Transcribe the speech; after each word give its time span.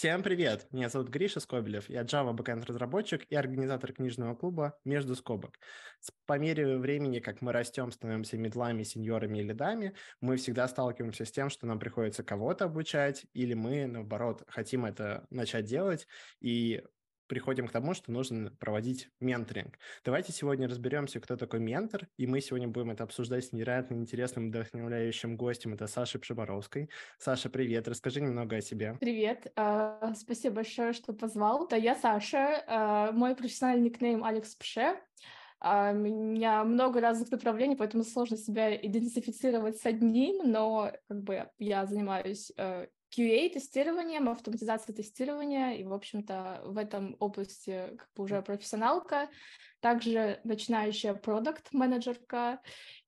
Всем 0.00 0.22
привет! 0.22 0.66
Меня 0.72 0.88
зовут 0.88 1.10
Гриша 1.10 1.40
Скобелев. 1.40 1.90
Я 1.90 2.04
Java 2.04 2.34
backend 2.34 2.64
разработчик 2.64 3.26
и 3.28 3.34
организатор 3.34 3.92
книжного 3.92 4.34
клуба 4.34 4.78
«Между 4.82 5.14
скобок». 5.14 5.58
По 6.24 6.38
мере 6.38 6.78
времени, 6.78 7.18
как 7.18 7.42
мы 7.42 7.52
растем, 7.52 7.92
становимся 7.92 8.38
медлами, 8.38 8.82
сеньорами 8.82 9.40
и 9.40 9.42
лидами, 9.42 9.92
мы 10.22 10.38
всегда 10.38 10.68
сталкиваемся 10.68 11.26
с 11.26 11.30
тем, 11.30 11.50
что 11.50 11.66
нам 11.66 11.78
приходится 11.78 12.24
кого-то 12.24 12.64
обучать, 12.64 13.26
или 13.34 13.52
мы, 13.52 13.86
наоборот, 13.86 14.42
хотим 14.48 14.86
это 14.86 15.26
начать 15.28 15.66
делать, 15.66 16.06
и 16.40 16.82
приходим 17.30 17.68
к 17.68 17.70
тому, 17.70 17.94
что 17.94 18.10
нужно 18.10 18.50
проводить 18.58 19.08
менторинг. 19.20 19.78
Давайте 20.04 20.32
сегодня 20.32 20.66
разберемся, 20.68 21.20
кто 21.20 21.36
такой 21.36 21.60
ментор, 21.60 22.08
и 22.16 22.26
мы 22.26 22.40
сегодня 22.40 22.66
будем 22.66 22.90
это 22.90 23.04
обсуждать 23.04 23.44
с 23.44 23.52
невероятно 23.52 23.94
интересным, 23.94 24.48
вдохновляющим 24.48 25.36
гостем, 25.36 25.72
это 25.74 25.86
Саша 25.86 26.18
Пшеборовской. 26.18 26.90
Саша, 27.18 27.48
привет, 27.48 27.86
расскажи 27.86 28.20
немного 28.20 28.56
о 28.56 28.60
себе. 28.60 28.96
Привет, 28.98 29.46
uh, 29.54 30.12
спасибо 30.16 30.56
большое, 30.56 30.92
что 30.92 31.12
позвал. 31.12 31.68
Да, 31.68 31.76
я 31.76 31.94
Саша, 31.94 32.64
uh, 32.66 33.12
мой 33.12 33.36
профессиональный 33.36 33.84
никнейм 33.84 34.24
Алекс 34.24 34.56
Пше. 34.56 34.96
У 35.62 35.94
меня 35.94 36.64
много 36.64 37.00
разных 37.00 37.30
направлений, 37.30 37.76
поэтому 37.76 38.02
сложно 38.02 38.38
себя 38.38 38.74
идентифицировать 38.74 39.76
с 39.76 39.86
одним, 39.86 40.50
но 40.50 40.90
как 41.06 41.22
бы 41.22 41.48
я 41.58 41.86
занимаюсь 41.86 42.50
QA-тестированием, 43.16 44.28
автоматизацией 44.28 44.96
тестирования, 44.96 45.72
и, 45.72 45.84
в 45.84 45.92
общем-то, 45.92 46.62
в 46.64 46.78
этом 46.78 47.16
области 47.18 47.96
как 47.96 48.08
бы 48.14 48.24
уже 48.24 48.42
профессионалка 48.42 49.28
также 49.80 50.40
начинающая 50.44 51.14
продукт-менеджерка, 51.14 52.60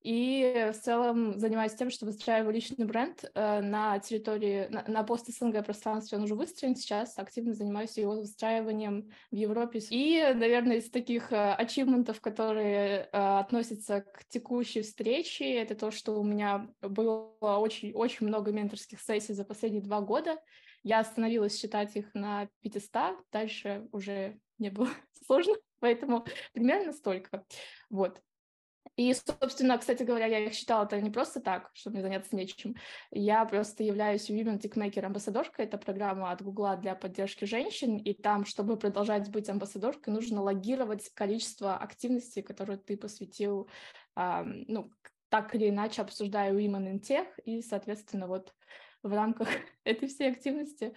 и 0.03 0.71
в 0.73 0.77
целом 0.79 1.39
занимаюсь 1.39 1.75
тем, 1.75 1.91
что 1.91 2.07
выстраиваю 2.07 2.53
личный 2.53 2.85
бренд 2.85 3.25
э, 3.35 3.61
на 3.61 3.99
территории, 3.99 4.67
на, 4.69 4.85
на 4.87 5.03
пост-СНГ 5.05 5.65
пространстве 5.65 6.19
он 6.19 6.25
уже 6.25 6.35
выстроен, 6.35 6.77
сейчас 6.77 7.19
активно 7.19 7.55
занимаюсь 7.55 7.97
его 7.97 8.13
выстраиванием 8.13 9.11
в 9.31 9.35
Европе. 9.35 9.81
И, 9.91 10.21
наверное, 10.35 10.77
из 10.77 10.91
таких 10.91 11.33
э, 11.33 11.55
ачивментов, 11.55 12.21
которые 12.21 13.09
э, 13.13 13.39
относятся 13.39 14.01
к 14.01 14.25
текущей 14.29 14.83
встрече, 14.83 15.55
это 15.55 15.75
то, 15.75 15.91
что 15.91 16.19
у 16.19 16.25
меня 16.25 16.69
было 16.81 17.35
очень-очень 17.41 18.27
много 18.27 18.53
менторских 18.53 19.01
сессий 19.01 19.35
за 19.35 19.45
последние 19.45 19.83
два 19.83 20.01
года. 20.01 20.37
Я 20.83 20.99
остановилась 20.99 21.59
считать 21.59 21.95
их 21.97 22.13
на 22.15 22.49
500, 22.63 23.17
дальше 23.31 23.89
уже 23.93 24.39
не 24.59 24.71
было 24.71 24.89
сложно. 25.27 25.55
Поэтому 25.79 26.25
примерно 26.53 26.93
столько. 26.93 27.45
Вот. 27.91 28.23
И, 28.97 29.15
собственно, 29.15 29.79
кстати 29.79 30.03
говоря, 30.03 30.27
я 30.27 30.41
их 30.41 30.53
считала 30.53 30.85
это 30.85 31.01
не 31.01 31.11
просто 31.11 31.41
так, 31.41 31.71
чтобы 31.73 31.95
мне 31.95 32.03
заняться 32.03 32.37
нечем. 32.37 32.77
Я 33.11 33.45
просто 33.47 33.83
являюсь 33.85 34.29
Women 34.29 34.61
Techmaker 34.61 35.07
амбассадоркой. 35.07 35.65
Это 35.65 35.79
программа 35.79 36.31
от 36.31 36.43
Гугла 36.43 36.77
для 36.77 36.95
поддержки 36.95 37.47
женщин. 37.47 37.97
И 37.97 38.13
там, 38.13 38.45
чтобы 38.45 38.77
продолжать 38.77 39.31
быть 39.31 39.49
амбассадоркой, 39.49 40.13
нужно 40.13 40.43
логировать 40.43 41.09
количество 41.15 41.77
активностей, 41.77 42.43
которые 42.43 42.79
ты 42.79 42.99
посвятил, 42.99 43.67
э, 44.17 44.43
ну, 44.45 44.91
так 45.31 45.55
или 45.55 45.71
иначе 45.71 46.03
обсуждая 46.03 46.53
Women 46.53 46.93
in 46.93 47.01
Tech. 47.01 47.29
И, 47.45 47.63
соответственно, 47.63 48.27
вот 48.27 48.55
в 49.03 49.13
рамках 49.13 49.49
этой 49.85 50.07
всей 50.07 50.31
активности 50.31 50.93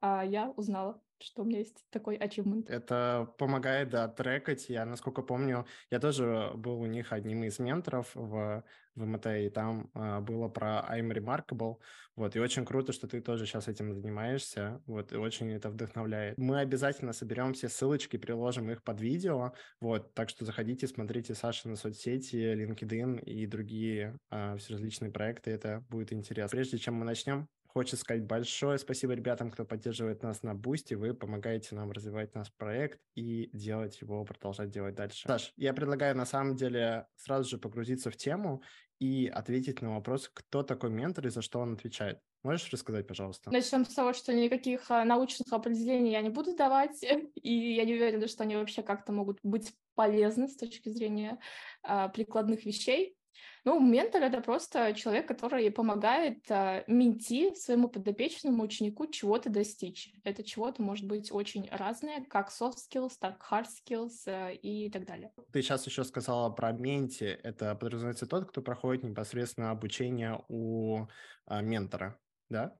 э, 0.00 0.22
я 0.26 0.50
узнала 0.56 1.02
что 1.22 1.42
у 1.42 1.44
меня 1.44 1.58
есть 1.58 1.84
такой 1.90 2.16
achievement. 2.16 2.68
Это 2.68 3.32
помогает, 3.38 3.90
да, 3.90 4.08
трекать. 4.08 4.68
Я, 4.68 4.84
насколько 4.84 5.22
помню, 5.22 5.66
я 5.90 5.98
тоже 5.98 6.52
был 6.54 6.80
у 6.80 6.86
них 6.86 7.12
одним 7.12 7.44
из 7.44 7.58
менторов 7.58 8.10
в, 8.14 8.64
в 8.94 9.06
МТ, 9.06 9.26
и 9.26 9.48
там 9.48 9.90
э, 9.94 10.20
было 10.20 10.48
про 10.48 10.86
I'm 10.90 11.12
Remarkable. 11.12 11.76
Вот, 12.14 12.36
и 12.36 12.40
очень 12.40 12.66
круто, 12.66 12.92
что 12.92 13.08
ты 13.08 13.20
тоже 13.20 13.46
сейчас 13.46 13.68
этим 13.68 13.94
занимаешься. 13.94 14.82
Вот, 14.86 15.12
и 15.12 15.16
очень 15.16 15.50
это 15.52 15.70
вдохновляет. 15.70 16.36
Мы 16.36 16.60
обязательно 16.60 17.12
соберем 17.12 17.54
все 17.54 17.68
ссылочки, 17.68 18.18
приложим 18.18 18.70
их 18.70 18.82
под 18.82 19.00
видео. 19.00 19.52
Вот, 19.80 20.12
так 20.14 20.28
что 20.28 20.44
заходите, 20.44 20.86
смотрите 20.86 21.34
Сашины 21.34 21.76
соцсети, 21.76 22.36
LinkedIn 22.36 23.22
и 23.24 23.46
другие 23.46 24.18
э, 24.30 24.56
различные 24.68 25.10
проекты. 25.10 25.50
Это 25.50 25.84
будет 25.88 26.12
интересно. 26.12 26.56
Прежде 26.56 26.78
чем 26.78 26.94
мы 26.94 27.04
начнем, 27.04 27.48
Хочется 27.72 27.96
сказать 27.96 28.24
большое 28.24 28.76
спасибо 28.76 29.14
ребятам, 29.14 29.50
кто 29.50 29.64
поддерживает 29.64 30.22
нас 30.22 30.42
на 30.42 30.54
Boosty. 30.54 30.92
Вы 30.92 31.14
помогаете 31.14 31.74
нам 31.74 31.90
развивать 31.90 32.34
наш 32.34 32.52
проект 32.52 33.00
и 33.14 33.48
делать 33.54 33.98
его, 34.02 34.22
продолжать 34.26 34.68
делать 34.68 34.94
дальше. 34.94 35.26
Саш, 35.26 35.54
я 35.56 35.72
предлагаю 35.72 36.14
на 36.14 36.26
самом 36.26 36.54
деле 36.54 37.06
сразу 37.16 37.48
же 37.48 37.56
погрузиться 37.56 38.10
в 38.10 38.16
тему 38.16 38.62
и 38.98 39.26
ответить 39.26 39.80
на 39.80 39.94
вопрос, 39.94 40.30
кто 40.34 40.62
такой 40.62 40.90
ментор 40.90 41.26
и 41.26 41.30
за 41.30 41.40
что 41.40 41.60
он 41.60 41.72
отвечает. 41.72 42.20
Можешь 42.42 42.70
рассказать, 42.70 43.06
пожалуйста? 43.06 43.50
Начнем 43.50 43.86
с 43.86 43.94
того, 43.94 44.12
что 44.12 44.34
никаких 44.34 44.90
а, 44.90 45.04
научных 45.06 45.50
определений 45.50 46.12
я 46.12 46.20
не 46.20 46.28
буду 46.28 46.54
давать, 46.54 47.02
и 47.42 47.74
я 47.74 47.84
не 47.84 47.94
уверена, 47.94 48.28
что 48.28 48.42
они 48.42 48.56
вообще 48.56 48.82
как-то 48.82 49.12
могут 49.12 49.38
быть 49.42 49.72
полезны 49.94 50.46
с 50.46 50.56
точки 50.56 50.90
зрения 50.90 51.38
а, 51.82 52.08
прикладных 52.08 52.66
вещей. 52.66 53.16
Ну, 53.64 53.78
ментор— 53.78 54.22
это 54.24 54.40
просто 54.40 54.92
человек, 54.92 55.28
который 55.28 55.70
помогает 55.70 56.50
а, 56.50 56.82
менти 56.88 57.54
своему 57.54 57.88
подопечному 57.88 58.64
ученику 58.64 59.06
чего-то 59.06 59.50
достичь. 59.50 60.12
Это 60.24 60.42
чего-то 60.42 60.82
может 60.82 61.06
быть 61.06 61.30
очень 61.30 61.68
разное, 61.70 62.24
как 62.24 62.50
soft 62.50 62.78
skills, 62.78 63.12
так 63.20 63.40
hard 63.48 63.66
skills 63.66 64.24
а, 64.26 64.50
и 64.50 64.90
так 64.90 65.06
далее. 65.06 65.32
Ты 65.52 65.62
сейчас 65.62 65.86
еще 65.86 66.02
сказала 66.02 66.50
про 66.50 66.72
менти. 66.72 67.24
Это 67.24 67.76
подразумевается 67.76 68.26
тот, 68.26 68.48
кто 68.48 68.62
проходит 68.62 69.04
непосредственно 69.04 69.70
обучение 69.70 70.44
у 70.48 71.06
а, 71.46 71.62
ментора, 71.62 72.18
да? 72.48 72.76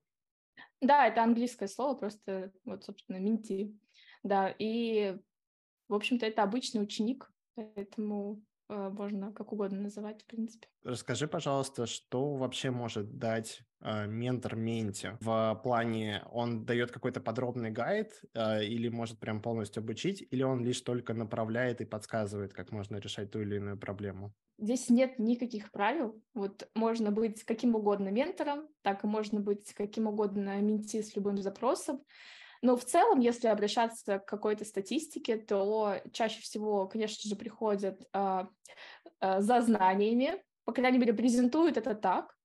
Да, 0.80 1.06
это 1.06 1.22
английское 1.22 1.68
слово, 1.68 1.94
просто 1.94 2.52
вот, 2.64 2.82
собственно, 2.82 3.18
менти. 3.18 3.78
Да, 4.24 4.52
и, 4.58 5.16
в 5.86 5.94
общем-то, 5.94 6.26
это 6.26 6.42
обычный 6.42 6.82
ученик, 6.82 7.30
поэтому 7.54 8.42
можно 8.72 9.32
как 9.32 9.52
угодно 9.52 9.82
называть, 9.82 10.22
в 10.22 10.26
принципе. 10.26 10.68
Расскажи, 10.84 11.28
пожалуйста, 11.28 11.86
что 11.86 12.34
вообще 12.34 12.70
может 12.70 13.18
дать 13.18 13.62
э, 13.80 14.06
ментор 14.06 14.56
менте 14.56 15.16
в 15.20 15.60
плане, 15.62 16.22
он 16.30 16.64
дает 16.64 16.90
какой-то 16.90 17.20
подробный 17.20 17.70
гайд 17.70 18.12
э, 18.34 18.64
или 18.64 18.88
может 18.88 19.18
прям 19.18 19.40
полностью 19.40 19.82
обучить, 19.82 20.26
или 20.30 20.42
он 20.42 20.64
лишь 20.64 20.80
только 20.80 21.14
направляет 21.14 21.80
и 21.80 21.84
подсказывает, 21.84 22.52
как 22.52 22.72
можно 22.72 22.96
решать 22.96 23.30
ту 23.30 23.40
или 23.40 23.56
иную 23.56 23.78
проблему? 23.78 24.34
Здесь 24.58 24.90
нет 24.90 25.18
никаких 25.18 25.70
правил. 25.72 26.22
Вот 26.34 26.68
можно 26.74 27.10
быть 27.10 27.42
каким 27.44 27.74
угодно 27.74 28.10
ментором, 28.10 28.68
так 28.82 29.02
и 29.04 29.06
можно 29.06 29.40
быть 29.40 29.72
каким 29.74 30.06
угодно 30.06 30.60
менти 30.60 31.02
с 31.02 31.16
любым 31.16 31.38
запросом. 31.38 32.00
Но 32.62 32.76
в 32.76 32.84
целом, 32.84 33.20
если 33.20 33.48
обращаться 33.48 34.20
к 34.20 34.24
какой-то 34.26 34.64
статистике, 34.64 35.36
то 35.36 35.96
чаще 36.12 36.40
всего, 36.40 36.86
конечно 36.86 37.28
же, 37.28 37.36
приходят 37.36 38.00
э, 38.12 38.44
э, 39.20 39.40
за 39.40 39.60
знаниями, 39.60 40.42
по 40.64 40.72
крайней 40.72 40.98
мере, 40.98 41.12
презентуют 41.12 41.76
это 41.76 41.94
так, 41.96 42.36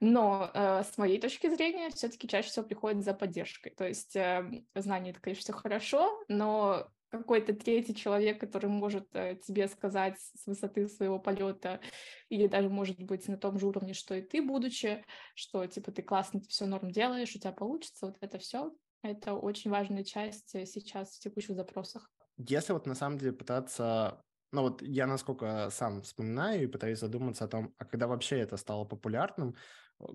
но 0.00 0.50
э, 0.52 0.82
с 0.82 0.98
моей 0.98 1.20
точки 1.20 1.48
зрения, 1.48 1.90
все-таки 1.90 2.28
чаще 2.28 2.48
всего 2.48 2.64
приходят 2.64 3.04
за 3.04 3.14
поддержкой. 3.14 3.70
То 3.70 3.86
есть 3.86 4.16
э, 4.16 4.44
знания 4.74 5.10
это, 5.10 5.20
конечно, 5.20 5.42
все 5.42 5.52
хорошо, 5.52 6.20
но 6.28 6.88
какой-то 7.10 7.54
третий 7.54 7.94
человек, 7.94 8.40
который 8.40 8.68
может 8.68 9.06
э, 9.14 9.36
тебе 9.36 9.68
сказать 9.68 10.18
с 10.18 10.46
высоты 10.46 10.88
своего 10.88 11.20
полета, 11.20 11.80
или 12.28 12.48
даже, 12.48 12.68
может 12.68 13.00
быть, 13.00 13.28
на 13.28 13.36
том 13.36 13.58
же 13.58 13.66
уровне, 13.66 13.94
что 13.94 14.14
и 14.16 14.22
ты, 14.22 14.42
будучи, 14.42 15.04
что, 15.34 15.64
типа, 15.66 15.92
ты 15.92 16.02
классно 16.02 16.40
все 16.48 16.66
норм 16.66 16.90
делаешь, 16.90 17.34
у 17.36 17.38
тебя 17.38 17.52
получится, 17.52 18.06
вот 18.06 18.16
это 18.20 18.38
все, 18.38 18.72
это 19.08 19.34
очень 19.34 19.70
важная 19.70 20.04
часть 20.04 20.54
э, 20.54 20.66
сейчас 20.66 21.16
в 21.16 21.20
текущих 21.20 21.56
запросах. 21.56 22.10
Если 22.36 22.72
вот 22.72 22.86
на 22.86 22.94
самом 22.94 23.18
деле 23.18 23.32
пытаться 23.32 24.20
ну 24.54 24.62
вот 24.62 24.82
я 24.82 25.08
насколько 25.08 25.68
сам 25.70 26.02
вспоминаю 26.02 26.62
и 26.62 26.66
пытаюсь 26.68 27.00
задуматься 27.00 27.44
о 27.44 27.48
том, 27.48 27.74
а 27.76 27.84
когда 27.84 28.06
вообще 28.06 28.38
это 28.38 28.56
стало 28.56 28.84
популярным, 28.84 29.56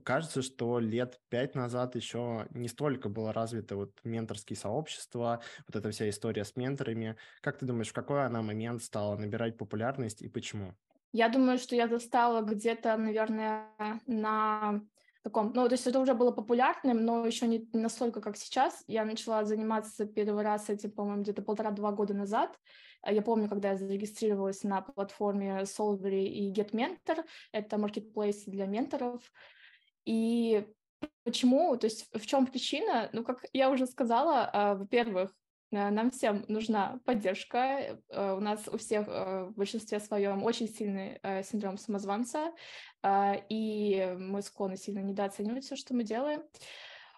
кажется, 0.05 0.41
что 0.41 0.79
лет 0.79 1.19
пять 1.27 1.55
назад 1.55 1.95
еще 1.95 2.47
не 2.51 2.69
столько 2.69 3.09
было 3.09 3.33
развито 3.33 3.75
вот 3.75 3.99
менторские 4.05 4.55
сообщества, 4.55 5.41
вот 5.67 5.75
эта 5.75 5.91
вся 5.91 6.09
история 6.09 6.45
с 6.45 6.55
менторами. 6.55 7.17
Как 7.41 7.57
ты 7.57 7.65
думаешь, 7.65 7.89
в 7.89 7.93
какой 7.93 8.25
она 8.25 8.41
момент 8.41 8.81
стала 8.81 9.17
набирать 9.17 9.57
популярность 9.57 10.21
и 10.21 10.29
почему? 10.29 10.73
Я 11.11 11.27
думаю, 11.27 11.57
что 11.57 11.75
я 11.75 11.87
застала 11.87 12.41
где-то, 12.41 12.95
наверное, 12.95 13.67
на 14.05 14.81
таком, 15.23 15.51
ну, 15.53 15.67
то 15.67 15.73
есть 15.73 15.87
это 15.87 15.99
уже 15.99 16.13
было 16.13 16.31
популярным, 16.31 17.03
но 17.03 17.25
еще 17.25 17.47
не 17.47 17.67
настолько, 17.73 18.21
как 18.21 18.37
сейчас. 18.37 18.83
Я 18.87 19.05
начала 19.05 19.43
заниматься 19.43 20.05
первый 20.05 20.43
раз 20.43 20.69
этим, 20.69 20.91
по-моему, 20.91 21.23
где-то 21.23 21.41
полтора-два 21.41 21.91
года 21.91 22.13
назад. 22.13 22.57
А 23.01 23.13
я 23.13 23.21
помню, 23.21 23.47
когда 23.47 23.69
я 23.69 23.77
зарегистрировалась 23.77 24.63
на 24.63 24.81
платформе 24.81 25.61
Solvery 25.63 26.25
и 26.25 26.51
GetMentor, 26.53 27.23
это 27.51 27.77
marketplace 27.77 28.43
для 28.45 28.65
менторов. 28.65 29.21
И 30.05 30.65
почему, 31.23 31.77
то 31.77 31.85
есть 31.85 32.07
в 32.13 32.25
чем 32.25 32.45
причина? 32.45 33.09
Ну, 33.13 33.23
как 33.23 33.45
я 33.53 33.69
уже 33.69 33.85
сказала, 33.87 34.49
а, 34.51 34.75
во-первых, 34.75 35.33
нам 35.71 36.11
всем 36.11 36.45
нужна 36.47 36.99
поддержка. 37.05 37.99
Э, 38.09 38.33
у 38.33 38.39
нас 38.39 38.67
у 38.67 38.77
всех 38.77 39.07
э, 39.07 39.45
в 39.45 39.53
большинстве 39.55 39.99
своем 39.99 40.43
очень 40.43 40.67
сильный 40.67 41.19
синдром 41.43 41.77
самозванца, 41.77 42.51
и 43.49 44.15
мы 44.17 44.41
склонны 44.41 44.75
сильно 44.75 44.99
недооценивать 44.99 45.63
все, 45.63 45.75
что 45.75 45.93
мы 45.93 46.03
делаем. 46.03 46.41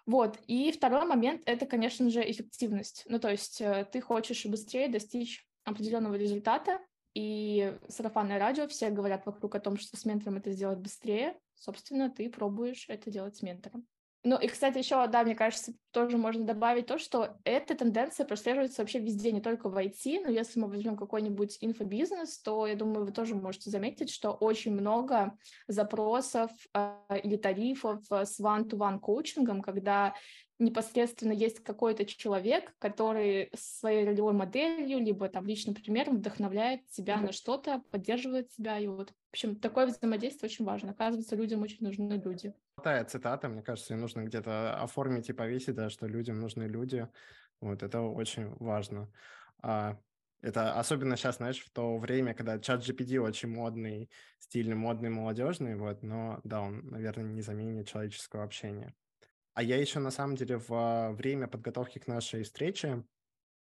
Вот, 0.04 0.38
и 0.48 0.72
второй 0.72 1.04
момент– 1.06 1.42
это, 1.46 1.64
конечно 1.64 2.10
же, 2.10 2.28
эффективность. 2.28 3.04
Ну, 3.06 3.20
то 3.20 3.30
есть 3.30 3.60
э, 3.60 3.86
ты 3.90 4.00
хочешь 4.00 4.44
быстрее 4.46 4.88
достичь 4.88 5.46
определенного 5.64 6.16
результата, 6.16 6.80
и 7.14 7.76
сарафанное 7.88 8.38
радио, 8.38 8.66
все 8.66 8.90
говорят 8.90 9.26
вокруг 9.26 9.54
о 9.54 9.60
том, 9.60 9.76
что 9.76 9.96
с 9.96 10.04
ментором 10.04 10.38
это 10.38 10.50
сделать 10.50 10.78
быстрее. 10.78 11.38
Собственно, 11.54 12.10
ты 12.10 12.30
пробуешь 12.30 12.86
это 12.88 13.10
делать 13.10 13.36
с 13.36 13.42
ментором. 13.42 13.86
Ну 14.24 14.38
и, 14.38 14.46
кстати, 14.46 14.78
еще, 14.78 15.04
да, 15.08 15.24
мне 15.24 15.34
кажется, 15.34 15.74
тоже 15.90 16.16
можно 16.16 16.44
добавить 16.44 16.86
то, 16.86 16.96
что 16.96 17.36
эта 17.42 17.74
тенденция 17.74 18.24
прослеживается 18.24 18.80
вообще 18.80 19.00
везде, 19.00 19.32
не 19.32 19.40
только 19.40 19.68
в 19.68 19.76
IT, 19.76 20.22
но 20.22 20.30
если 20.30 20.60
мы 20.60 20.68
возьмем 20.68 20.96
какой-нибудь 20.96 21.58
инфобизнес, 21.60 22.38
то, 22.38 22.68
я 22.68 22.76
думаю, 22.76 23.04
вы 23.04 23.12
тоже 23.12 23.34
можете 23.34 23.70
заметить, 23.70 24.10
что 24.10 24.30
очень 24.30 24.72
много 24.74 25.36
запросов 25.66 26.52
э, 26.72 26.94
или 27.24 27.36
тарифов 27.36 28.04
с 28.10 28.38
one-to-one 28.38 29.00
коучингом, 29.00 29.60
когда 29.60 30.14
непосредственно 30.60 31.32
есть 31.32 31.60
какой-то 31.60 32.04
человек, 32.04 32.74
который 32.78 33.50
своей 33.54 34.04
ролевой 34.04 34.32
моделью, 34.32 35.00
либо 35.00 35.28
там 35.28 35.46
личным 35.46 35.74
примером 35.74 36.18
вдохновляет 36.18 36.88
себя 36.90 37.16
на 37.16 37.32
что-то, 37.32 37.82
поддерживает 37.90 38.52
себя. 38.52 38.78
И 38.78 38.86
вот, 38.86 39.12
в 39.32 39.34
общем, 39.34 39.56
такое 39.56 39.86
взаимодействие 39.86 40.50
очень 40.50 40.66
важно. 40.66 40.90
Оказывается, 40.90 41.36
людям 41.36 41.62
очень 41.62 41.78
нужны 41.80 42.20
люди. 42.22 42.54
Такая 42.76 43.02
цитата, 43.06 43.48
мне 43.48 43.62
кажется, 43.62 43.96
нужно 43.96 44.24
где-то 44.24 44.74
оформить 44.82 45.30
и 45.30 45.32
повесить, 45.32 45.74
да, 45.74 45.88
что 45.88 46.06
людям 46.06 46.38
нужны 46.38 46.64
люди. 46.64 47.08
Вот 47.62 47.82
это 47.82 48.02
очень 48.02 48.54
важно. 48.56 49.10
А, 49.62 49.98
это 50.42 50.78
особенно 50.78 51.16
сейчас, 51.16 51.38
знаешь, 51.38 51.64
в 51.64 51.70
то 51.70 51.96
время, 51.96 52.34
когда 52.34 52.58
чат 52.58 52.86
GPT 52.86 53.20
очень 53.20 53.48
модный, 53.48 54.10
стильный, 54.38 54.76
модный, 54.76 55.08
молодежный, 55.08 55.76
вот, 55.76 56.02
но 56.02 56.42
да, 56.44 56.60
он, 56.60 56.84
наверное, 56.88 57.24
не 57.24 57.40
заменит 57.40 57.88
человеческого 57.88 58.44
общения. 58.44 58.94
А 59.54 59.62
я 59.62 59.80
еще, 59.80 59.98
на 59.98 60.10
самом 60.10 60.36
деле, 60.36 60.58
в 60.58 61.12
время 61.12 61.48
подготовки 61.48 61.98
к 61.98 62.06
нашей 62.06 62.42
встрече 62.42 63.04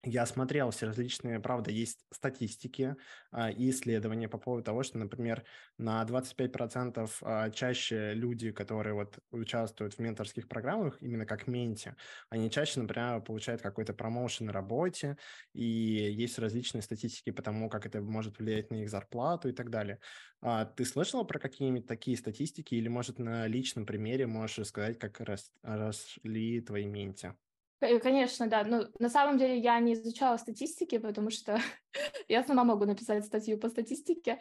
я 0.09 0.25
смотрел 0.25 0.71
все 0.71 0.87
различные, 0.87 1.39
правда, 1.39 1.71
есть 1.71 2.05
статистики 2.11 2.95
а, 3.31 3.51
и 3.51 3.69
исследования 3.69 4.29
по 4.29 4.37
поводу 4.37 4.63
того, 4.63 4.83
что, 4.83 4.97
например, 4.97 5.43
на 5.77 6.03
25% 6.05 7.17
а, 7.21 7.49
чаще 7.49 8.13
люди, 8.13 8.51
которые 8.51 8.93
вот 8.93 9.19
участвуют 9.31 9.95
в 9.95 9.99
менторских 9.99 10.47
программах, 10.47 10.97
именно 11.01 11.25
как 11.25 11.47
менти, 11.47 11.95
они 12.29 12.49
чаще, 12.49 12.79
например, 12.79 13.21
получают 13.21 13.61
какой-то 13.61 13.93
промоушен 13.93 14.47
на 14.47 14.53
работе, 14.53 15.17
и 15.53 15.63
есть 15.63 16.39
различные 16.39 16.81
статистики 16.81 17.31
по 17.31 17.41
тому, 17.41 17.69
как 17.69 17.85
это 17.85 18.01
может 18.01 18.39
влиять 18.39 18.71
на 18.71 18.75
их 18.83 18.89
зарплату 18.89 19.49
и 19.49 19.53
так 19.53 19.69
далее. 19.69 19.99
А, 20.41 20.65
ты 20.65 20.85
слышала 20.85 21.23
про 21.23 21.39
какие-нибудь 21.39 21.87
такие 21.87 22.17
статистики 22.17 22.75
или, 22.75 22.87
может, 22.87 23.19
на 23.19 23.47
личном 23.47 23.85
примере 23.85 24.27
можешь 24.27 24.59
рассказать, 24.59 24.99
как 24.99 25.19
рос, 25.21 25.51
росли 25.63 26.61
твои 26.61 26.85
менти? 26.85 27.33
Конечно, 27.79 28.47
да. 28.47 28.63
Ну, 28.63 28.87
на 28.99 29.09
самом 29.09 29.37
деле 29.37 29.59
я 29.59 29.79
не 29.79 29.93
изучала 29.93 30.37
статистики, 30.37 30.97
потому 30.97 31.29
что 31.29 31.59
я 32.27 32.43
сама 32.43 32.63
могу 32.63 32.85
написать 32.85 33.25
статью 33.25 33.59
по 33.59 33.69
статистике. 33.69 34.39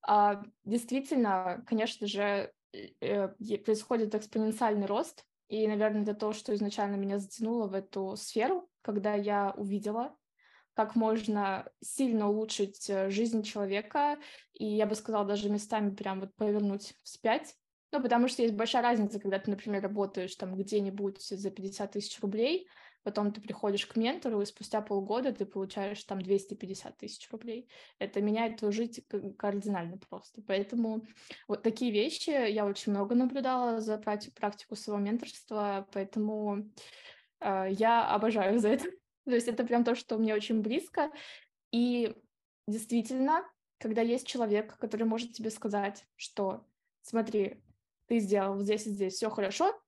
А, 0.00 0.42
действительно, 0.64 1.62
конечно 1.66 2.06
же, 2.06 2.52
э, 2.72 3.28
происходит 3.58 4.14
экспоненциальный 4.14 4.86
рост, 4.86 5.24
и, 5.48 5.66
наверное, 5.66 6.02
это 6.02 6.14
то, 6.14 6.32
что 6.32 6.54
изначально 6.54 6.96
меня 6.96 7.18
затянуло 7.18 7.68
в 7.68 7.74
эту 7.74 8.16
сферу, 8.16 8.70
когда 8.82 9.14
я 9.14 9.54
увидела, 9.56 10.16
как 10.74 10.94
можно 10.94 11.70
сильно 11.82 12.28
улучшить 12.28 12.88
э, 12.88 13.10
жизнь 13.10 13.42
человека, 13.42 14.18
и 14.54 14.64
я 14.64 14.86
бы 14.86 14.94
сказала, 14.94 15.26
даже 15.26 15.50
местами 15.50 15.94
прям 15.94 16.20
вот 16.20 16.34
повернуть 16.36 16.94
вспять. 17.02 17.54
Ну, 17.90 18.02
потому 18.02 18.28
что 18.28 18.42
есть 18.42 18.54
большая 18.54 18.82
разница, 18.82 19.18
когда 19.18 19.38
ты, 19.38 19.50
например, 19.50 19.82
работаешь 19.82 20.34
там 20.36 20.54
где-нибудь 20.56 21.22
за 21.22 21.50
50 21.50 21.92
тысяч 21.92 22.20
рублей, 22.20 22.68
потом 23.02 23.32
ты 23.32 23.40
приходишь 23.40 23.86
к 23.86 23.96
ментору, 23.96 24.42
и 24.42 24.46
спустя 24.46 24.82
полгода 24.82 25.32
ты 25.32 25.46
получаешь 25.46 26.04
там 26.04 26.20
250 26.20 26.98
тысяч 26.98 27.30
рублей. 27.30 27.66
Это 27.98 28.20
меняет 28.20 28.58
твою 28.58 28.72
жизнь 28.72 29.02
кардинально 29.38 29.96
просто. 29.96 30.42
Поэтому 30.42 31.06
вот 31.46 31.62
такие 31.62 31.90
вещи 31.90 32.30
я 32.30 32.66
очень 32.66 32.92
много 32.92 33.14
наблюдала 33.14 33.80
за 33.80 33.96
практику 33.96 34.76
своего 34.76 35.00
менторства, 35.00 35.88
поэтому 35.92 36.68
э, 37.40 37.68
я 37.70 38.06
обожаю 38.06 38.58
за 38.58 38.68
это. 38.68 38.84
То 39.24 39.34
есть 39.34 39.48
это 39.48 39.64
прям 39.64 39.84
то, 39.84 39.94
что 39.94 40.18
мне 40.18 40.34
очень 40.34 40.60
близко. 40.60 41.10
И 41.72 42.14
действительно, 42.66 43.42
когда 43.78 44.02
есть 44.02 44.26
человек, 44.26 44.76
который 44.76 45.04
может 45.04 45.32
тебе 45.32 45.50
сказать, 45.50 46.04
что 46.16 46.66
смотри, 47.00 47.62
ты 48.08 48.18
сделал 48.18 48.58
здесь 48.58 48.86
и 48.86 48.90
здесь 48.90 49.14
все 49.14 49.30
хорошо, 49.30 49.78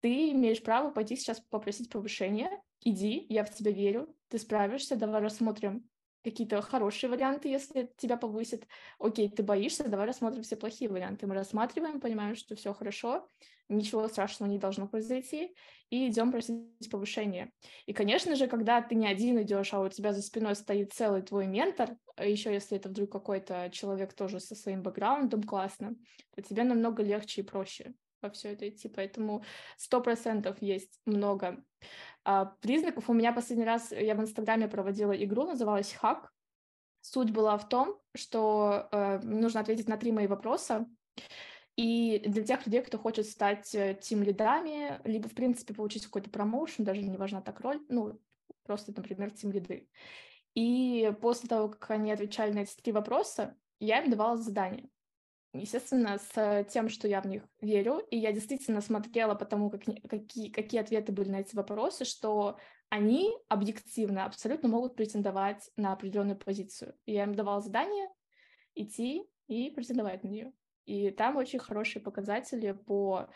ты 0.00 0.30
имеешь 0.30 0.62
право 0.62 0.90
пойти 0.90 1.16
сейчас 1.16 1.40
попросить 1.40 1.90
повышения, 1.90 2.50
иди, 2.80 3.26
я 3.28 3.44
в 3.44 3.54
тебя 3.54 3.72
верю, 3.72 4.16
ты 4.28 4.38
справишься, 4.38 4.96
давай 4.96 5.20
рассмотрим 5.20 5.88
какие-то 6.22 6.60
хорошие 6.62 7.10
варианты, 7.10 7.48
если 7.48 7.90
тебя 7.96 8.16
повысят. 8.16 8.66
Окей, 8.98 9.28
ты 9.28 9.42
боишься, 9.42 9.88
давай 9.88 10.06
рассмотрим 10.06 10.42
все 10.42 10.56
плохие 10.56 10.90
варианты. 10.90 11.26
Мы 11.26 11.34
рассматриваем, 11.34 12.00
понимаем, 12.00 12.36
что 12.36 12.54
все 12.54 12.72
хорошо, 12.72 13.28
ничего 13.68 14.06
страшного 14.08 14.50
не 14.50 14.58
должно 14.58 14.86
произойти, 14.86 15.54
и 15.90 16.08
идем 16.08 16.30
просить 16.30 16.90
повышения. 16.90 17.52
И, 17.86 17.92
конечно 17.92 18.36
же, 18.36 18.46
когда 18.46 18.80
ты 18.80 18.94
не 18.94 19.06
один 19.06 19.42
идешь, 19.42 19.74
а 19.74 19.80
у 19.80 19.88
тебя 19.88 20.12
за 20.12 20.22
спиной 20.22 20.54
стоит 20.54 20.92
целый 20.92 21.22
твой 21.22 21.46
ментор, 21.46 21.96
а 22.16 22.24
еще 22.24 22.52
если 22.52 22.76
это 22.76 22.88
вдруг 22.88 23.10
какой-то 23.10 23.70
человек 23.72 24.12
тоже 24.14 24.40
со 24.40 24.54
своим 24.54 24.82
бэкграундом 24.82 25.42
классно, 25.42 25.96
то 26.34 26.42
тебе 26.42 26.64
намного 26.64 27.02
легче 27.02 27.42
и 27.42 27.44
проще 27.44 27.94
во 28.22 28.30
все 28.30 28.52
это 28.52 28.68
идти. 28.68 28.88
Поэтому 28.88 29.44
сто 29.76 30.00
процентов 30.00 30.62
есть 30.62 31.00
много 31.04 31.62
признаков. 32.60 33.08
У 33.08 33.12
меня 33.12 33.32
последний 33.32 33.64
раз 33.64 33.92
я 33.92 34.14
в 34.14 34.20
Инстаграме 34.20 34.68
проводила 34.68 35.12
игру, 35.12 35.44
называлась 35.44 35.92
«Хак». 35.92 36.32
Суть 37.00 37.32
была 37.32 37.58
в 37.58 37.68
том, 37.68 37.98
что 38.14 38.88
э, 38.92 39.18
нужно 39.24 39.58
ответить 39.60 39.88
на 39.88 39.96
три 39.96 40.12
мои 40.12 40.28
вопроса, 40.28 40.86
и 41.76 42.22
для 42.26 42.44
тех 42.44 42.64
людей, 42.66 42.82
кто 42.82 42.98
хочет 42.98 43.26
стать 43.26 43.74
э, 43.74 43.98
тим-лидами, 44.00 45.00
либо, 45.04 45.28
в 45.28 45.34
принципе, 45.34 45.74
получить 45.74 46.04
какой-то 46.04 46.30
промоушен, 46.30 46.84
даже 46.84 47.02
не 47.02 47.16
важна 47.16 47.40
так 47.40 47.60
роль, 47.60 47.80
ну, 47.88 48.20
просто, 48.64 48.92
например, 48.94 49.30
тим-лиды. 49.30 49.88
И 50.54 51.12
после 51.20 51.48
того, 51.48 51.70
как 51.70 51.90
они 51.90 52.12
отвечали 52.12 52.52
на 52.52 52.60
эти 52.60 52.76
три 52.76 52.92
вопроса, 52.92 53.56
я 53.80 54.02
им 54.02 54.10
давала 54.10 54.36
задание. 54.36 54.88
Естественно, 55.54 56.18
с 56.18 56.64
тем, 56.70 56.88
что 56.88 57.06
я 57.06 57.20
в 57.20 57.26
них 57.26 57.42
верю, 57.60 57.98
и 58.10 58.16
я 58.16 58.32
действительно 58.32 58.80
смотрела 58.80 59.34
по 59.34 59.44
тому, 59.44 59.68
как, 59.70 59.82
какие, 60.08 60.50
какие 60.50 60.80
ответы 60.80 61.12
были 61.12 61.28
на 61.28 61.40
эти 61.40 61.54
вопросы, 61.54 62.06
что 62.06 62.58
они 62.88 63.34
объективно 63.48 64.24
абсолютно 64.24 64.70
могут 64.70 64.96
претендовать 64.96 65.70
на 65.76 65.92
определенную 65.92 66.38
позицию. 66.38 66.94
И 67.04 67.12
я 67.12 67.24
им 67.24 67.34
давала 67.34 67.60
задание 67.60 68.08
идти 68.74 69.24
и 69.46 69.70
претендовать 69.70 70.24
на 70.24 70.28
нее. 70.28 70.52
И 70.86 71.10
там 71.10 71.36
очень 71.36 71.58
хорошие 71.58 72.02
показатели 72.02 72.72
по 72.72 73.28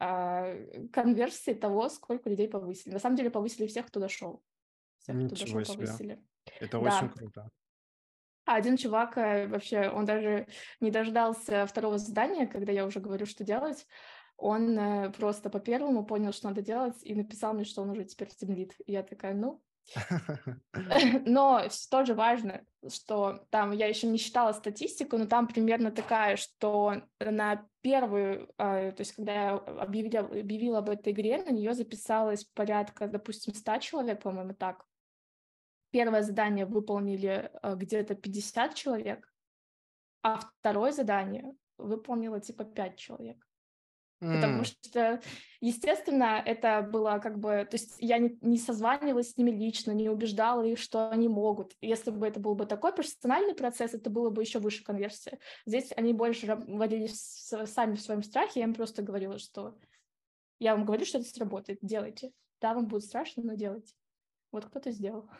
э, 0.00 0.86
конверсии 0.88 1.54
того, 1.54 1.88
сколько 1.88 2.28
людей 2.28 2.48
повысили. 2.48 2.92
На 2.92 2.98
самом 2.98 3.16
деле 3.16 3.30
повысили 3.30 3.66
всех, 3.68 3.86
кто 3.86 4.00
дошел. 4.00 4.42
Всех, 4.98 5.14
Ничего 5.14 5.34
кто 5.34 5.58
дошел, 5.58 5.64
себе. 5.64 5.86
повысили. 5.86 6.24
Это 6.58 6.80
да. 6.80 6.98
очень 6.98 7.08
круто. 7.10 7.50
А 8.50 8.56
один 8.56 8.76
чувак 8.76 9.16
э, 9.16 9.46
вообще, 9.46 9.88
он 9.90 10.06
даже 10.06 10.48
не 10.80 10.90
дождался 10.90 11.66
второго 11.66 11.98
задания, 11.98 12.48
когда 12.48 12.72
я 12.72 12.84
уже 12.84 12.98
говорю, 12.98 13.24
что 13.24 13.44
делать. 13.44 13.86
Он 14.36 14.76
э, 14.76 15.10
просто 15.12 15.50
по 15.50 15.60
первому 15.60 16.04
понял, 16.04 16.32
что 16.32 16.48
надо 16.48 16.60
делать, 16.60 16.96
и 17.04 17.14
написал 17.14 17.54
мне, 17.54 17.62
что 17.62 17.82
он 17.82 17.90
уже 17.90 18.02
теперь 18.02 18.26
темлит. 18.26 18.74
И 18.86 18.90
я 18.90 19.04
такая, 19.04 19.34
ну, 19.34 19.62
но 21.26 21.62
тоже 21.92 22.14
важно, 22.14 22.64
что 22.92 23.46
там 23.50 23.70
я 23.70 23.86
еще 23.86 24.08
не 24.08 24.18
считала 24.18 24.50
статистику, 24.50 25.16
но 25.16 25.26
там 25.26 25.46
примерно 25.46 25.92
такая, 25.92 26.34
что 26.34 27.02
на 27.20 27.64
первую, 27.82 28.52
а, 28.58 28.90
то 28.90 29.00
есть 29.00 29.12
когда 29.12 29.32
я 29.32 29.52
объявила, 29.52 30.26
объявила 30.26 30.78
об 30.78 30.90
этой 30.90 31.12
игре, 31.12 31.40
на 31.44 31.50
нее 31.50 31.72
записалось 31.72 32.42
порядка, 32.46 33.06
допустим, 33.06 33.54
100 33.54 33.78
человек, 33.78 34.20
по-моему, 34.20 34.54
так. 34.54 34.89
Первое 35.90 36.22
задание 36.22 36.66
выполнили 36.66 37.50
а, 37.62 37.74
где-то 37.74 38.14
50 38.14 38.74
человек, 38.74 39.32
а 40.22 40.38
второе 40.38 40.92
задание 40.92 41.54
выполнило 41.78 42.40
типа 42.40 42.64
5 42.64 42.96
человек. 42.96 43.46
Mm. 44.22 44.34
Потому 44.34 44.64
что, 44.64 45.20
естественно, 45.60 46.42
это 46.44 46.82
было 46.82 47.18
как 47.18 47.38
бы... 47.38 47.66
То 47.70 47.76
есть 47.76 47.94
я 47.98 48.18
не, 48.18 48.36
не 48.42 48.58
созванивалась 48.58 49.32
с 49.32 49.36
ними 49.38 49.50
лично, 49.50 49.92
не 49.92 50.10
убеждала 50.10 50.62
их, 50.62 50.78
что 50.78 51.08
они 51.08 51.28
могут. 51.28 51.74
Если 51.80 52.10
бы 52.10 52.26
это 52.26 52.38
был 52.38 52.54
бы 52.54 52.66
такой 52.66 52.94
персональный 52.94 53.54
процесс, 53.54 53.94
это 53.94 54.10
было 54.10 54.28
бы 54.28 54.42
еще 54.42 54.58
выше 54.58 54.84
конверсия. 54.84 55.38
Здесь 55.64 55.90
они 55.96 56.12
больше 56.12 56.46
варились 56.46 57.50
сами 57.64 57.94
в 57.94 58.02
своем 58.02 58.22
страхе, 58.22 58.60
я 58.60 58.66
им 58.66 58.74
просто 58.74 59.02
говорила, 59.02 59.38
что 59.38 59.78
я 60.58 60.76
вам 60.76 60.84
говорю, 60.84 61.06
что 61.06 61.18
это 61.18 61.28
сработает, 61.28 61.78
делайте. 61.80 62.32
Да, 62.60 62.74
вам 62.74 62.86
будет 62.86 63.04
страшно, 63.04 63.42
но 63.42 63.54
делайте. 63.54 63.94
Вот 64.52 64.66
кто-то 64.66 64.90
сделал. 64.90 65.30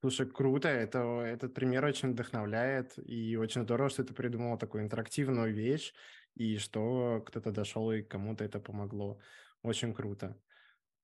Слушай, 0.00 0.30
круто, 0.30 0.68
это, 0.68 1.20
этот 1.20 1.52
пример 1.52 1.84
очень 1.84 2.12
вдохновляет, 2.12 2.94
и 2.96 3.36
очень 3.36 3.62
здорово, 3.62 3.90
что 3.90 4.02
ты 4.02 4.14
придумала 4.14 4.56
такую 4.58 4.82
интерактивную 4.82 5.52
вещь, 5.52 5.92
и 6.34 6.56
что 6.56 7.22
кто-то 7.26 7.52
дошел 7.52 7.92
и 7.92 8.02
кому-то 8.02 8.44
это 8.44 8.60
помогло. 8.60 9.18
очень 9.62 9.92
круто. 9.92 10.36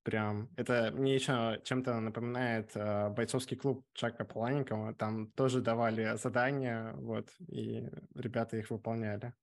Прям, 0.02 0.50
это 0.56 0.92
мне 0.92 1.14
еще 1.16 1.60
чем-то 1.64 2.00
напоминает 2.00 2.70
э, 2.76 3.10
бойцовский 3.10 3.56
клуб 3.56 3.84
Чака 3.92 4.24
Паланикова. 4.24 4.94
Там 4.94 5.32
тоже 5.32 5.60
давали 5.60 6.16
задания, 6.16 6.92
вот, 6.94 7.28
и 7.48 7.90
ребята 8.14 8.56
их 8.56 8.70
выполняли. 8.70 9.34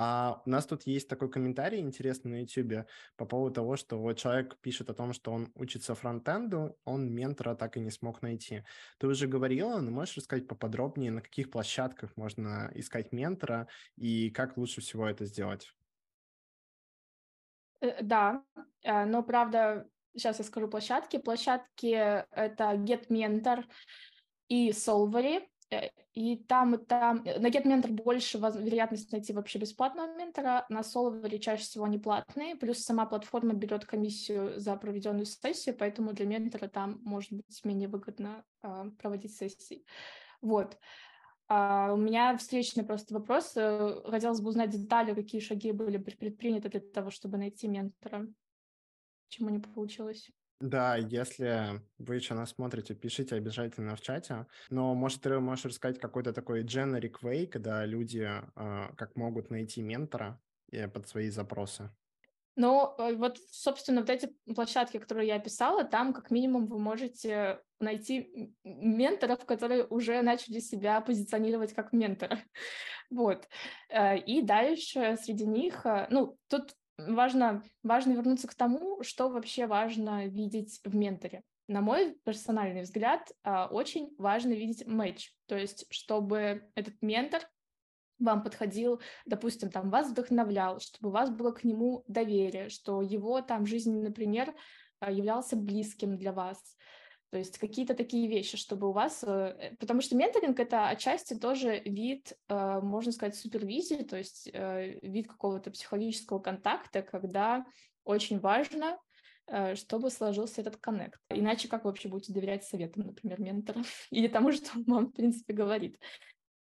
А 0.00 0.40
у 0.46 0.50
нас 0.50 0.64
тут 0.64 0.86
есть 0.86 1.08
такой 1.08 1.28
комментарий 1.28 1.80
интересный 1.80 2.30
на 2.30 2.40
YouTube 2.42 2.86
по 3.16 3.24
поводу 3.24 3.56
того, 3.56 3.74
что 3.74 3.98
вот 3.98 4.16
человек 4.16 4.56
пишет 4.60 4.90
о 4.90 4.94
том, 4.94 5.12
что 5.12 5.32
он 5.32 5.50
учится 5.56 5.96
фронтенду, 5.96 6.78
он 6.84 7.12
ментора 7.12 7.56
так 7.56 7.76
и 7.76 7.80
не 7.80 7.90
смог 7.90 8.22
найти. 8.22 8.62
Ты 8.98 9.08
уже 9.08 9.26
говорила, 9.26 9.80
но 9.80 9.90
можешь 9.90 10.16
рассказать 10.16 10.46
поподробнее, 10.46 11.10
на 11.10 11.20
каких 11.20 11.50
площадках 11.50 12.16
можно 12.16 12.70
искать 12.76 13.10
ментора 13.10 13.66
и 13.96 14.30
как 14.30 14.56
лучше 14.56 14.82
всего 14.82 15.04
это 15.08 15.24
сделать? 15.24 15.74
Э, 17.80 18.00
да, 18.00 18.44
э, 18.84 19.04
но 19.04 19.24
правда, 19.24 19.84
сейчас 20.14 20.38
я 20.38 20.44
скажу 20.44 20.68
площадки. 20.68 21.18
Площадки— 21.18 21.90
это 22.30 22.74
GetMentor 22.74 23.64
и 24.46 24.70
Solvery. 24.70 25.44
Э, 25.70 25.88
и 26.14 26.36
там, 26.36 26.74
и 26.74 26.84
там 26.84 27.22
э, 27.24 27.38
на 27.38 27.48
GetMentor 27.48 27.92
больше 27.92 28.38
вероятность 28.38 29.12
найти 29.12 29.32
вообще 29.32 29.58
бесплатного 29.58 30.14
ментора, 30.16 30.66
на 30.68 30.80
Solver 30.80 31.38
чаще 31.38 31.62
всего 31.62 31.84
они 31.84 31.98
платные, 31.98 32.56
плюс 32.56 32.78
сама 32.78 33.06
платформа 33.06 33.54
берет 33.54 33.84
комиссию 33.84 34.58
за 34.58 34.76
проведенную 34.76 35.26
сессию, 35.26 35.76
поэтому 35.76 36.12
для 36.12 36.26
ментора 36.26 36.68
там 36.68 37.00
может 37.04 37.32
быть 37.32 37.64
менее 37.64 37.88
выгодно 37.88 38.44
э, 38.62 38.90
проводить 38.98 39.36
сессии. 39.36 39.84
Вот. 40.40 40.78
А 41.50 41.92
у 41.94 41.96
меня 41.96 42.36
встречный 42.36 42.84
просто 42.84 43.14
вопрос. 43.14 43.52
Э, 43.56 44.00
хотелось 44.04 44.40
бы 44.40 44.48
узнать 44.48 44.70
детали, 44.70 45.14
какие 45.14 45.40
шаги 45.40 45.72
были 45.72 45.98
предприняты 45.98 46.68
для 46.68 46.80
того, 46.80 47.10
чтобы 47.10 47.38
найти 47.38 47.68
ментора. 47.68 48.26
Почему 49.28 49.50
не 49.50 49.58
получилось? 49.58 50.30
Да, 50.60 50.96
если 50.96 51.80
вы 51.98 52.16
еще 52.16 52.34
нас 52.34 52.50
смотрите, 52.50 52.94
пишите 52.94 53.36
обязательно 53.36 53.94
в 53.94 54.00
чате. 54.00 54.46
Но, 54.70 54.94
может, 54.94 55.22
ты 55.22 55.38
можешь 55.38 55.66
рассказать 55.66 56.00
какой-то 56.00 56.32
такой 56.32 56.64
generic 56.64 57.20
way, 57.22 57.46
когда 57.46 57.86
люди 57.86 58.28
э, 58.28 58.88
как 58.96 59.14
могут 59.14 59.50
найти 59.50 59.82
ментора 59.82 60.40
э, 60.72 60.88
под 60.88 61.06
свои 61.06 61.30
запросы? 61.30 61.90
Ну, 62.56 62.92
э, 62.98 63.14
вот, 63.14 63.38
собственно, 63.52 64.00
вот 64.00 64.10
эти 64.10 64.34
площадки, 64.52 64.98
которые 64.98 65.28
я 65.28 65.36
описала, 65.36 65.84
там 65.84 66.12
как 66.12 66.32
минимум 66.32 66.66
вы 66.66 66.80
можете 66.80 67.62
найти 67.78 68.52
менторов, 68.64 69.46
которые 69.46 69.86
уже 69.86 70.20
начали 70.22 70.58
себя 70.58 71.00
позиционировать 71.00 71.72
как 71.72 71.92
ментора. 71.92 72.40
Вот. 73.10 73.48
Э, 73.90 74.18
и 74.18 74.42
дальше 74.42 75.16
среди 75.22 75.46
них, 75.46 75.86
ну, 76.10 76.36
тут 76.48 76.74
важно, 76.98 77.62
важно 77.82 78.12
вернуться 78.12 78.48
к 78.48 78.54
тому, 78.54 79.02
что 79.02 79.28
вообще 79.28 79.66
важно 79.66 80.26
видеть 80.26 80.80
в 80.84 80.94
менторе. 80.94 81.42
На 81.68 81.80
мой 81.80 82.18
персональный 82.24 82.82
взгляд, 82.82 83.30
а, 83.42 83.66
очень 83.66 84.14
важно 84.18 84.52
видеть 84.52 84.86
матч, 84.86 85.32
то 85.46 85.56
есть 85.56 85.86
чтобы 85.90 86.70
этот 86.74 86.94
ментор 87.02 87.42
вам 88.18 88.42
подходил, 88.42 89.00
допустим, 89.26 89.70
там 89.70 89.90
вас 89.90 90.10
вдохновлял, 90.10 90.80
чтобы 90.80 91.10
у 91.10 91.12
вас 91.12 91.30
было 91.30 91.52
к 91.52 91.64
нему 91.64 92.04
доверие, 92.08 92.68
что 92.68 93.02
его 93.02 93.42
там 93.42 93.66
жизнь, 93.66 94.00
например, 94.00 94.54
а, 94.98 95.12
являлся 95.12 95.56
близким 95.56 96.16
для 96.16 96.32
вас, 96.32 96.58
то 97.30 97.36
есть 97.36 97.58
какие-то 97.58 97.94
такие 97.94 98.26
вещи, 98.26 98.56
чтобы 98.56 98.88
у 98.88 98.92
вас... 98.92 99.22
Э, 99.22 99.74
потому 99.78 100.00
что 100.00 100.16
менторинг— 100.16 100.58
это 100.60 100.88
отчасти 100.88 101.34
тоже 101.34 101.80
вид, 101.80 102.32
э, 102.48 102.80
можно 102.80 103.12
сказать, 103.12 103.36
супервизии, 103.36 104.02
то 104.02 104.16
есть 104.16 104.48
э, 104.52 104.98
вид 105.02 105.28
какого-то 105.28 105.70
психологического 105.70 106.38
контакта, 106.38 107.02
когда 107.02 107.66
очень 108.04 108.40
важно, 108.40 108.98
чтобы 109.74 110.10
сложился 110.10 110.60
этот 110.60 110.76
коннект. 110.76 111.20
Иначе 111.30 111.68
как 111.68 111.84
вы 111.84 111.90
вообще 111.90 112.10
будете 112.10 112.34
доверять 112.34 112.64
советам, 112.64 113.06
например, 113.06 113.40
ментора 113.40 113.82
или 114.10 114.28
тому, 114.28 114.52
что 114.52 114.70
он 114.76 114.84
вам, 114.86 115.06
в 115.06 115.12
принципе, 115.12 115.54
говорит. 115.54 115.98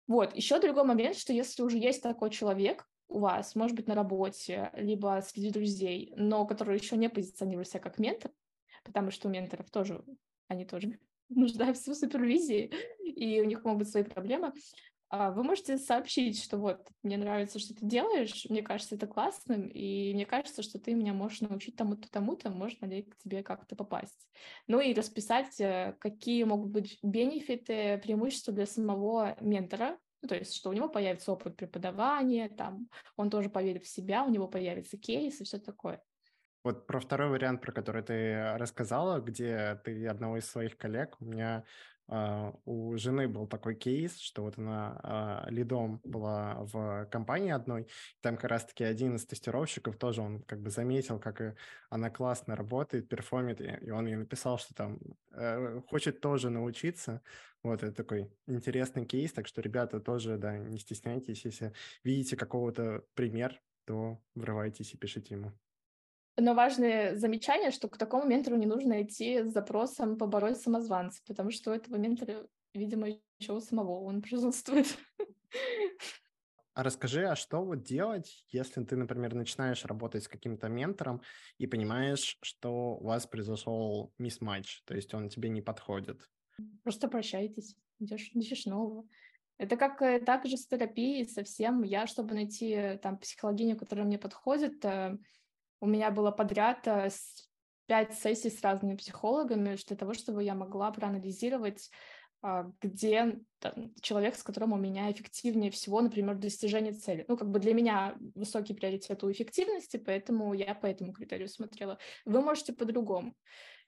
Вот. 0.06 0.34
Еще 0.34 0.60
другой 0.60 0.84
момент, 0.84 1.16
что 1.16 1.32
если 1.32 1.62
уже 1.62 1.78
есть 1.78 2.02
такой 2.02 2.30
человек, 2.30 2.86
у 3.08 3.20
вас, 3.20 3.54
может 3.54 3.76
быть, 3.76 3.86
на 3.86 3.94
работе, 3.94 4.70
либо 4.74 5.22
среди 5.24 5.50
друзей, 5.50 6.12
но 6.16 6.46
который 6.46 6.76
еще 6.76 6.96
не 6.96 7.08
позиционирует 7.08 7.68
себя 7.68 7.80
как 7.80 7.98
ментор, 7.98 8.30
потому 8.84 9.10
что 9.10 9.28
у 9.28 9.30
менторов 9.30 9.70
тоже 9.70 10.02
они 10.48 10.64
тоже 10.64 10.98
нуждаются 11.28 11.92
в 11.92 11.96
супервизии, 11.96 12.72
и 13.04 13.40
у 13.40 13.44
них 13.44 13.64
могут 13.64 13.80
быть 13.80 13.90
свои 13.90 14.02
проблемы, 14.02 14.52
а, 15.08 15.30
вы 15.30 15.44
можете 15.44 15.78
сообщить, 15.78 16.42
что 16.42 16.58
вот, 16.58 16.88
мне 17.04 17.16
нравится, 17.16 17.60
что 17.60 17.74
ты 17.74 17.86
делаешь, 17.86 18.46
мне 18.48 18.62
кажется 18.62 18.96
это 18.96 19.06
классным, 19.06 19.68
и 19.68 20.12
мне 20.12 20.26
кажется, 20.26 20.62
что 20.62 20.80
ты 20.80 20.94
меня 20.94 21.12
можешь 21.12 21.42
научить 21.42 21.76
тому-то, 21.76 22.10
тому-то, 22.10 22.50
можно 22.50 22.86
ли 22.86 23.02
к 23.02 23.16
тебе 23.18 23.44
как-то 23.44 23.76
попасть. 23.76 24.28
Ну 24.66 24.80
и 24.80 24.94
расписать, 24.94 25.60
э, 25.60 25.94
какие 26.00 26.42
могут 26.42 26.70
быть 26.70 26.98
бенефиты, 27.02 27.98
преимущества 28.02 28.52
для 28.52 28.66
самого 28.66 29.36
ментора, 29.40 29.96
ну, 30.22 30.28
то 30.28 30.34
есть, 30.34 30.56
что 30.56 30.70
у 30.70 30.72
него 30.72 30.88
появится 30.88 31.30
опыт 31.30 31.56
преподавания, 31.56 32.48
там, 32.48 32.88
он 33.16 33.30
тоже 33.30 33.48
поверит 33.48 33.84
в 33.84 33.88
себя, 33.88 34.24
у 34.24 34.30
него 34.30 34.48
появится 34.48 34.96
кейс 34.96 35.40
и 35.40 35.44
все 35.44 35.58
такое. 35.58 36.02
Вот 36.66 36.84
про 36.84 36.98
второй 36.98 37.28
вариант, 37.28 37.60
про 37.60 37.70
который 37.70 38.02
ты 38.02 38.56
рассказала, 38.56 39.20
где 39.20 39.80
ты 39.84 40.04
одного 40.08 40.38
из 40.38 40.50
своих 40.50 40.76
коллег, 40.76 41.14
у 41.20 41.24
меня 41.24 41.64
Uh, 42.08 42.56
у 42.66 42.96
жены 42.96 43.26
был 43.26 43.48
такой 43.48 43.74
кейс, 43.74 44.16
что 44.20 44.42
вот 44.42 44.58
она 44.58 45.00
uh, 45.02 45.50
лидом 45.50 46.00
была 46.04 46.54
в 46.60 47.06
компании 47.06 47.50
одной, 47.50 47.88
там 48.20 48.36
как 48.36 48.48
раз-таки 48.48 48.84
один 48.84 49.16
из 49.16 49.26
тестировщиков 49.26 49.96
тоже, 49.96 50.22
он 50.22 50.42
как 50.42 50.60
бы 50.60 50.70
заметил, 50.70 51.18
как 51.18 51.56
она 51.90 52.08
классно 52.08 52.54
работает, 52.54 53.08
перформит, 53.08 53.60
и 53.60 53.90
он 53.90 54.06
ей 54.06 54.14
написал, 54.14 54.56
что 54.56 54.72
там 54.72 55.00
uh, 55.32 55.82
хочет 55.88 56.20
тоже 56.20 56.48
научиться. 56.48 57.22
Вот, 57.64 57.82
это 57.82 57.92
такой 57.92 58.30
интересный 58.46 59.04
кейс, 59.04 59.32
так 59.32 59.48
что, 59.48 59.60
ребята, 59.60 59.98
тоже, 59.98 60.38
да, 60.38 60.56
не 60.56 60.78
стесняйтесь, 60.78 61.44
если 61.44 61.72
видите 62.04 62.36
какого-то 62.36 63.02
пример, 63.14 63.60
то 63.84 64.22
врывайтесь 64.36 64.94
и 64.94 64.96
пишите 64.96 65.34
ему. 65.34 65.52
Но 66.38 66.54
важное 66.54 67.16
замечание, 67.16 67.70
что 67.70 67.88
к 67.88 67.96
такому 67.96 68.26
ментору 68.26 68.56
не 68.56 68.66
нужно 68.66 69.02
идти 69.02 69.42
с 69.42 69.52
запросом 69.52 70.18
побороть 70.18 70.60
самозванца, 70.60 71.22
потому 71.26 71.50
что 71.50 71.70
у 71.70 71.74
этого 71.74 71.96
ментора, 71.96 72.46
видимо, 72.74 73.08
еще 73.38 73.52
у 73.54 73.60
самого 73.60 74.02
он 74.04 74.20
присутствует. 74.22 74.86
А 76.74 76.82
расскажи, 76.82 77.26
а 77.26 77.36
что 77.36 77.64
вот 77.64 77.84
делать, 77.84 78.44
если 78.48 78.84
ты, 78.84 78.96
например, 78.96 79.34
начинаешь 79.34 79.86
работать 79.86 80.24
с 80.24 80.28
каким-то 80.28 80.68
ментором 80.68 81.22
и 81.56 81.66
понимаешь, 81.66 82.36
что 82.42 82.98
у 83.00 83.06
вас 83.06 83.26
произошел 83.26 84.12
мисс-матч, 84.18 84.82
то 84.84 84.94
есть 84.94 85.14
он 85.14 85.30
тебе 85.30 85.48
не 85.48 85.62
подходит? 85.62 86.20
Просто 86.82 87.08
прощайтесь, 87.08 87.76
идешь, 87.98 88.30
ищешь 88.34 88.66
нового. 88.66 89.08
Это 89.56 89.78
как 89.78 90.02
э, 90.02 90.20
так 90.20 90.44
же 90.46 90.58
с 90.58 90.66
терапией 90.66 91.26
совсем. 91.26 91.82
Я, 91.82 92.06
чтобы 92.06 92.34
найти 92.34 92.72
э, 92.72 92.98
там 92.98 93.16
психологиню, 93.16 93.78
которая 93.78 94.04
мне 94.04 94.18
подходит, 94.18 94.84
э, 94.84 95.16
у 95.80 95.86
меня 95.86 96.10
было 96.10 96.30
подряд 96.30 96.86
э, 96.86 97.10
пять 97.86 98.14
сессий 98.14 98.50
с 98.50 98.62
разными 98.62 98.96
психологами 98.96 99.76
для 99.86 99.96
того, 99.96 100.14
чтобы 100.14 100.42
я 100.42 100.54
могла 100.54 100.90
проанализировать, 100.90 101.90
а, 102.48 102.70
где 102.80 103.40
человек, 104.00 104.36
с 104.36 104.44
которым 104.44 104.72
у 104.72 104.76
меня 104.76 105.10
эффективнее 105.10 105.72
всего, 105.72 106.00
например, 106.00 106.36
достижение 106.36 106.92
цели. 106.92 107.24
Ну, 107.26 107.36
как 107.36 107.50
бы 107.50 107.58
для 107.58 107.74
меня 107.74 108.16
высокий 108.36 108.72
приоритет 108.72 109.24
у 109.24 109.32
эффективности, 109.32 109.96
поэтому 109.96 110.54
я 110.54 110.76
по 110.76 110.86
этому 110.86 111.12
критерию 111.12 111.48
смотрела. 111.48 111.98
Вы 112.24 112.40
можете 112.40 112.72
по-другому. 112.72 113.34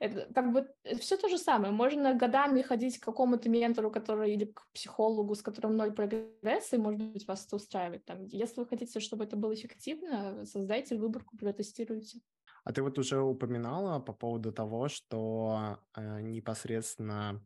Это 0.01 0.27
как 0.35 0.53
бы 0.53 0.69
все 0.99 1.17
то 1.17 1.29
же 1.29 1.39
самое. 1.39 1.73
Можно 1.73 2.15
годами 2.15 2.63
ходить 2.63 2.99
к 2.99 3.05
какому-то 3.05 3.49
ментору, 3.49 3.93
который 3.93 4.35
или 4.35 4.47
к 4.47 4.67
психологу, 4.75 5.37
с 5.37 5.43
которым 5.43 5.77
ноль 5.77 5.93
прогресса, 5.93 6.75
и, 6.75 6.81
может 6.81 7.01
быть, 7.13 7.29
вас 7.29 7.47
это 7.47 7.55
устраивает. 7.55 8.05
Там, 8.07 8.25
если 8.25 8.61
вы 8.61 8.67
хотите, 8.67 8.99
чтобы 8.99 9.23
это 9.23 9.37
было 9.37 9.55
эффективно, 9.55 10.45
создайте 10.47 10.97
выборку, 10.97 11.37
протестируйте. 11.37 12.19
А 12.65 12.73
ты 12.73 12.83
вот 12.83 12.99
уже 12.99 13.21
упоминала 13.21 14.01
по 14.01 14.13
поводу 14.13 14.53
того, 14.53 14.89
что 14.89 15.79
э, 15.97 16.23
непосредственно 16.23 17.41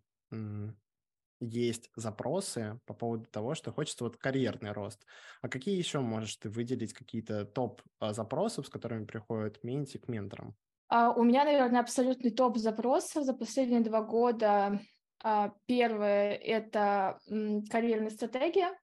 есть 1.42 1.90
запросы 1.96 2.78
по 2.86 2.94
поводу 2.94 3.24
того, 3.24 3.54
что 3.54 3.72
хочется 3.72 4.04
вот 4.04 4.16
карьерный 4.16 4.72
рост. 4.72 5.04
А 5.40 5.48
какие 5.48 5.76
еще 5.76 6.00
можешь 6.00 6.36
ты 6.36 6.48
выделить 6.48 6.92
какие-то 6.92 7.44
топ 7.44 7.82
а, 7.98 8.12
запросов, 8.12 8.66
с 8.66 8.70
которыми 8.70 9.04
приходят 9.04 9.62
менти 9.64 9.98
к 9.98 10.08
менторам? 10.08 10.54
Uh, 10.92 11.12
у 11.16 11.24
меня, 11.24 11.44
наверное, 11.44 11.80
абсолютный 11.80 12.30
топ 12.30 12.58
запросов 12.58 13.24
за 13.24 13.32
последние 13.34 13.80
два 13.80 14.02
года. 14.02 14.78
Uh, 15.24 15.50
первое— 15.66 16.34
это 16.34 17.18
um, 17.30 17.66
карьерная 17.68 18.10
стратегия, 18.10 18.78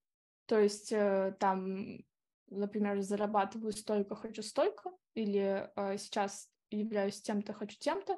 то 0.46 0.58
есть 0.58 0.92
uh, 0.92 1.32
там, 1.34 2.00
например, 2.50 3.00
зарабатываю 3.02 3.72
столько, 3.74 4.16
хочу 4.16 4.42
столько, 4.42 4.92
или 5.14 5.70
сейчас 5.98 6.50
являюсь 6.72 7.22
тем-то, 7.22 7.54
хочу 7.54 7.78
тем-то. 7.80 8.18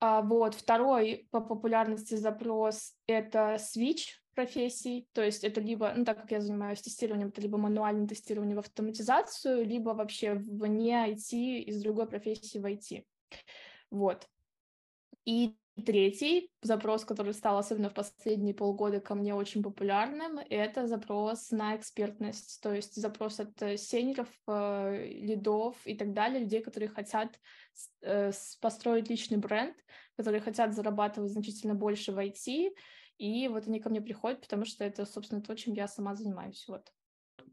А, 0.00 0.22
вот. 0.22 0.54
Второй 0.54 1.26
по 1.30 1.40
популярности 1.40 2.14
запрос— 2.14 2.94
это 3.06 3.56
Switch, 3.56 4.18
профессий, 4.36 5.08
то 5.12 5.24
есть 5.24 5.42
это 5.44 5.60
либо, 5.60 5.92
ну 5.96 6.04
так 6.04 6.20
как 6.20 6.30
я 6.30 6.40
занимаюсь 6.40 6.82
тестированием, 6.82 7.28
это 7.28 7.40
либо 7.40 7.56
мануальное 7.56 8.06
тестирование 8.06 8.54
в 8.54 8.60
автоматизацию, 8.60 9.64
либо 9.66 9.90
вообще 9.90 10.34
вне 10.34 11.06
IT 11.08 11.62
из 11.62 11.82
другой 11.82 12.06
профессии 12.06 12.58
в 12.58 12.66
IT. 12.66 13.04
Вот. 13.90 14.28
И 15.24 15.56
третий 15.84 16.50
запрос, 16.62 17.04
который 17.04 17.34
стал 17.34 17.58
особенно 17.58 17.90
в 17.90 17.94
последние 17.94 18.54
полгода 18.54 19.00
ко 19.00 19.14
мне 19.14 19.34
очень 19.34 19.62
популярным, 19.62 20.38
это 20.48 20.86
запрос 20.86 21.50
на 21.50 21.76
экспертность, 21.76 22.60
то 22.62 22.72
есть 22.72 22.94
запрос 22.94 23.40
от 23.40 23.60
э, 23.62 23.76
сеньоров, 23.76 24.28
э, 24.46 25.06
лидов 25.06 25.76
и 25.84 25.94
так 25.94 26.14
далее, 26.14 26.40
людей, 26.40 26.62
которые 26.62 26.88
хотят 26.88 27.38
э, 28.02 28.32
построить 28.60 29.10
личный 29.10 29.38
бренд, 29.38 29.76
которые 30.16 30.40
хотят 30.40 30.74
зарабатывать 30.74 31.32
значительно 31.32 31.74
больше 31.74 32.12
в 32.12 32.18
IT, 32.18 32.70
и 33.18 33.48
вот 33.48 33.66
они 33.66 33.80
ко 33.80 33.90
мне 33.90 34.00
приходят, 34.00 34.40
потому 34.40 34.64
что 34.64 34.84
это, 34.84 35.04
собственно, 35.04 35.42
то, 35.42 35.54
чем 35.54 35.74
я 35.74 35.88
сама 35.88 36.14
занимаюсь. 36.14 36.64
Вот 36.68 36.90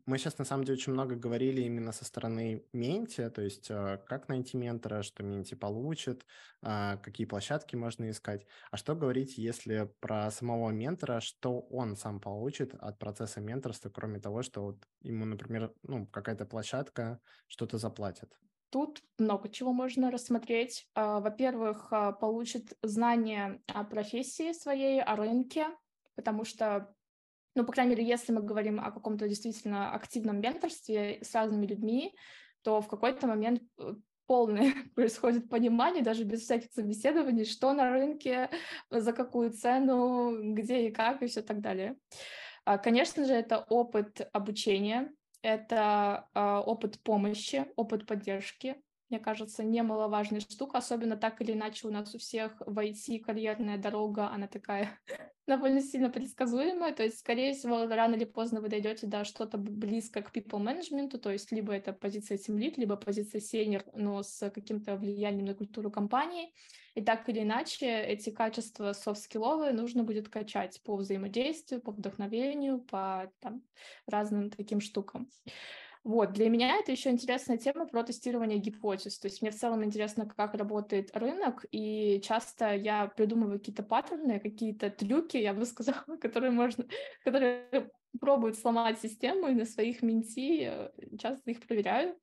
мы 0.05 0.17
сейчас 0.17 0.37
на 0.37 0.45
самом 0.45 0.65
деле 0.65 0.77
очень 0.77 0.93
много 0.93 1.15
говорили 1.15 1.61
именно 1.61 1.91
со 1.91 2.03
стороны 2.03 2.65
Менти, 2.73 3.29
то 3.29 3.41
есть 3.41 3.69
э, 3.69 3.99
как 4.05 4.27
найти 4.27 4.57
ментора, 4.57 5.01
что 5.01 5.23
Менти 5.23 5.55
получит, 5.55 6.25
а, 6.61 6.97
какие 6.97 7.25
площадки 7.25 7.75
можно 7.75 8.09
искать. 8.09 8.45
А 8.71 8.77
что 8.77 8.95
говорить, 8.95 9.37
если 9.37 9.89
про 10.01 10.29
самого 10.31 10.71
ментора, 10.71 11.21
что 11.21 11.61
он 11.61 11.95
сам 11.95 12.19
получит 12.19 12.75
от 12.75 12.99
процесса 12.99 13.39
менторства, 13.39 13.89
кроме 13.89 14.19
того, 14.19 14.41
что 14.41 14.63
вот 14.63 14.83
ему, 15.01 15.25
например, 15.25 15.73
ну, 15.83 16.05
какая-то 16.07 16.45
площадка 16.45 17.19
что-то 17.47 17.77
заплатит? 17.77 18.29
Тут 18.69 19.03
много 19.19 19.49
чего 19.49 19.71
можно 19.71 20.11
рассмотреть. 20.11 20.89
А, 20.95 21.19
во-первых, 21.19 21.87
а, 21.91 22.11
получит 22.11 22.73
знания 22.81 23.61
о 23.67 23.83
профессии 23.83 24.51
своей, 24.51 25.01
о 25.01 25.15
рынке, 25.15 25.67
потому 26.15 26.43
что 26.43 26.93
ну, 27.55 27.65
по 27.65 27.71
крайней 27.71 27.91
мере, 27.91 28.07
если 28.07 28.31
мы 28.31 28.41
говорим 28.41 28.79
о 28.79 28.91
каком-то 28.91 29.27
действительно 29.27 29.93
активном 29.93 30.41
менторстве 30.41 31.19
с 31.21 31.33
разными 31.35 31.65
людьми, 31.65 32.15
то 32.63 32.81
в 32.81 32.87
какой-то 32.87 33.27
момент 33.27 33.61
э, 33.77 33.95
полное 34.25 34.73
происходит 34.95 35.49
понимание, 35.49 36.03
даже 36.03 36.23
без 36.23 36.41
всяких 36.41 36.71
собеседований, 36.71 37.45
что 37.45 37.73
на 37.73 37.91
рынке, 37.91 38.49
за 38.89 39.13
какую 39.13 39.51
цену, 39.51 40.53
где 40.53 40.87
и 40.87 40.91
как, 40.91 41.21
и 41.21 41.27
все 41.27 41.41
так 41.41 41.61
далее. 41.61 41.97
А, 42.65 42.77
конечно 42.77 43.25
же, 43.25 43.33
это 43.33 43.59
опыт 43.69 44.27
обучения, 44.31 45.11
это 45.41 46.29
а, 46.33 46.61
опыт 46.61 47.01
помощи, 47.01 47.65
опыт 47.75 48.07
поддержки, 48.07 48.81
мне 49.13 49.19
кажется, 49.19 49.63
немаловажная 49.63 50.39
штука, 50.39 50.79
особенно 50.79 51.15
так 51.15 51.39
или 51.39 51.51
иначе 51.51 51.87
у 51.87 51.91
нас 51.91 52.15
у 52.15 52.17
всех 52.17 52.59
в 52.65 52.79
IT 52.79 53.19
карьерная 53.19 53.77
дорога, 53.77 54.31
она 54.31 54.47
такая 54.47 54.97
довольно 55.47 55.81
сильно 55.81 56.09
предсказуемая, 56.09 56.95
то 56.95 57.03
есть, 57.03 57.19
скорее 57.19 57.53
всего, 57.53 57.85
рано 57.85 58.15
или 58.15 58.25
поздно 58.25 58.59
вы 58.59 58.69
дойдете 58.69 59.05
до 59.05 59.23
что-то 59.23 59.59
близко 59.59 60.23
к 60.23 60.35
people 60.35 60.59
management, 60.59 61.15
то 61.19 61.29
есть 61.29 61.51
либо 61.51 61.73
это 61.73 61.93
позиция 61.93 62.39
team 62.39 62.57
lead, 62.57 62.73
либо 62.77 62.95
позиция 62.95 63.39
senior, 63.39 63.83
но 63.93 64.23
с 64.23 64.49
каким-то 64.49 64.95
влиянием 64.95 65.45
на 65.45 65.53
культуру 65.53 65.91
компании, 65.91 66.51
и 66.95 67.01
так 67.01 67.29
или 67.29 67.43
иначе 67.43 67.85
эти 67.85 68.31
качества 68.31 68.93
софт-скилловые 68.93 69.73
нужно 69.73 70.03
будет 70.03 70.27
качать 70.27 70.81
по 70.83 70.95
взаимодействию, 70.95 71.81
по 71.81 71.91
вдохновению, 71.91 72.79
по 72.79 73.31
там, 73.41 73.61
разным 74.07 74.49
таким 74.49 74.81
штукам. 74.81 75.29
Вот, 76.03 76.33
для 76.33 76.49
меня 76.49 76.75
это 76.75 76.91
еще 76.91 77.11
интересная 77.11 77.57
тема 77.57 77.87
про 77.87 78.03
тестирование 78.03 78.59
гипотез. 78.59 79.17
То 79.19 79.27
есть 79.27 79.41
мне 79.41 79.51
в 79.51 79.55
целом 79.55 79.85
интересно, 79.85 80.25
как 80.25 80.53
работает 80.53 81.15
рынок, 81.15 81.65
и 81.71 82.19
часто 82.21 82.75
я 82.75 83.07
придумываю 83.07 83.57
какие-то 83.57 83.83
паттерны, 83.83 84.41
какие-то 84.41 84.89
трюки, 84.89 85.37
я 85.37 85.53
бы 85.53 85.65
сказала, 85.65 86.17
которые 86.19 86.51
можно, 86.51 86.85
которые 87.23 87.89
пробуют 88.19 88.57
сломать 88.57 88.99
систему, 88.99 89.47
и 89.47 89.53
на 89.53 89.65
своих 89.65 90.01
менти 90.01 90.65
э, 90.65 90.89
часто 91.17 91.51
их 91.51 91.65
проверяю. 91.65 92.17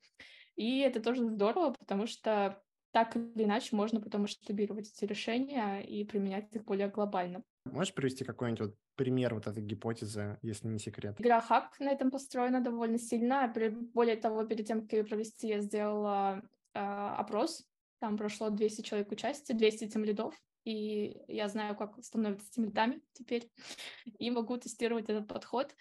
И 0.56 0.80
это 0.80 1.00
тоже 1.00 1.24
здорово, 1.24 1.74
потому 1.78 2.06
что 2.06 2.62
так 2.90 3.16
или 3.16 3.44
иначе 3.44 3.74
можно 3.74 4.00
потом 4.00 4.22
масштабировать 4.22 4.90
эти 4.90 5.06
решения 5.06 5.80
и 5.80 6.04
применять 6.04 6.54
их 6.54 6.64
более 6.64 6.88
глобально. 6.88 7.42
Можешь 7.64 7.94
привести 7.94 8.24
какой-нибудь 8.24 8.60
вот 8.60 8.76
пример 8.96 9.34
вот 9.34 9.46
этой 9.46 9.62
гипотезы, 9.62 10.38
если 10.42 10.68
не 10.68 10.78
секрет? 10.78 11.20
Игра 11.20 11.40
Хак 11.40 11.78
на 11.78 11.90
этом 11.90 12.10
построена 12.10 12.60
довольно 12.60 12.98
сильно. 12.98 13.52
Более 13.94 14.16
того, 14.16 14.44
перед 14.44 14.66
тем, 14.66 14.82
как 14.82 14.92
ее 14.94 15.04
провести, 15.04 15.48
я 15.48 15.60
сделала 15.60 16.42
э, 16.74 16.78
опрос. 16.80 17.66
Там 17.98 18.16
прошло 18.16 18.48
200 18.48 18.82
человек 18.82 19.12
участия, 19.12 19.54
200 19.54 19.88
тем 19.88 20.04
лидов. 20.04 20.34
И 20.64 21.22
я 21.28 21.48
знаю, 21.48 21.76
как 21.76 22.02
становятся 22.02 22.50
тем 22.50 22.64
лидами 22.64 23.02
теперь. 23.12 23.50
И 24.18 24.30
могу 24.30 24.56
тестировать 24.56 25.08
этот 25.08 25.28
подход. 25.28 25.74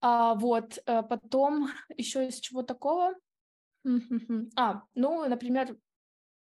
А, 0.00 0.34
вот, 0.34 0.78
а 0.86 1.02
потом 1.02 1.68
еще 1.96 2.28
из 2.28 2.38
чего 2.38 2.62
такого? 2.62 3.14
А, 4.56 4.82
ну, 4.94 5.28
например, 5.28 5.76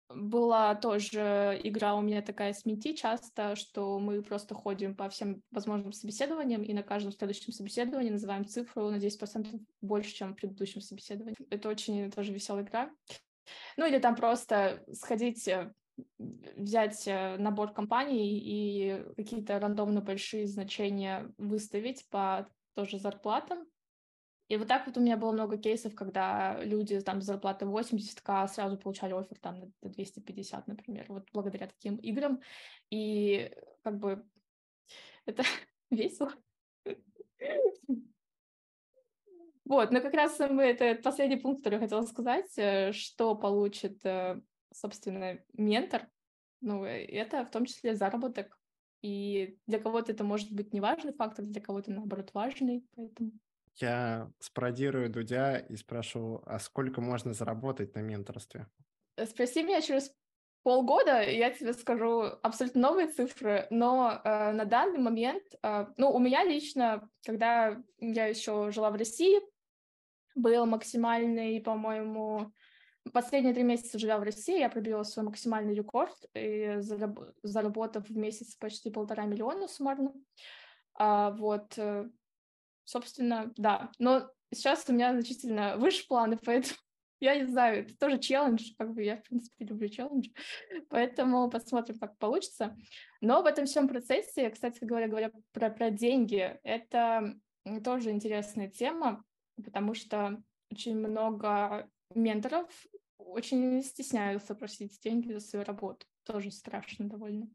была 0.10 0.76
тоже 0.76 1.60
игра 1.64 1.96
у 1.96 2.02
меня 2.02 2.22
такая 2.22 2.54
с 2.54 2.66
Мети 2.66 2.96
часто, 2.96 3.56
что 3.56 4.00
мы 4.00 4.22
просто 4.22 4.54
ходим 4.54 4.96
по 4.96 5.10
всем 5.10 5.42
возможным 5.52 5.94
собеседованиям 5.94 6.62
и 6.64 6.74
на 6.74 6.84
каждом 6.84 7.12
следующем 7.12 7.52
собеседовании 7.52 8.12
называем 8.12 8.46
цифру 8.46 8.90
на 8.90 8.98
10% 8.98 9.60
больше, 9.82 10.14
чем 10.14 10.34
в 10.34 10.36
предыдущем 10.36 10.82
собеседовании. 10.82 11.38
Это 11.50 11.70
очень 11.70 12.12
тоже 12.12 12.34
веселая 12.34 12.64
игра. 12.64 12.92
Ну 13.78 13.86
или 13.86 14.00
там 14.00 14.16
просто 14.16 14.84
сходить, 14.92 15.48
э, 15.48 15.72
взять 16.18 17.08
э, 17.08 17.38
набор 17.38 17.74
компаний 17.74 18.40
и 18.40 19.04
какие-то 19.16 19.60
рандомно 19.60 20.02
большие 20.02 20.48
значения 20.48 21.32
выставить 21.38 22.08
по 22.10 22.48
тоже 22.76 23.00
зарплатам, 23.00 23.66
и 24.48 24.58
вот 24.58 24.68
так 24.68 24.86
вот 24.86 24.98
у 24.98 25.02
меня 25.02 25.18
было 25.18 25.32
много 25.32 25.58
кейсов, 25.58 25.96
когда 25.96 26.64
люди 26.64 27.00
там 27.02 27.20
с 27.22 27.26
зарплаты 27.26 27.66
80к 27.66 28.48
сразу 28.48 28.78
получали 28.78 29.14
офер 29.14 29.40
там 29.40 29.60
на 29.82 29.90
250, 29.90 30.68
например, 30.68 31.06
вот 31.10 31.28
благодаря 31.34 31.68
таким 31.68 31.96
играм. 31.96 32.40
И 32.92 33.52
как 33.82 33.98
бы 33.98 34.24
это 35.26 35.44
весело. 35.90 36.32
Вот, 39.66 39.90
но 39.90 40.00
как 40.00 40.14
раз 40.14 40.38
мы, 40.38 40.62
это 40.64 41.02
последний 41.02 41.38
пункт, 41.38 41.64
который 41.64 41.76
я 41.76 41.80
хотела 41.80 42.04
сказать, 42.04 42.56
э, 42.58 42.92
что 42.92 43.34
получит, 43.34 44.06
э, 44.06 44.40
собственно, 44.72 45.40
ментор. 45.54 46.08
Ну, 46.62 46.86
э, 46.86 47.04
это 47.06 47.44
в 47.44 47.50
том 47.50 47.66
числе 47.66 47.96
заработок. 47.96 48.60
И 49.02 49.58
для 49.66 49.80
кого-то 49.80 50.12
это 50.12 50.24
может 50.24 50.52
быть 50.52 50.72
неважный 50.72 51.14
фактор, 51.14 51.46
для 51.46 51.62
кого-то, 51.62 51.92
наоборот, 51.92 52.30
важный. 52.36 52.86
Поэтому 52.96 53.32
я 53.78 54.32
спародирую 54.40 55.10
Дудя 55.10 55.58
и 55.58 55.76
спрошу, 55.76 56.42
а 56.46 56.60
сколько 56.60 57.02
можно 57.02 57.34
заработать 57.34 57.96
на 57.96 58.00
менторстве? 58.00 58.68
Э, 59.18 59.26
спроси 59.26 59.64
меня 59.64 59.82
через 59.82 60.12
полгода, 60.64 61.22
и 61.22 61.38
я 61.38 61.52
тебе 61.52 61.74
скажу 61.74 62.24
абсолютно 62.42 62.82
новые 62.82 63.08
цифры, 63.08 63.68
но 63.70 64.20
э, 64.24 64.52
на 64.52 64.66
данный 64.66 65.00
момент, 65.00 65.44
э, 65.62 65.86
ну, 65.98 66.12
у 66.12 66.20
меня 66.20 66.44
лично, 66.44 67.08
когда 67.26 67.78
я 68.00 68.26
еще 68.26 68.72
жила 68.72 68.90
в 68.90 68.96
России, 68.96 69.40
был 70.36 70.66
максимальный, 70.66 71.62
по-моему, 71.62 72.52
последние 73.14 73.54
три 73.54 73.64
месяца 73.64 74.00
живя 74.00 74.18
в 74.18 74.24
России, 74.24 74.60
я 74.60 74.70
пробила 74.70 75.04
свой 75.04 75.26
максимальный 75.26 75.76
рекорд, 75.76 76.18
и 76.34 76.78
зараб- 76.80 77.34
заработав 77.44 78.10
в 78.10 78.18
месяц 78.18 78.56
почти 78.56 78.90
полтора 78.90 79.26
миллиона 79.26 79.68
суммарно. 79.68 80.14
А, 80.96 81.32
вот, 81.32 81.78
э, 81.78 82.10
собственно, 82.86 83.52
да. 83.58 83.92
Но 84.00 84.30
сейчас 84.54 84.86
у 84.88 84.94
меня 84.94 85.12
значительно 85.14 85.78
выше 85.78 86.08
планы, 86.08 86.38
поэтому 86.46 86.78
я 87.20 87.36
не 87.36 87.46
знаю, 87.46 87.82
это 87.82 87.98
тоже 87.98 88.20
челлендж, 88.20 88.72
как 88.78 88.94
бы 88.94 89.04
я, 89.04 89.18
в 89.18 89.24
принципе, 89.24 89.66
люблю 89.66 89.90
челлендж, 89.90 90.30
поэтому 90.90 91.50
посмотрим, 91.50 92.00
как 92.00 92.18
получится. 92.18 92.76
Но 93.22 93.42
в 93.42 93.46
этом 93.46 93.66
всем 93.66 93.88
процессе, 93.88 94.50
кстати 94.50 94.84
говоря, 94.84 95.08
говоря 95.08 95.32
про, 95.52 95.70
про 95.70 95.90
деньги, 95.90 96.58
это 96.64 97.36
тоже 97.84 98.12
интересная 98.12 98.70
тема, 98.70 99.24
потому 99.64 99.94
что 99.94 100.42
очень 100.72 100.98
много 100.98 101.90
менторов 102.14 102.70
очень 103.18 103.82
стесняются 103.84 104.56
просить 104.56 105.00
деньги 105.02 105.32
за 105.34 105.40
свою 105.40 105.66
работу. 105.66 106.06
Тоже 106.24 106.52
страшно 106.52 107.10
довольно. 107.10 107.50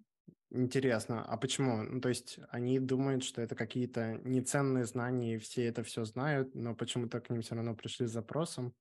Интересно, 0.53 1.25
а 1.25 1.37
почему? 1.37 1.83
Ну, 1.83 2.01
то 2.01 2.09
есть 2.09 2.41
они 2.51 2.81
думают, 2.81 3.23
что 3.23 3.41
это 3.41 3.55
какие-то 3.55 4.15
неценные 4.25 4.85
знания, 4.85 5.37
и 5.37 5.39
все 5.39 5.65
это 5.67 5.85
все 5.85 6.05
знают, 6.05 6.55
но 6.57 6.75
почему-то 6.75 7.21
к 7.21 7.31
ним 7.31 7.43
все 7.43 7.55
равно 7.55 7.77
пришли 7.77 8.07
с 8.07 8.11
запросом? 8.11 8.75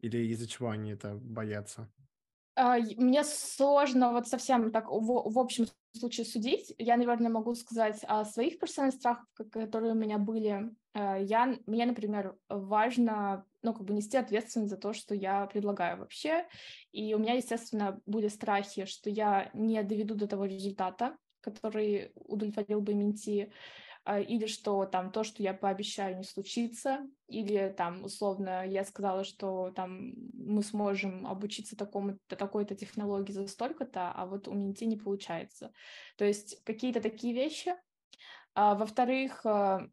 Или 0.00 0.18
из-за 0.28 0.46
чего 0.46 0.70
они 0.70 0.92
это 0.92 1.14
боятся? 1.14 1.90
А, 2.56 2.78
мне 2.78 3.24
сложно 3.24 4.12
вот 4.12 4.28
совсем 4.28 4.70
так 4.70 4.90
в, 4.90 5.32
в 5.32 5.38
общем 5.38 5.66
случае 5.98 6.26
судить. 6.26 6.74
Я, 6.78 6.96
наверное, 6.96 7.30
могу 7.30 7.54
сказать 7.54 8.00
о 8.04 8.24
своих 8.24 8.58
персональных 8.58 8.98
страхах, 8.98 9.26
которые 9.52 9.92
у 9.92 9.96
меня 9.96 10.18
были. 10.18 10.70
Э, 10.94 11.18
я, 11.22 11.54
мне, 11.66 11.86
например, 11.86 12.36
важно 12.48 13.44
ну, 13.62 13.74
как 13.74 13.84
бы 13.84 13.92
нести 13.92 14.16
ответственность 14.16 14.70
за 14.70 14.76
то, 14.76 14.92
что 14.92 15.14
я 15.14 15.46
предлагаю 15.46 15.98
вообще. 15.98 16.46
И 16.92 17.14
у 17.14 17.18
меня, 17.18 17.34
естественно, 17.34 18.00
были 18.06 18.28
страхи, 18.28 18.84
что 18.84 19.10
я 19.10 19.50
не 19.52 19.82
доведу 19.82 20.14
до 20.14 20.26
того 20.26 20.44
результата, 20.44 21.16
который 21.40 22.12
удовлетворил 22.14 22.80
бы 22.80 22.94
менти. 22.94 23.52
А, 24.08 24.20
или 24.20 24.46
что 24.46 24.86
там 24.86 25.12
то, 25.12 25.22
что 25.22 25.42
я 25.42 25.52
пообещаю, 25.52 26.16
не 26.16 26.24
случится, 26.24 27.06
или 27.26 27.74
там 27.76 28.04
условно 28.04 28.66
я 28.66 28.82
сказала, 28.86 29.22
что 29.22 29.70
там 29.76 30.14
мы 30.32 30.62
сможем 30.62 31.26
обучиться 31.26 31.76
такому 31.76 32.18
такой-то 32.26 32.74
технологии 32.74 33.32
за 33.32 33.46
столько-то, 33.46 34.10
а 34.10 34.24
вот 34.24 34.48
у 34.48 34.54
Минти 34.54 34.86
не 34.86 34.96
получается. 34.96 35.74
То 36.16 36.24
есть 36.24 36.64
какие-то 36.64 37.02
такие 37.02 37.34
вещи. 37.34 37.74
А, 38.54 38.76
во-вторых, 38.76 39.44
а, 39.44 39.86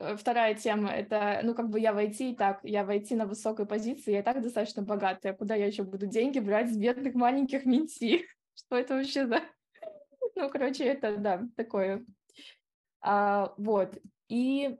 э, 0.00 0.16
вторая 0.16 0.56
тема— 0.56 0.90
это, 0.90 1.38
ну, 1.44 1.54
как 1.54 1.70
бы 1.70 1.78
я 1.78 1.92
войти 1.92 2.32
и 2.32 2.36
так, 2.36 2.58
я 2.64 2.84
войти 2.84 3.14
на 3.14 3.26
высокой 3.26 3.64
позиции, 3.64 4.10
я 4.10 4.18
и 4.18 4.22
так 4.24 4.42
достаточно 4.42 4.82
богатая, 4.82 5.34
куда 5.34 5.54
я 5.54 5.66
еще 5.66 5.84
буду 5.84 6.08
деньги 6.08 6.40
брать 6.40 6.68
с 6.68 6.76
бедных 6.76 7.14
маленьких 7.14 7.64
Минти? 7.64 8.26
Что 8.56 8.76
это 8.76 8.94
вообще 8.96 9.28
за 9.28 9.40
ну, 10.36 10.50
короче, 10.50 10.84
это, 10.84 11.16
да, 11.16 11.48
такое. 11.56 12.04
А, 13.00 13.54
вот. 13.56 13.98
И, 14.28 14.76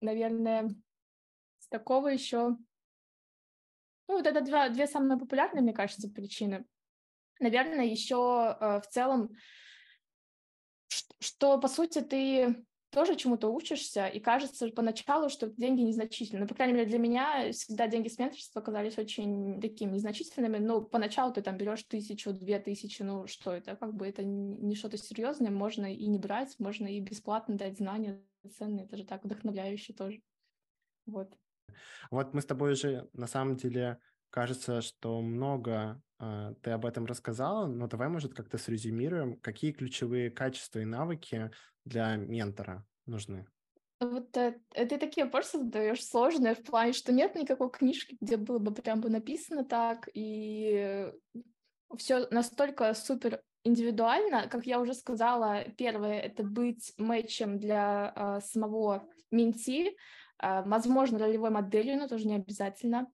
наверное, 0.00 0.70
с 1.58 1.68
такого 1.68 2.08
еще... 2.08 2.56
Ну, 4.08 4.14
вот 4.14 4.26
это 4.26 4.40
два, 4.40 4.68
две 4.68 4.86
самые 4.86 5.18
популярные, 5.18 5.62
мне 5.62 5.72
кажется, 5.72 6.08
причины. 6.08 6.64
Наверное, 7.40 7.84
еще 7.84 8.56
э, 8.60 8.80
в 8.80 8.86
целом, 8.88 9.34
что, 11.18 11.58
по 11.58 11.66
сути, 11.66 12.00
ты 12.00 12.64
тоже 12.96 13.14
чему-то 13.14 13.50
учишься, 13.50 14.06
и 14.06 14.20
кажется 14.20 14.70
поначалу, 14.70 15.28
что 15.28 15.50
деньги 15.50 15.82
незначительны. 15.82 16.40
Ну, 16.40 16.48
по 16.48 16.54
крайней 16.54 16.72
мере, 16.72 16.88
для 16.88 16.98
меня 16.98 17.52
всегда 17.52 17.88
деньги 17.88 18.08
с 18.08 18.18
менторства 18.18 18.62
казались 18.62 18.96
очень 18.96 19.60
такими 19.60 19.90
незначительными. 19.90 20.56
Ну, 20.56 20.80
поначалу 20.80 21.30
ты 21.30 21.42
там 21.42 21.58
берешь 21.58 21.82
тысячу, 21.82 22.32
две 22.32 22.58
тысячи, 22.58 23.02
ну, 23.02 23.26
что 23.26 23.52
это? 23.52 23.76
Как 23.76 23.92
бы 23.92 24.06
это 24.06 24.24
не 24.24 24.74
что-то 24.74 24.96
серьезное, 24.96 25.50
можно 25.50 25.92
и 25.92 26.06
не 26.06 26.18
брать, 26.18 26.58
можно 26.58 26.86
и 26.86 26.98
бесплатно 27.00 27.58
дать 27.58 27.76
знания 27.76 28.24
ценные, 28.56 28.86
это 28.86 28.96
же 28.96 29.04
так 29.04 29.22
вдохновляюще 29.24 29.92
тоже. 29.92 30.22
Вот. 31.04 31.36
Вот 32.10 32.32
мы 32.32 32.40
с 32.40 32.46
тобой 32.46 32.72
уже, 32.72 33.10
на 33.12 33.26
самом 33.26 33.56
деле, 33.56 33.98
кажется, 34.36 34.82
что 34.82 35.22
много 35.22 36.02
э, 36.20 36.52
ты 36.60 36.70
об 36.72 36.84
этом 36.84 37.06
рассказала, 37.06 37.66
но 37.66 37.86
давай, 37.86 38.08
может, 38.08 38.34
как-то 38.34 38.58
срезюмируем, 38.58 39.40
какие 39.40 39.72
ключевые 39.72 40.30
качества 40.30 40.80
и 40.80 40.84
навыки 40.84 41.50
для 41.86 42.16
ментора 42.16 42.84
нужны? 43.06 43.46
Вот 43.98 44.36
э, 44.36 44.60
ты 44.74 44.98
такие 44.98 45.24
вопросы 45.24 45.56
задаешь 45.56 46.04
сложные 46.04 46.54
в 46.54 46.62
плане, 46.62 46.92
что 46.92 47.12
нет 47.12 47.34
никакой 47.34 47.70
книжки, 47.70 48.18
где 48.20 48.36
было 48.36 48.58
бы 48.58 48.74
прям 48.74 49.00
бы 49.00 49.08
написано 49.08 49.64
так, 49.64 50.06
и 50.12 51.10
все 51.96 52.26
настолько 52.30 52.92
супер 52.92 53.40
индивидуально, 53.64 54.48
как 54.48 54.66
я 54.66 54.80
уже 54.80 54.92
сказала, 54.92 55.64
первое 55.78 56.20
это 56.20 56.42
быть 56.42 56.92
матчем 56.98 57.58
для 57.58 58.12
э, 58.14 58.40
самого 58.44 59.08
менти, 59.30 59.96
э, 60.42 60.62
возможно, 60.66 61.18
ролевой 61.18 61.48
моделью, 61.48 61.96
но 61.96 62.06
тоже 62.06 62.26
не 62.26 62.36
обязательно. 62.36 63.06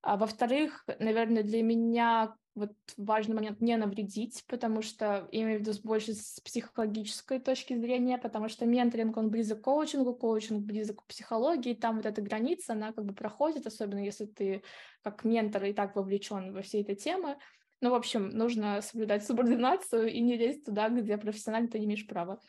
А, 0.00 0.16
во-вторых, 0.16 0.84
наверное, 0.98 1.42
для 1.42 1.62
меня 1.62 2.34
вот 2.54 2.72
важный 2.96 3.34
момент 3.34 3.60
не 3.60 3.76
навредить, 3.76 4.44
потому 4.48 4.82
что 4.82 5.28
я 5.32 5.42
имею 5.42 5.58
в 5.58 5.62
виду 5.62 5.72
больше 5.84 6.14
с 6.14 6.40
психологической 6.40 7.38
точки 7.40 7.76
зрения, 7.76 8.18
потому 8.18 8.48
что 8.48 8.66
менторинг, 8.66 9.16
он 9.16 9.30
близок 9.30 9.60
к 9.60 9.64
коучингу, 9.64 10.14
коучинг 10.14 10.64
близок 10.64 11.02
к 11.02 11.06
психологии, 11.06 11.74
там 11.74 11.96
вот 11.96 12.06
эта 12.06 12.20
граница, 12.20 12.72
она 12.72 12.92
как 12.92 13.04
бы 13.04 13.14
проходит, 13.14 13.66
особенно 13.66 14.04
если 14.04 14.26
ты 14.26 14.62
как 15.02 15.24
ментор 15.24 15.64
и 15.64 15.72
так 15.72 15.94
вовлечен 15.94 16.52
во 16.52 16.62
все 16.62 16.80
эти 16.80 16.94
темы. 16.94 17.38
Ну, 17.80 17.90
в 17.90 17.94
общем, 17.94 18.30
нужно 18.30 18.82
соблюдать 18.82 19.24
субординацию 19.24 20.12
и 20.12 20.20
не 20.20 20.36
лезть 20.36 20.64
туда, 20.64 20.88
где 20.88 21.16
профессионально 21.16 21.68
ты 21.68 21.78
не 21.78 21.86
имеешь 21.86 22.06
права. 22.06 22.40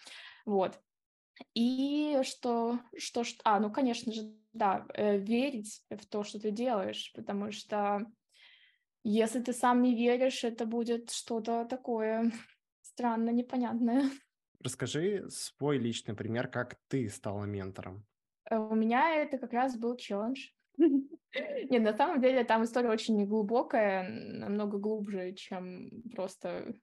Вот. 0.46 0.80
И 1.54 2.20
что, 2.24 2.80
что, 2.98 3.24
что, 3.24 3.40
а, 3.44 3.60
ну, 3.60 3.72
конечно 3.72 4.12
же, 4.12 4.34
да, 4.54 4.86
э, 4.94 5.18
верить 5.18 5.84
в 5.90 6.06
то, 6.06 6.24
что 6.24 6.40
ты 6.40 6.52
делаешь, 6.52 7.12
потому 7.16 7.52
что 7.52 8.06
если 9.04 9.42
ты 9.42 9.54
сам 9.54 9.82
не 9.82 9.96
веришь, 9.96 10.44
это 10.44 10.66
будет 10.66 11.12
что-то 11.12 11.66
такое 11.66 12.32
странно, 12.82 13.30
непонятное. 13.30 14.10
Расскажи 14.62 15.26
свой 15.30 15.78
личный 15.78 16.16
пример, 16.16 16.48
как 16.48 16.78
ты 16.90 17.10
стала 17.10 17.46
ментором. 17.46 18.06
Э, 18.50 18.58
у 18.58 18.76
меня 18.76 19.16
это 19.16 19.38
как 19.38 19.54
раз 19.54 19.78
был 19.78 19.96
челлендж. 19.96 20.50
Нет, 20.78 21.82
на 21.82 21.96
самом 21.96 22.22
деле 22.22 22.44
там 22.44 22.64
история 22.64 22.90
очень 22.90 23.26
глубокая, 23.26 24.10
намного 24.10 24.78
глубже, 24.78 25.34
чем 25.34 25.90
просто... 26.14 26.76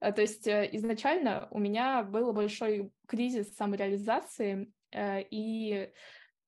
Э, 0.00 0.12
то 0.12 0.22
есть 0.22 0.48
э, 0.48 0.68
изначально 0.72 1.46
у 1.52 1.60
меня 1.60 2.02
был 2.02 2.32
большой 2.32 2.90
кризис 3.06 3.54
самореализации, 3.54 4.72
и 4.94 5.90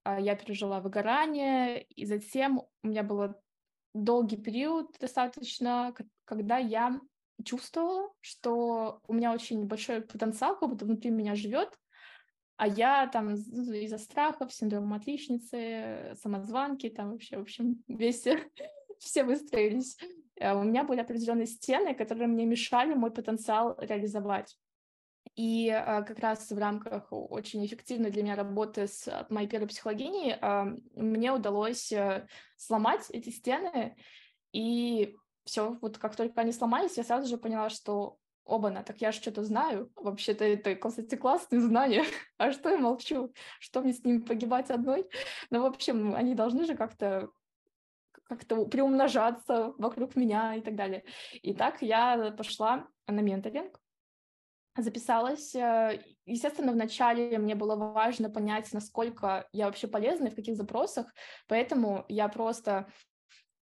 я 0.04 0.34
пережила 0.36 0.80
выгорание, 0.80 1.82
и 1.82 2.04
затем 2.04 2.62
у 2.82 2.88
меня 2.88 3.02
было 3.02 3.40
долгий 3.94 4.36
период 4.36 4.94
достаточно, 4.98 5.94
когда 6.24 6.58
я 6.58 7.00
чувствовала, 7.44 8.12
что 8.20 9.00
у 9.06 9.12
меня 9.12 9.32
очень 9.32 9.64
большой 9.66 10.02
потенциал, 10.02 10.58
как 10.58 10.68
будто 10.68 10.84
внутри 10.84 11.10
меня 11.10 11.34
живет, 11.34 11.78
а 12.56 12.68
я 12.68 13.08
там 13.08 13.34
из-за 13.34 13.98
страхов, 13.98 14.52
синдромом 14.52 14.94
отличницы, 14.94 16.14
самозванки, 16.20 16.88
там 16.88 17.12
вообще, 17.12 17.38
в 17.38 17.42
общем, 17.42 17.82
весь, 17.88 18.26
все 18.98 19.24
выстроились. 19.24 19.96
Э, 20.36 20.54
у 20.54 20.62
меня 20.62 20.84
были 20.84 21.00
определенные 21.00 21.46
стены, 21.46 21.94
которые 21.94 22.28
мне 22.28 22.46
мешали 22.46 22.94
мой 22.94 23.10
потенциал 23.10 23.76
реализовать. 23.78 24.56
И 25.36 25.68
а, 25.68 26.02
как 26.02 26.20
раз 26.20 26.50
в 26.50 26.58
рамках 26.58 27.08
очень 27.10 27.64
эффективной 27.66 28.10
для 28.10 28.22
меня 28.22 28.36
работы 28.36 28.86
с 28.86 29.26
моей 29.30 29.48
первой 29.48 29.66
психологиней 29.66 30.36
а, 30.40 30.66
мне 30.94 31.32
удалось 31.32 31.92
а, 31.92 32.26
сломать 32.56 33.10
эти 33.10 33.30
стены. 33.30 33.96
И 34.52 35.16
все, 35.44 35.76
вот 35.80 35.98
как 35.98 36.14
только 36.14 36.40
они 36.40 36.52
сломались, 36.52 36.96
я 36.96 37.04
сразу 37.04 37.28
же 37.28 37.36
поняла, 37.36 37.68
что 37.68 38.18
оба-на, 38.44 38.84
так 38.84 39.00
я 39.00 39.10
же 39.10 39.20
что-то 39.20 39.42
знаю. 39.42 39.90
Вообще-то 39.96 40.44
это, 40.44 40.76
кстати, 40.76 41.16
классные 41.16 41.60
знания. 41.60 42.04
а 42.38 42.52
что 42.52 42.68
я 42.68 42.78
молчу? 42.78 43.32
Что 43.58 43.80
мне 43.80 43.92
с 43.92 44.04
ними 44.04 44.18
погибать 44.18 44.70
одной? 44.70 45.08
Ну, 45.50 45.62
в 45.62 45.66
общем, 45.66 46.14
они 46.14 46.34
должны 46.34 46.64
же 46.64 46.76
как-то 46.76 47.30
как-то 48.26 48.64
приумножаться 48.64 49.74
вокруг 49.76 50.16
меня 50.16 50.54
и 50.54 50.62
так 50.62 50.76
далее. 50.76 51.04
И 51.42 51.52
так 51.52 51.82
я 51.82 52.32
пошла 52.36 52.88
на 53.06 53.20
менторинг 53.20 53.78
записалась. 54.82 55.54
Э, 55.54 56.00
естественно, 56.26 56.72
вначале 56.72 57.38
мне 57.38 57.54
было 57.54 57.76
важно 57.76 58.30
понять, 58.30 58.72
насколько 58.72 59.48
я 59.52 59.66
вообще 59.66 59.86
полезна 59.86 60.28
и 60.28 60.30
в 60.30 60.34
каких 60.34 60.56
запросах, 60.56 61.06
поэтому 61.48 62.04
я 62.08 62.28
просто 62.28 62.88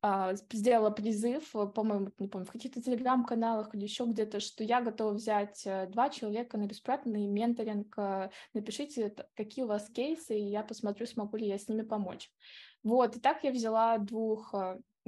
а, 0.00 0.34
сделала 0.34 0.90
призыв, 0.90 1.54
э, 1.54 1.66
по-моему, 1.66 2.10
не 2.18 2.28
помню, 2.28 2.46
в 2.46 2.52
каких-то 2.52 2.82
телеграм-каналах 2.82 3.74
или 3.74 3.84
еще 3.84 4.04
где-то, 4.04 4.40
что 4.40 4.64
я 4.64 4.80
готова 4.80 5.12
взять 5.12 5.62
э, 5.66 5.86
два 5.86 6.08
человека 6.08 6.58
на 6.58 6.66
бесплатный 6.66 7.26
менторинг, 7.26 7.96
напишите, 8.54 9.14
какие 9.34 9.64
у 9.64 9.68
вас 9.68 9.88
кейсы, 9.90 10.36
и 10.38 10.50
я 10.50 10.62
посмотрю, 10.62 11.06
смогу 11.06 11.36
ли 11.36 11.46
я 11.46 11.58
с 11.58 11.68
ними 11.68 11.82
помочь. 11.82 12.30
Вот, 12.82 13.16
и 13.16 13.20
так 13.20 13.44
я 13.44 13.52
взяла 13.52 13.98
двух 13.98 14.54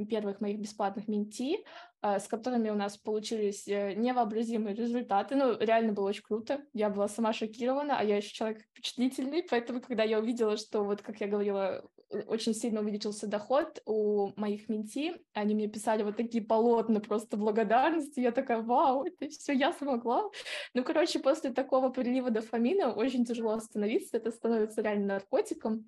первых 0.09 0.41
моих 0.41 0.61
бесплатных 0.61 1.09
менти, 1.09 1.65
с 2.05 2.29
которыми 2.29 2.69
у 2.69 2.75
нас 2.75 2.99
получились 2.99 3.67
э, 3.67 3.95
невообразимые 3.95 4.75
результаты. 4.75 5.37
Ну, 5.37 5.57
реально 5.59 5.95
было 5.95 6.09
очень 6.09 6.23
круто. 6.23 6.61
Я 6.75 6.91
была 6.91 7.09
сама 7.09 7.33
шокирована, 7.33 7.99
а 7.99 8.05
я 8.05 8.19
еще 8.19 8.35
человек 8.35 8.63
впечатлительный, 8.73 9.43
поэтому, 9.43 9.81
когда 9.81 10.03
я 10.03 10.19
увидела, 10.19 10.59
что, 10.59 10.85
вот, 10.85 11.01
как 11.01 11.21
я 11.21 11.29
говорила, 11.29 11.83
очень 12.27 12.53
сильно 12.55 12.81
увеличился 12.81 13.27
доход 13.27 13.81
у 13.87 14.33
моих 14.37 14.69
менти, 14.69 15.15
они 15.33 15.55
мне 15.55 15.67
писали 15.67 16.03
вот 16.03 16.17
такие 16.17 16.45
полотна 16.45 17.01
просто 17.01 17.39
благодарности, 17.39 18.21
я 18.21 18.33
такая, 18.33 18.61
вау, 18.61 19.05
это 19.05 19.29
все 19.31 19.55
я 19.55 19.73
смогла. 19.73 20.31
Ну, 20.75 20.85
короче, 20.85 21.21
после 21.21 21.53
такого 21.53 21.89
прилива 21.89 22.31
дофамина 22.31 22.93
очень 22.93 23.25
тяжело 23.25 23.53
остановиться, 23.53 24.19
это 24.19 24.31
становится 24.31 24.83
реально 24.83 25.15
наркотиком. 25.15 25.87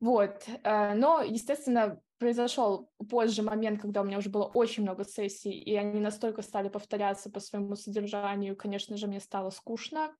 Вот, 0.00 0.44
э, 0.64 0.94
но, 0.94 1.22
естественно, 1.22 2.00
произошел 2.18 2.90
позже 3.10 3.42
момент, 3.42 3.80
когда 3.80 4.02
у 4.02 4.04
меня 4.04 4.18
уже 4.18 4.30
было 4.30 4.44
очень 4.44 4.82
много 4.82 5.04
сессий, 5.04 5.52
и 5.52 5.74
они 5.76 6.00
настолько 6.00 6.42
стали 6.42 6.68
повторяться 6.68 7.30
по 7.30 7.40
своему 7.40 7.76
содержанию, 7.76 8.56
конечно 8.56 8.96
же, 8.96 9.06
мне 9.06 9.20
стало 9.20 9.50
скучно, 9.50 10.14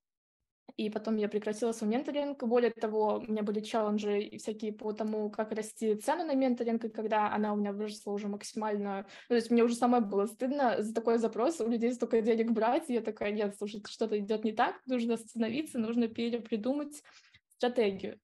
и 0.77 0.89
потом 0.89 1.15
я 1.15 1.29
прекратила 1.29 1.71
свой 1.71 1.89
менторинг. 1.89 2.43
Более 2.43 2.71
того, 2.71 3.23
у 3.25 3.31
меня 3.31 3.43
были 3.43 3.61
челленджи 3.61 4.37
всякие 4.37 4.73
по 4.73 4.91
тому, 4.91 5.29
как 5.29 5.51
расти 5.51 5.95
цену 5.95 6.25
на 6.25 6.33
менторинг, 6.33 6.83
и 6.83 6.89
когда 6.89 7.33
она 7.33 7.53
у 7.53 7.55
меня 7.55 7.71
выросла 7.71 8.11
уже 8.11 8.27
максимально... 8.27 9.05
Ну, 9.29 9.29
то 9.29 9.35
есть 9.35 9.51
мне 9.51 9.63
уже 9.63 9.75
самой 9.75 10.01
было 10.01 10.25
стыдно 10.25 10.81
за 10.81 10.93
такой 10.93 11.17
запрос, 11.17 11.61
у 11.61 11.69
людей 11.69 11.93
столько 11.93 12.21
денег 12.21 12.51
брать, 12.51 12.89
и 12.89 12.93
я 12.93 13.01
такая, 13.01 13.31
нет, 13.31 13.55
слушай, 13.57 13.81
что-то 13.87 14.19
идет 14.19 14.43
не 14.43 14.51
так, 14.51 14.81
нужно 14.85 15.13
остановиться, 15.13 15.79
нужно 15.79 16.07
перепридумать 16.07 17.01
стратегию. 17.47 18.19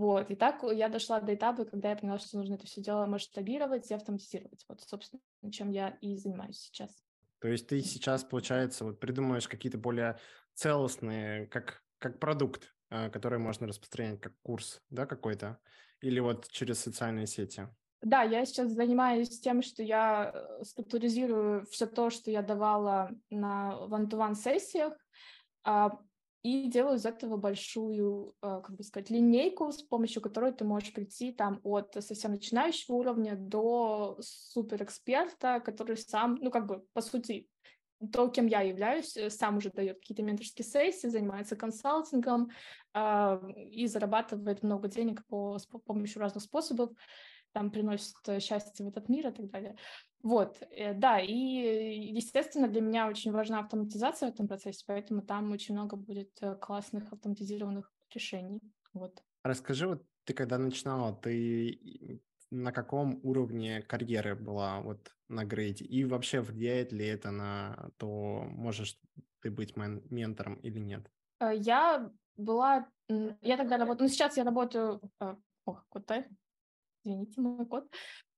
Вот, 0.00 0.30
и 0.30 0.34
так 0.34 0.62
я 0.62 0.88
дошла 0.88 1.20
до 1.20 1.34
этапа, 1.34 1.66
когда 1.66 1.90
я 1.90 1.96
поняла, 1.96 2.18
что 2.18 2.38
нужно 2.38 2.54
это 2.54 2.64
все 2.64 2.80
дело 2.80 3.04
масштабировать 3.04 3.90
и 3.90 3.94
автоматизировать. 3.94 4.64
Вот, 4.66 4.80
собственно, 4.80 5.20
чем 5.52 5.70
я 5.70 5.90
и 6.00 6.16
занимаюсь 6.16 6.56
сейчас. 6.56 7.04
То 7.38 7.48
есть 7.48 7.66
ты 7.66 7.82
сейчас, 7.82 8.24
получается, 8.24 8.86
вот 8.86 8.98
придумываешь 8.98 9.46
какие-то 9.46 9.76
более 9.76 10.18
целостные, 10.54 11.48
как, 11.48 11.82
как 11.98 12.18
продукт, 12.18 12.72
э, 12.88 13.10
который 13.10 13.38
можно 13.38 13.66
распространять 13.66 14.22
как 14.22 14.32
курс, 14.40 14.80
да, 14.88 15.04
какой-то? 15.04 15.58
Или 16.00 16.18
вот 16.20 16.48
через 16.48 16.80
социальные 16.80 17.26
сети? 17.26 17.68
Да, 18.00 18.22
я 18.22 18.46
сейчас 18.46 18.70
занимаюсь 18.70 19.38
тем, 19.40 19.60
что 19.60 19.82
я 19.82 20.32
э, 20.32 20.64
структуризирую 20.64 21.66
все 21.66 21.84
то, 21.84 22.08
что 22.08 22.30
я 22.30 22.40
давала 22.40 23.10
на 23.28 23.74
one-to-one 23.90 24.34
сессиях, 24.34 24.94
а, 25.62 25.90
и 26.42 26.68
делаю 26.68 26.96
из 26.96 27.04
этого 27.04 27.36
большую, 27.36 28.34
э, 28.42 28.60
как 28.64 28.76
бы 28.76 28.82
сказать, 28.82 29.10
линейку, 29.10 29.70
с 29.72 29.82
помощью 29.82 30.22
которой 30.22 30.52
ты 30.52 30.64
можешь 30.64 30.92
прийти 30.92 31.32
там 31.32 31.60
от 31.64 31.94
совсем 32.00 32.32
начинающего 32.32 32.96
уровня 32.96 33.36
до 33.36 34.16
суперэксперта, 34.20 35.60
который 35.60 35.96
сам, 35.96 36.38
ну, 36.40 36.50
как 36.50 36.66
бы, 36.66 36.84
по 36.92 37.02
сути, 37.02 37.48
то, 38.12 38.28
кем 38.28 38.46
я 38.46 38.62
являюсь, 38.62 39.16
э, 39.16 39.28
сам 39.28 39.58
уже 39.58 39.70
дает 39.70 39.98
какие-то 39.98 40.22
менторские 40.22 40.64
сессии, 40.64 41.08
занимается 41.08 41.56
консалтингом 41.56 42.50
э, 42.94 43.52
и 43.70 43.86
зарабатывает 43.86 44.62
много 44.62 44.88
денег 44.88 45.26
по, 45.26 45.58
с 45.58 45.66
помощью 45.66 46.20
разных 46.20 46.42
способов 46.42 46.90
там 47.52 47.70
приносит 47.70 48.16
э, 48.28 48.40
счастье 48.40 48.84
в 48.84 48.88
этот 48.88 49.08
мир 49.08 49.28
и 49.28 49.32
так 49.32 49.50
далее. 49.50 49.76
Вот, 50.22 50.62
э, 50.70 50.94
да, 50.94 51.20
и, 51.20 52.10
естественно, 52.12 52.68
для 52.68 52.80
меня 52.80 53.08
очень 53.08 53.32
важна 53.32 53.60
автоматизация 53.60 54.30
в 54.30 54.34
этом 54.34 54.48
процессе, 54.48 54.84
поэтому 54.86 55.22
там 55.22 55.52
очень 55.52 55.74
много 55.74 55.96
будет 55.96 56.30
э, 56.40 56.54
классных 56.56 57.12
автоматизированных 57.12 57.92
решений. 58.14 58.60
Вот. 58.92 59.22
Расскажи, 59.44 59.88
вот 59.88 60.04
ты 60.24 60.34
когда 60.34 60.58
начинала, 60.58 61.14
ты 61.14 62.20
на 62.50 62.72
каком 62.72 63.20
уровне 63.22 63.82
карьеры 63.82 64.34
была 64.34 64.80
вот 64.80 65.14
на 65.28 65.44
грейде? 65.44 65.84
И 65.84 66.04
вообще 66.04 66.40
влияет 66.40 66.92
ли 66.92 67.06
это 67.06 67.30
на 67.30 67.90
то, 67.96 68.44
можешь 68.48 68.98
ты 69.40 69.50
быть 69.50 69.76
мен- 69.76 70.02
ментором 70.10 70.54
или 70.56 70.78
нет? 70.78 71.10
Я 71.40 72.10
была... 72.36 72.86
Я 73.08 73.56
тогда 73.56 73.78
работала... 73.78 74.06
Ну, 74.06 74.08
сейчас 74.08 74.36
я 74.36 74.44
работаю... 74.44 75.00
Ох, 75.64 75.86
кот 75.88 76.06
извините, 77.04 77.40
мой 77.40 77.66
код. 77.66 77.88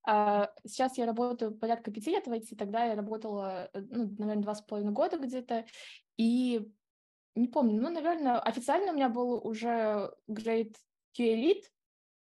А, 0.05 0.51
сейчас 0.67 0.99
я 0.99 1.07
работаю 1.07 1.57
порядка 1.57 1.91
пяти 1.91 2.11
лет 2.11 2.27
в 2.27 2.33
IT, 2.33 2.57
тогда 2.57 2.85
я 2.87 2.97
работала, 2.97 3.71
э, 3.73 3.81
ну, 3.81 4.11
наверное, 4.19 4.43
два 4.43 4.55
с 4.55 4.63
половиной 4.63 4.93
года 4.93 5.17
где-то, 5.19 5.65
и 6.17 6.69
не 7.35 7.49
помню, 7.49 7.81
ну, 7.81 7.89
наверное, 7.89 8.39
официально 8.41 8.93
у 8.93 8.95
меня 8.95 9.09
был 9.09 9.47
уже 9.47 10.13
grade 10.29 10.75
Q 11.17 11.23
Elite, 11.23 11.65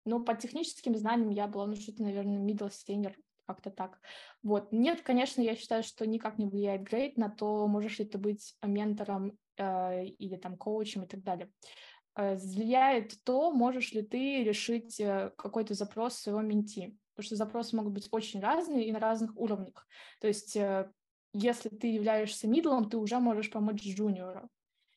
но 0.05 0.19
по 0.19 0.35
техническим 0.35 0.95
знаниям 0.95 1.29
я 1.29 1.47
была, 1.47 1.67
ну, 1.67 1.75
что-то, 1.75 2.03
наверное, 2.03 2.39
middle 2.39 2.69
senior, 2.69 3.15
как-то 3.45 3.71
так. 3.71 3.99
Вот. 4.43 4.71
Нет, 4.71 5.01
конечно, 5.01 5.41
я 5.41 5.55
считаю, 5.55 5.83
что 5.83 6.05
никак 6.05 6.37
не 6.37 6.47
влияет 6.47 6.83
грейд 6.83 7.17
на 7.17 7.29
то, 7.29 7.67
можешь 7.67 7.99
ли 7.99 8.05
ты 8.05 8.17
быть 8.17 8.55
ментором 8.61 9.37
э, 9.57 10.05
или 10.05 10.35
там 10.35 10.57
коучем 10.57 11.03
и 11.03 11.07
так 11.07 11.23
далее. 11.23 11.51
Влияет 12.15 13.23
то, 13.23 13.51
можешь 13.51 13.93
ли 13.93 14.01
ты 14.01 14.43
решить 14.43 14.99
э, 14.99 15.31
какой-то 15.37 15.73
запрос 15.73 16.15
своего 16.15 16.41
менти. 16.41 16.97
Потому 17.13 17.25
что 17.25 17.35
запросы 17.35 17.75
могут 17.75 17.93
быть 17.93 18.07
очень 18.11 18.41
разные 18.41 18.87
и 18.87 18.91
на 18.91 18.99
разных 18.99 19.35
уровнях. 19.35 19.87
То 20.19 20.27
есть 20.27 20.55
э, 20.55 20.91
если 21.33 21.69
ты 21.69 21.87
являешься 21.87 22.47
мидлом, 22.47 22.89
ты 22.89 22.97
уже 22.97 23.19
можешь 23.19 23.49
помочь 23.49 23.81
джуниору. 23.81 24.49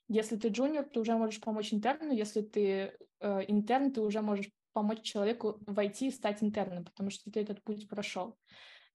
Если 0.08 0.36
ты 0.36 0.48
джуниор, 0.48 0.84
ты 0.84 1.00
уже 1.00 1.16
можешь 1.16 1.40
помочь 1.40 1.72
интерну. 1.72 2.12
Если 2.12 2.42
ты 2.42 2.96
э, 3.20 3.40
интерн, 3.48 3.92
ты 3.92 4.00
уже 4.00 4.20
можешь 4.20 4.50
помочь 4.72 5.02
человеку 5.02 5.58
войти 5.66 6.08
и 6.08 6.10
стать 6.10 6.42
интерном, 6.42 6.84
потому 6.84 7.10
что 7.10 7.30
ты 7.30 7.40
этот 7.40 7.62
путь 7.62 7.88
прошел. 7.88 8.36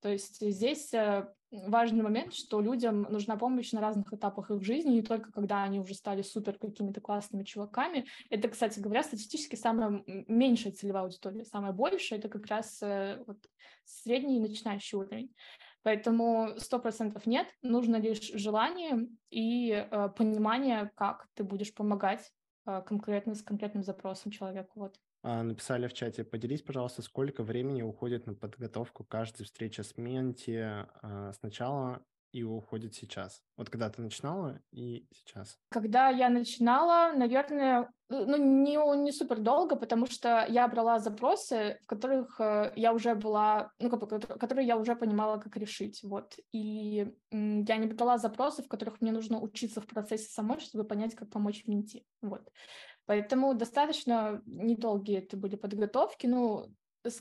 То 0.02 0.10
есть 0.10 0.40
здесь 0.40 0.94
важный 1.52 2.04
момент, 2.04 2.34
что 2.34 2.62
людям 2.62 3.04
нужна 3.10 3.36
помощь 3.36 3.72
на 3.72 3.82
разных 3.82 4.14
этапах 4.14 4.52
их 4.52 4.62
жизни, 4.64 4.92
не 4.92 5.02
только 5.02 5.32
когда 5.32 5.64
они 5.64 5.80
уже 5.80 5.96
стали 5.96 6.22
супер 6.22 6.58
какими-то 6.58 7.02
классными 7.02 7.44
чуваками. 7.44 8.06
Это, 8.30 8.50
кстати 8.50 8.80
говоря, 8.80 9.04
статистически 9.04 9.56
самая 9.56 10.04
меньшая 10.28 10.74
целевая 10.74 11.04
аудитория, 11.04 11.46
самая 11.46 11.72
большая— 11.72 12.20
это 12.20 12.30
как 12.30 12.46
раз 12.46 12.82
э, 12.82 13.24
вот, 13.26 13.38
средний 13.84 14.38
и 14.38 14.42
начинающий 14.42 14.98
уровень. 14.98 15.34
Поэтому 15.82 16.50
сто 16.58 16.78
процентов 16.78 17.26
нет, 17.26 17.48
нужно 17.62 17.96
лишь 17.96 18.32
желание 18.34 19.08
и 19.30 19.72
э, 19.72 20.10
понимание, 20.16 20.92
как 20.96 21.28
ты 21.34 21.44
будешь 21.44 21.74
помогать 21.74 22.32
э, 22.68 22.82
конкретно 22.86 23.34
с 23.34 23.42
конкретным 23.42 23.84
запросом 23.84 24.32
человеку. 24.32 24.72
Вот. 24.82 25.00
А, 25.22 25.44
написали 25.44 25.88
в 25.88 25.94
чате, 25.94 26.24
поделись, 26.24 26.62
пожалуйста, 26.62 27.02
сколько 27.02 27.44
времени 27.44 27.82
уходит 27.82 28.26
на 28.26 28.34
подготовку 28.34 29.04
каждой 29.04 29.44
встречи 29.44 29.82
с 29.82 29.98
Менти 29.98 30.58
а, 30.58 31.34
сначала 31.34 32.02
и 32.32 32.44
уходит 32.44 32.94
сейчас? 32.94 33.42
Вот 33.58 33.70
когда 33.70 33.90
ты 33.90 34.02
начинала 34.02 34.62
и 34.72 35.08
сейчас? 35.12 35.58
Когда 35.70 36.10
я 36.10 36.30
начинала, 36.30 37.12
наверное, 37.14 37.92
ну, 38.10 38.38
не, 38.38 38.76
не 39.04 39.12
супер 39.12 39.40
долго, 39.40 39.76
потому 39.76 40.06
что 40.06 40.46
я 40.48 40.68
брала 40.68 41.00
запросы, 41.00 41.80
в 41.84 41.88
которых 41.88 42.40
э, 42.40 42.72
я 42.76 42.94
уже 42.94 43.16
была, 43.16 43.72
ну, 43.80 43.90
как 43.90 44.00
бы, 44.00 44.20
которые 44.20 44.68
я 44.68 44.78
уже 44.78 44.96
понимала, 44.96 45.38
как 45.38 45.58
решить, 45.58 46.02
вот. 46.04 46.36
И 46.52 47.12
я 47.32 47.78
не 47.78 47.88
брала 47.88 48.18
запросы, 48.18 48.64
в 48.64 48.68
которых 48.68 49.02
мне 49.02 49.12
нужно 49.12 49.40
учиться 49.40 49.82
в 49.82 49.88
процессе 49.88 50.30
самой, 50.30 50.60
чтобы 50.60 50.86
понять, 50.86 51.16
как 51.16 51.30
помочь 51.30 51.66
менти, 51.68 52.06
вот. 52.22 52.50
Поэтому 53.10 53.56
достаточно 53.56 54.40
недолгие 54.46 55.18
это 55.18 55.36
были 55.36 55.56
подготовки. 55.56 56.28
Ну, 56.28 56.68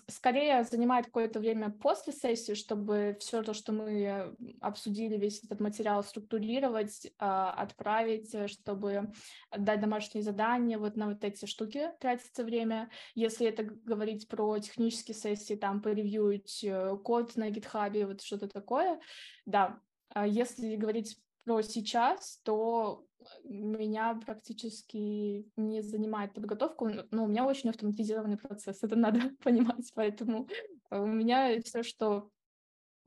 скорее 0.06 0.62
занимает 0.64 1.06
какое-то 1.06 1.40
время 1.40 1.70
после 1.70 2.12
сессии, 2.12 2.52
чтобы 2.52 3.16
все 3.20 3.42
то, 3.42 3.54
что 3.54 3.72
мы 3.72 4.36
обсудили, 4.60 5.16
весь 5.16 5.42
этот 5.42 5.60
материал 5.60 6.04
структурировать, 6.04 7.10
а, 7.18 7.52
отправить, 7.52 8.34
э, 8.34 8.48
чтобы 8.48 9.14
дать 9.56 9.80
домашние 9.80 10.22
задания, 10.22 10.78
вот 10.78 10.96
на 10.96 11.08
вот 11.08 11.24
эти 11.24 11.46
штуки 11.46 11.90
тратится 12.00 12.44
время. 12.44 12.90
Если 13.14 13.46
это 13.46 13.62
говорить 13.62 14.28
про 14.28 14.58
технические 14.58 15.14
сессии, 15.14 15.54
там, 15.54 15.80
поревьюить 15.80 16.62
э, 16.64 16.98
код 17.02 17.34
на 17.36 17.48
гитхабе, 17.48 18.04
вот 18.04 18.20
что-то 18.20 18.46
такое, 18.46 19.00
да. 19.46 19.80
А 20.10 20.26
если 20.26 20.76
говорить 20.76 21.16
про 21.48 21.62
сейчас, 21.62 22.40
то 22.44 23.04
меня 23.44 24.20
практически 24.24 25.50
не 25.56 25.82
занимает 25.82 26.34
подготовку, 26.34 26.90
но 27.10 27.24
у 27.24 27.26
меня 27.26 27.46
очень 27.46 27.70
автоматизированный 27.70 28.36
процесс, 28.36 28.82
это 28.82 28.96
надо 28.96 29.20
понимать, 29.42 29.90
поэтому 29.94 30.46
у 30.90 31.06
меня 31.06 31.60
все, 31.62 31.82
что 31.82 32.30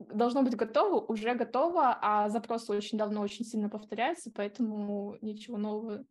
должно 0.00 0.42
быть 0.42 0.56
готово, 0.56 1.00
уже 1.00 1.34
готово, 1.34 1.96
а 2.00 2.28
запросы 2.28 2.72
очень 2.72 2.98
давно 2.98 3.20
очень 3.20 3.44
сильно 3.44 3.68
повторяются, 3.68 4.32
поэтому 4.34 5.16
ничего 5.20 5.56
нового 5.56 6.04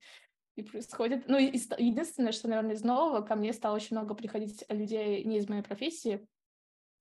не 0.55 0.63
происходит. 0.63 1.27
Ну, 1.27 1.37
единственное, 1.37 2.31
что, 2.31 2.47
наверное, 2.47 2.75
из 2.75 2.83
нового, 2.83 3.21
ко 3.21 3.35
мне 3.35 3.51
стало 3.51 3.75
очень 3.75 3.97
много 3.97 4.15
приходить 4.15 4.63
людей 4.69 5.25
не 5.25 5.39
из 5.39 5.49
моей 5.49 5.63
профессии, 5.63 6.25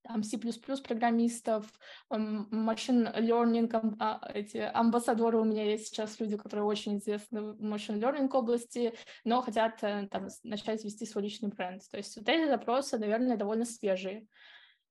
там 0.03 0.23
C++ 0.23 0.39
программистов, 0.39 1.67
машин 2.09 3.07
learning, 3.07 3.97
а, 3.99 4.21
эти 4.33 4.59
амбассадоры 4.59 5.39
у 5.39 5.45
меня 5.45 5.65
есть 5.65 5.89
сейчас 5.89 6.19
люди, 6.21 6.37
которые 6.37 6.65
очень 6.65 6.99
известны 6.99 7.53
в 7.53 7.63
машин 7.63 8.03
learning 8.03 8.31
области, 8.33 8.95
но 9.25 9.43
хотят 9.43 9.83
э, 9.83 10.09
там, 10.11 10.29
начать 10.43 10.85
вести 10.85 11.07
свой 11.07 11.25
личный 11.25 11.51
бренд. 11.51 11.83
То 11.91 11.97
есть 11.97 12.17
вот 12.17 12.29
эти 12.29 12.49
запросы, 12.49 12.99
наверное, 12.99 13.37
довольно 13.37 13.65
свежие. 13.65 14.27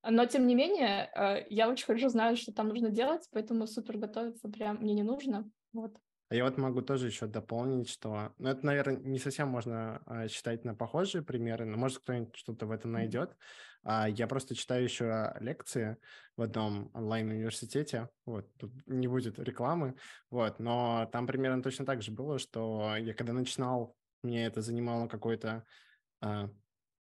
Но, 0.03 0.25
тем 0.25 0.47
не 0.47 0.55
менее, 0.55 1.09
э, 1.13 1.45
я 1.49 1.69
очень 1.69 1.85
хорошо 1.85 2.09
знаю, 2.09 2.37
что 2.37 2.53
там 2.53 2.69
нужно 2.69 2.89
делать, 2.89 3.27
поэтому 3.31 3.67
супер 3.67 3.97
готовиться 3.97 4.47
прям 4.47 4.77
мне 4.77 4.93
не 4.93 5.03
нужно. 5.03 5.49
Вот. 5.73 5.95
А 6.29 6.35
я 6.35 6.45
вот 6.45 6.57
могу 6.57 6.81
тоже 6.81 7.07
еще 7.07 7.25
дополнить, 7.25 7.89
что, 7.89 8.33
ну, 8.37 8.49
это, 8.49 8.63
наверное, 8.63 8.97
не 8.97 9.17
совсем 9.17 9.47
можно 9.47 10.01
а, 10.05 10.27
считать 10.27 10.63
на 10.63 10.75
похожие 10.75 11.23
примеры, 11.23 11.65
но 11.65 11.75
может 11.75 11.99
кто-нибудь 11.99 12.35
что-то 12.35 12.67
в 12.67 12.71
этом 12.71 12.91
найдет. 12.91 13.35
А, 13.83 14.07
я 14.07 14.27
просто 14.27 14.53
читаю 14.53 14.83
еще 14.83 15.35
лекции 15.39 15.97
в 16.37 16.43
одном 16.43 16.91
онлайн-университете, 16.93 18.09
вот, 18.25 18.55
тут 18.57 18.71
не 18.85 19.07
будет 19.07 19.39
рекламы, 19.39 19.95
вот, 20.29 20.59
но 20.59 21.09
там 21.11 21.25
примерно 21.25 21.63
точно 21.63 21.85
так 21.85 22.03
же 22.03 22.11
было, 22.11 22.37
что 22.37 22.95
я 22.97 23.13
когда 23.15 23.33
начинал, 23.33 23.95
мне 24.21 24.45
это 24.45 24.61
занимало 24.61 25.07
какое-то 25.07 25.65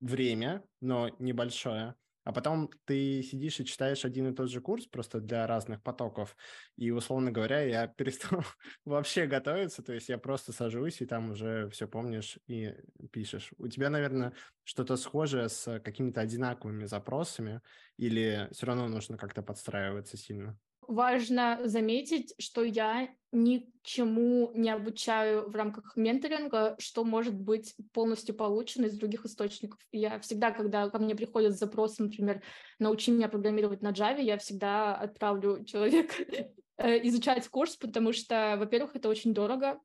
время, 0.01 0.65
но 0.81 1.11
небольшое, 1.19 1.95
а 2.25 2.33
потом 2.33 2.71
ты 2.85 3.23
сидишь 3.23 3.61
и 3.61 3.65
читаешь 3.65 4.05
один 4.05 4.29
и 4.29 4.35
тот 4.35 4.51
же 4.51 4.61
курс 4.61 4.87
просто 4.87 5.21
для 5.21 5.47
разных 5.47 5.83
потоков, 5.83 6.37
и, 6.77 6.91
условно 6.91 7.31
говоря, 7.33 7.61
я 7.63 7.87
перестал 7.97 8.43
вообще 8.85 9.27
готовиться, 9.27 9.83
то 9.83 9.93
есть 9.93 10.09
я 10.09 10.19
просто 10.19 10.53
сажусь, 10.53 11.01
и 11.01 11.07
там 11.07 11.31
уже 11.31 11.69
все 11.71 11.89
помнишь 11.89 12.39
и 12.47 12.75
пишешь. 13.13 13.53
У 13.59 13.69
тебя, 13.69 13.91
наверное, 13.91 14.35
что-то 14.65 14.97
схожее 14.97 15.49
с 15.49 15.81
какими-то 15.81 16.21
одинаковыми 16.21 16.85
запросами, 16.85 17.61
или 17.97 18.49
все 18.53 18.67
равно 18.67 18.89
нужно 18.89 19.17
как-то 19.19 19.43
подстраиваться 19.43 20.17
сильно? 20.17 20.59
Важно 20.91 21.61
заметить, 21.65 22.35
что 22.39 22.65
я 22.65 23.09
ничему 23.33 24.51
не 24.55 24.71
обучаю 24.71 25.49
в 25.49 25.55
рамках 25.55 25.97
менторинга, 25.97 26.75
что 26.79 27.05
может 27.05 27.35
быть 27.35 27.75
полностью 27.93 28.35
получено 28.35 28.87
из 28.87 28.99
других 28.99 29.25
источников. 29.25 29.79
Я 29.93 30.19
всегда, 30.19 30.51
когда 30.51 30.91
ко 30.91 30.99
мне 30.99 31.15
приходят 31.15 31.57
запросы, 31.57 32.03
например, 32.03 32.43
научи 32.79 33.13
меня 33.13 33.29
программировать 33.29 33.83
на 33.83 33.93
Java, 33.93 34.21
я 34.21 34.37
всегда 34.37 34.97
отправлю 34.97 35.65
человека 35.65 36.15
изучать 36.79 37.49
курс, 37.49 37.77
потому 37.77 38.13
что, 38.13 38.57
во-первых, 38.59 38.97
это 38.97 39.09
очень 39.09 39.33
дорого 39.33 39.81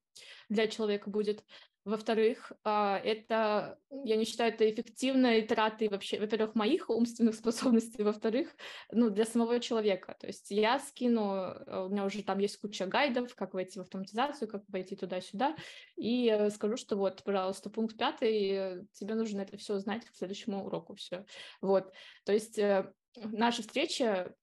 для 0.50 0.68
человека 0.68 1.10
будет. 1.10 1.44
Во-вторых, 1.86 2.52
а, 2.64 3.00
это, 3.04 3.78
я 3.92 4.16
не 4.16 4.26
считаю, 4.26 4.52
это 4.52 4.68
эффективной 4.68 5.44
тратой 5.44 5.88
вообще, 5.88 6.20
во-первых, 6.20 6.56
моих 6.56 6.90
умственных 6.90 7.36
способностей, 7.36 8.02
во-вторых, 8.02 8.50
ну, 8.92 9.12
для 9.12 9.24
самого 9.24 9.60
человека. 9.60 10.18
То 10.20 10.26
есть 10.26 10.50
я 10.50 10.80
скину, 10.80 11.36
э, 11.36 11.86
у 11.86 11.90
меня 11.90 12.06
уже 12.06 12.24
там 12.24 12.40
есть 12.40 12.58
куча 12.58 12.88
гайдов, 12.88 13.36
как 13.36 13.54
войти 13.54 13.78
в 13.78 13.84
автоматизацию, 13.84 14.48
как 14.48 14.64
войти 14.68 14.96
туда-сюда, 14.96 15.56
и 15.96 16.28
э, 16.28 16.50
скажу, 16.50 16.76
что 16.76 16.96
вот, 16.96 17.22
пожалуйста, 17.24 17.70
пункт 17.70 17.96
пятый, 17.96 18.50
э, 18.50 18.84
тебе 18.94 19.14
нужно 19.14 19.42
это 19.42 19.56
все 19.58 19.78
знать 19.78 20.06
к 20.06 20.16
следующему 20.16 20.66
уроку, 20.66 20.96
все. 20.96 21.24
Вот, 21.62 21.94
то 22.24 22.34
есть 22.34 22.60
наша 23.16 23.62
встреча 23.62 24.34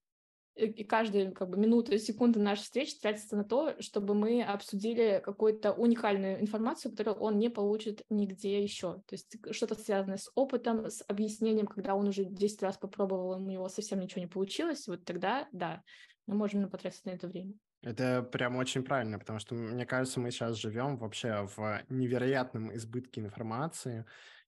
и 0.54 0.84
каждая 0.84 1.30
как 1.30 1.48
бы, 1.48 1.56
минута, 1.56 1.98
секунда 1.98 2.38
нашей 2.40 2.62
встречи 2.62 2.98
тратится 3.00 3.36
на 3.36 3.44
то, 3.44 3.74
чтобы 3.80 4.14
мы 4.14 4.42
обсудили 4.42 5.20
какую-то 5.24 5.72
уникальную 5.72 6.40
информацию, 6.40 6.92
которую 6.92 7.16
он 7.16 7.38
не 7.38 7.48
получит 7.48 8.04
нигде 8.10 8.62
еще. 8.62 9.02
То 9.06 9.12
есть 9.12 9.36
что-то 9.50 9.74
связанное 9.74 10.18
с 10.18 10.30
опытом, 10.34 10.86
с 10.86 11.02
объяснением, 11.08 11.66
когда 11.66 11.94
он 11.94 12.08
уже 12.08 12.24
10 12.24 12.62
раз 12.62 12.76
попробовал, 12.76 13.30
у 13.30 13.48
него 13.48 13.68
совсем 13.68 14.00
ничего 14.00 14.20
не 14.20 14.28
получилось, 14.28 14.86
вот 14.86 15.04
тогда, 15.04 15.48
да, 15.52 15.82
мы 16.26 16.34
можем 16.34 16.68
потратить 16.68 17.04
на 17.04 17.10
это 17.10 17.28
время. 17.28 17.54
Это 17.82 18.22
прям 18.22 18.56
очень 18.56 18.84
правильно, 18.84 19.18
потому 19.18 19.40
что, 19.40 19.54
мне 19.56 19.84
кажется, 19.84 20.20
мы 20.20 20.30
сейчас 20.30 20.56
живем 20.56 20.98
вообще 20.98 21.48
в 21.56 21.82
невероятном 21.88 22.74
избытке 22.76 23.20
информации, 23.20 24.04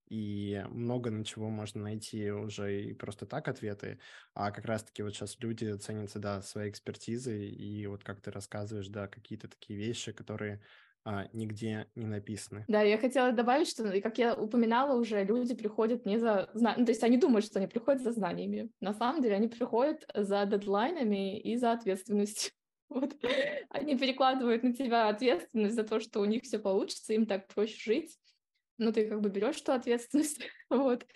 и 0.09 0.64
много 0.69 1.11
на 1.11 1.25
чего 1.25 1.49
можно 1.49 1.83
найти 1.83 2.31
уже 2.31 2.83
и 2.85 2.95
просто 2.95 3.27
так 3.27 3.49
ответы, 3.49 3.99
а 4.35 4.51
как 4.51 4.64
раз-таки 4.64 5.03
вот 5.03 5.14
сейчас 5.14 5.38
люди 5.40 5.73
ценятся, 5.77 6.19
да, 6.19 6.43
своей 6.43 6.71
экспертизой, 6.71 7.49
и 7.49 7.87
вот 7.87 8.05
как 8.05 8.21
ты 8.21 8.31
рассказываешь, 8.31 8.88
да, 8.88 9.09
какие-то 9.09 9.49
такие 9.49 9.79
вещи, 9.79 10.12
которые 10.12 10.61
а, 11.05 11.29
нигде 11.33 11.87
не 11.95 12.07
написаны. 12.07 12.64
Да, 12.69 12.83
я 12.83 12.97
хотела 12.97 13.33
добавить, 13.33 13.69
что, 13.69 14.01
как 14.01 14.19
я 14.19 14.35
упоминала 14.35 14.99
уже, 14.99 15.23
люди 15.25 15.55
приходят 15.55 16.07
не 16.07 16.19
за 16.19 16.51
знаниями, 16.55 16.81
ну, 16.81 16.87
то 16.87 16.93
есть 16.93 17.05
они 17.05 17.19
думают, 17.19 17.45
что 17.45 17.59
они 17.59 17.69
приходят 17.69 18.03
за 18.03 18.12
знаниями. 18.12 18.71
На 18.81 18.95
самом 18.95 19.21
деле 19.21 19.37
они 19.37 19.49
приходят 19.49 20.05
за 20.14 20.47
дедлайнами 20.47 21.38
и 21.38 21.57
за 21.57 21.73
ответственностью. 21.73 22.53
Вот. 22.90 23.17
Они 23.71 23.99
перекладывают 23.99 24.62
на 24.62 24.73
тебя 24.73 25.09
ответственность 25.09 25.75
за 25.75 25.85
то, 25.85 25.99
что 26.01 26.21
у 26.21 26.27
них 26.27 26.43
все 26.43 26.59
получится, 26.59 27.14
им 27.14 27.27
так 27.27 27.49
проще 27.49 27.77
жить 27.77 28.19
ну, 28.79 28.93
ты 28.93 29.09
как 29.09 29.21
бы 29.21 29.29
берешь 29.29 29.61
эту 29.61 29.73
ответственность, 29.73 30.41
вот, 30.71 31.07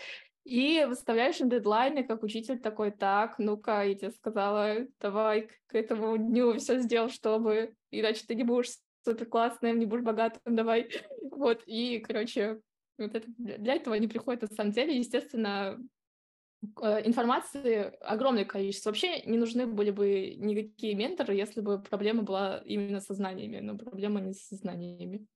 и 0.44 0.84
выставляешь 0.88 1.40
им 1.40 1.50
дедлайны, 1.50 2.04
как 2.04 2.22
учитель 2.22 2.58
такой, 2.58 2.90
так, 2.90 3.38
ну-ка, 3.38 3.82
я 3.82 3.94
тебе 3.94 4.10
сказала, 4.10 4.86
давай 4.98 5.50
к 5.66 5.74
этому 5.74 6.16
дню 6.16 6.56
все 6.58 6.78
сделал, 6.78 7.10
чтобы, 7.10 7.74
иначе 7.90 8.24
ты 8.26 8.34
не 8.34 8.44
будешь 8.44 8.70
супер 9.04 9.26
классным, 9.26 9.78
не 9.78 9.86
будешь 9.86 10.04
богатым, 10.04 10.56
давай, 10.56 10.88
вот, 11.30 11.62
и, 11.66 11.98
короче, 11.98 12.60
вот 12.96 13.14
это, 13.14 13.26
для 13.36 13.74
этого 13.74 13.96
они 13.96 14.08
приходят 14.08 14.42
на 14.42 14.48
самом 14.48 14.72
деле, 14.72 14.96
естественно, 14.96 15.78
э, 16.82 17.06
информации 17.06 17.92
огромное 18.00 18.44
количество. 18.44 18.90
Вообще 18.90 19.20
не 19.22 19.38
нужны 19.38 19.66
были 19.66 19.90
бы 19.90 20.34
никакие 20.36 20.94
менторы, 20.94 21.34
если 21.34 21.60
бы 21.60 21.80
проблема 21.80 22.22
была 22.22 22.62
именно 22.64 23.00
со 23.00 23.14
знаниями, 23.14 23.60
но 23.60 23.76
проблема 23.78 24.20
не 24.20 24.32
со 24.32 24.56
знаниями. 24.56 25.26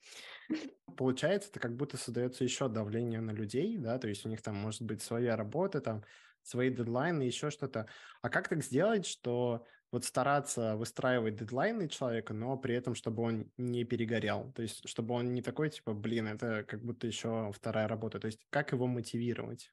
Получается, 0.97 1.49
это 1.51 1.61
как 1.61 1.77
будто 1.77 1.97
создается 1.97 2.45
еще 2.45 2.69
давление 2.69 3.21
на 3.21 3.31
людей, 3.31 3.77
да, 3.79 3.99
то 3.99 4.09
есть 4.09 4.27
у 4.27 4.29
них 4.29 4.43
там 4.43 4.57
может 4.57 4.83
быть 4.83 5.03
своя 5.03 5.37
работа, 5.37 5.81
там 5.81 6.05
свои 6.43 6.71
дедлайны, 6.71 7.23
еще 7.23 7.51
что-то. 7.51 7.87
А 8.21 8.29
как 8.29 8.49
так 8.49 8.63
сделать, 8.63 9.07
что 9.07 9.65
вот 9.91 10.05
стараться 10.05 10.77
выстраивать 10.77 11.37
дедлайны 11.37 11.89
человека, 11.89 12.35
но 12.35 12.57
при 12.57 12.75
этом, 12.75 12.95
чтобы 12.95 13.23
он 13.23 13.51
не 13.59 13.85
перегорел, 13.85 14.53
то 14.55 14.63
есть 14.63 14.89
чтобы 14.89 15.15
он 15.15 15.33
не 15.33 15.43
такой, 15.43 15.71
типа, 15.71 15.93
блин, 15.93 16.29
это 16.29 16.65
как 16.65 16.83
будто 16.83 17.07
еще 17.07 17.53
вторая 17.55 17.89
работа, 17.89 18.19
то 18.19 18.27
есть 18.27 18.41
как 18.51 18.73
его 18.73 18.87
мотивировать? 18.87 19.71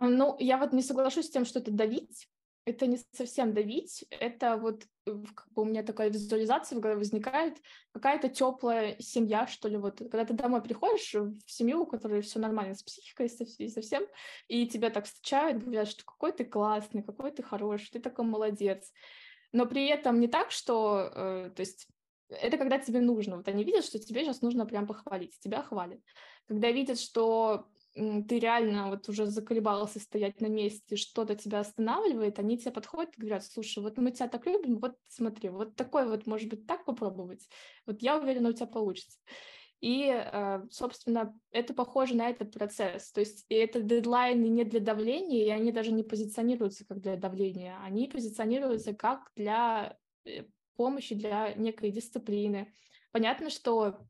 Ну, 0.00 0.36
я 0.38 0.58
вот 0.58 0.72
не 0.72 0.82
соглашусь 0.82 1.26
с 1.26 1.30
тем, 1.30 1.44
что 1.44 1.58
это 1.58 1.72
давить, 1.72 2.28
это 2.64 2.86
не 2.86 2.98
совсем 3.12 3.52
давить, 3.52 4.04
это 4.10 4.56
вот 4.56 4.84
э, 5.06 5.12
как 5.34 5.52
бы 5.52 5.62
у 5.62 5.64
меня 5.64 5.82
такая 5.82 6.08
визуализация 6.08 6.78
в 6.78 6.80
голове 6.80 6.98
возникает, 6.98 7.58
какая-то 7.92 8.28
теплая 8.28 8.96
семья, 8.98 9.46
что 9.46 9.68
ли, 9.68 9.76
вот, 9.76 9.98
когда 9.98 10.24
ты 10.24 10.32
домой 10.32 10.62
приходишь 10.62 11.14
в 11.14 11.34
семью, 11.46 11.82
у 11.82 11.86
которой 11.86 12.22
все 12.22 12.38
нормально 12.38 12.74
с 12.74 12.82
психикой 12.82 13.26
и 13.58 13.68
совсем, 13.68 14.04
и 14.48 14.66
тебя 14.66 14.90
так 14.90 15.04
встречают, 15.04 15.62
говорят, 15.62 15.88
что 15.88 16.04
какой 16.04 16.32
ты 16.32 16.44
классный, 16.44 17.02
какой 17.02 17.32
ты 17.32 17.42
хороший, 17.42 17.90
ты 17.92 18.00
такой 18.00 18.24
молодец, 18.24 18.90
но 19.52 19.66
при 19.66 19.86
этом 19.86 20.18
не 20.18 20.28
так, 20.28 20.50
что, 20.50 21.10
э, 21.14 21.50
то 21.54 21.60
есть 21.60 21.86
это 22.28 22.56
когда 22.56 22.78
тебе 22.78 23.00
нужно, 23.00 23.36
вот 23.36 23.48
они 23.48 23.64
видят, 23.64 23.84
что 23.84 23.98
тебе 23.98 24.24
сейчас 24.24 24.40
нужно 24.40 24.64
прям 24.64 24.86
похвалить, 24.86 25.38
тебя 25.40 25.62
хвалят. 25.62 26.00
Когда 26.46 26.70
видят, 26.70 26.98
что 26.98 27.66
ты 27.94 28.38
реально 28.38 28.90
вот 28.90 29.08
уже 29.08 29.26
заколебался 29.26 30.00
стоять 30.00 30.40
на 30.40 30.46
месте, 30.46 30.96
что-то 30.96 31.36
тебя 31.36 31.60
останавливает, 31.60 32.38
они 32.38 32.58
тебе 32.58 32.72
подходят 32.72 33.14
и 33.16 33.20
говорят, 33.20 33.44
слушай, 33.44 33.82
вот 33.82 33.98
мы 33.98 34.10
тебя 34.10 34.28
так 34.28 34.46
любим, 34.46 34.78
вот 34.78 34.96
смотри, 35.08 35.48
вот 35.48 35.76
такой 35.76 36.08
вот, 36.08 36.26
может 36.26 36.48
быть, 36.48 36.66
так 36.66 36.84
попробовать, 36.84 37.48
вот 37.86 38.02
я 38.02 38.18
уверена, 38.18 38.50
у 38.50 38.52
тебя 38.52 38.66
получится. 38.66 39.18
И, 39.80 40.08
э, 40.08 40.62
собственно, 40.70 41.38
это 41.50 41.74
похоже 41.74 42.16
на 42.16 42.30
этот 42.30 42.52
процесс. 42.52 43.12
То 43.12 43.20
есть 43.20 43.44
это 43.50 43.80
дедлайны 43.80 44.46
не 44.46 44.64
для 44.64 44.80
давления, 44.80 45.44
и 45.44 45.50
они 45.50 45.72
даже 45.72 45.92
не 45.92 46.02
позиционируются 46.02 46.86
как 46.86 47.00
для 47.00 47.16
давления, 47.16 47.78
они 47.84 48.08
позиционируются 48.08 48.94
как 48.94 49.30
для 49.36 49.98
э, 50.24 50.44
помощи, 50.76 51.14
для 51.14 51.52
некой 51.54 51.90
дисциплины. 51.90 52.72
Понятно, 53.12 53.50
что 53.50 54.06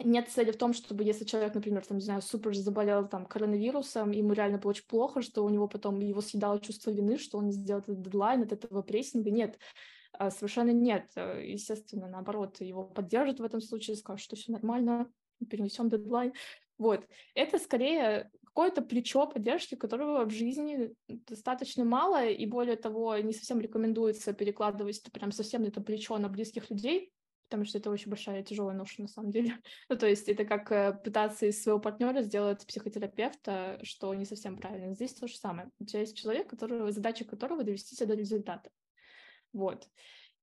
нет 0.00 0.28
цели 0.28 0.50
в 0.50 0.56
том, 0.56 0.72
чтобы 0.72 1.04
если 1.04 1.24
человек, 1.24 1.54
например, 1.54 1.84
там, 1.86 1.98
не 1.98 2.04
знаю, 2.04 2.22
супер 2.22 2.54
заболел 2.54 3.06
там 3.08 3.26
коронавирусом, 3.26 4.10
ему 4.10 4.32
реально 4.32 4.58
было 4.58 4.70
очень 4.70 4.86
плохо, 4.86 5.22
что 5.22 5.44
у 5.44 5.48
него 5.48 5.68
потом 5.68 6.00
его 6.00 6.20
съедало 6.20 6.58
чувство 6.60 6.90
вины, 6.90 7.16
что 7.18 7.38
он 7.38 7.46
не 7.46 7.52
сделал 7.52 7.80
этот 7.80 8.02
дедлайн 8.02 8.42
от 8.42 8.52
этого 8.52 8.82
прессинга. 8.82 9.30
Нет, 9.30 9.58
а, 10.12 10.30
совершенно 10.30 10.70
нет. 10.70 11.10
Э, 11.14 11.40
естественно, 11.44 12.08
наоборот, 12.08 12.60
его 12.60 12.84
поддержат 12.84 13.38
в 13.38 13.44
этом 13.44 13.60
случае, 13.60 13.96
скажут, 13.96 14.24
что 14.24 14.36
все 14.36 14.52
нормально, 14.52 15.10
перенесем 15.48 15.88
дедлайн. 15.88 16.32
Вот. 16.76 17.06
Это 17.34 17.58
скорее 17.58 18.30
какое-то 18.44 18.82
плечо 18.82 19.26
поддержки, 19.26 19.74
которого 19.74 20.24
в 20.24 20.30
жизни 20.30 20.94
достаточно 21.08 21.84
мало, 21.84 22.24
и 22.24 22.46
более 22.46 22.76
того, 22.76 23.16
не 23.18 23.32
совсем 23.32 23.60
рекомендуется 23.60 24.32
перекладывать 24.32 25.02
прям 25.12 25.32
совсем 25.32 25.64
это 25.64 25.80
плечо 25.80 26.18
на 26.18 26.28
близких 26.28 26.70
людей, 26.70 27.12
потому 27.48 27.64
что 27.64 27.78
это 27.78 27.90
очень 27.90 28.10
большая 28.10 28.42
тяжелая 28.42 28.76
ноша 28.76 29.02
на 29.02 29.08
самом 29.08 29.30
деле. 29.30 29.58
ну, 29.88 29.96
то 29.96 30.06
есть 30.06 30.28
это 30.28 30.44
как 30.44 30.70
э, 30.72 30.92
пытаться 30.92 31.46
из 31.46 31.62
своего 31.62 31.78
партнера 31.78 32.22
сделать 32.22 32.66
психотерапевта, 32.66 33.78
что 33.82 34.14
не 34.14 34.24
совсем 34.24 34.56
правильно. 34.56 34.94
Здесь 34.94 35.14
то 35.14 35.26
же 35.26 35.36
самое. 35.36 35.70
У 35.78 35.84
тебя 35.84 36.00
есть 36.00 36.16
человек, 36.16 36.48
который, 36.48 36.90
задача 36.92 37.24
которого 37.24 37.64
довести 37.64 37.96
тебя 37.96 38.08
до 38.08 38.14
результата. 38.14 38.70
Вот. 39.52 39.88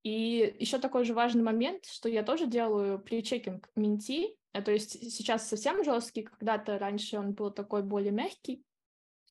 И 0.04 0.56
еще 0.60 0.80
такой 0.80 1.06
же 1.06 1.14
важный 1.14 1.44
момент, 1.44 1.86
что 1.86 2.10
я 2.10 2.24
тоже 2.24 2.48
делаю 2.48 3.00
причекинг 3.00 3.70
менти, 3.76 4.36
э, 4.54 4.62
то 4.62 4.72
есть 4.72 4.92
сейчас 5.12 5.48
совсем 5.48 5.84
жесткий, 5.84 6.24
когда-то 6.24 6.80
раньше 6.80 7.20
он 7.20 7.34
был 7.34 7.52
такой 7.52 7.84
более 7.84 8.12
мягкий, 8.12 8.64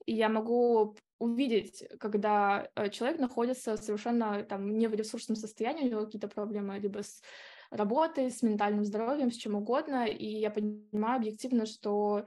и 0.06 0.14
я 0.14 0.28
могу 0.28 0.96
увидеть, 1.18 1.85
когда 1.98 2.68
э, 2.74 2.88
человек 2.90 3.20
находится 3.20 3.76
совершенно 3.76 4.42
там 4.44 4.76
не 4.78 4.88
в 4.88 4.94
ресурсном 4.94 5.37
состоянии, 5.37 5.87
у 5.87 5.90
него 5.90 6.04
какие-то 6.06 6.28
проблемы 6.28 6.78
либо 6.78 7.02
с 7.02 7.22
работой, 7.70 8.30
с 8.30 8.42
ментальным 8.42 8.85
здоровьем, 8.85 9.30
с 9.30 9.37
чем 9.37 9.54
угодно, 9.54 10.06
и 10.06 10.26
я 10.26 10.50
понимаю 10.50 11.16
объективно, 11.16 11.66
что 11.66 12.26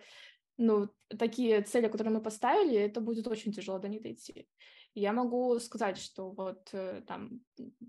ну, 0.57 0.89
такие 1.17 1.61
цели, 1.61 1.87
которые 1.87 2.13
мы 2.13 2.21
поставили, 2.21 2.75
это 2.75 3.01
будет 3.01 3.27
очень 3.27 3.51
тяжело 3.51 3.79
до 3.79 3.89
них 3.89 4.01
дойти 4.01 4.47
я 4.95 5.11
могу 5.13 5.59
сказать, 5.59 5.97
что 5.97 6.31
вот 6.31 6.69
э, 6.71 7.01
там 7.07 7.41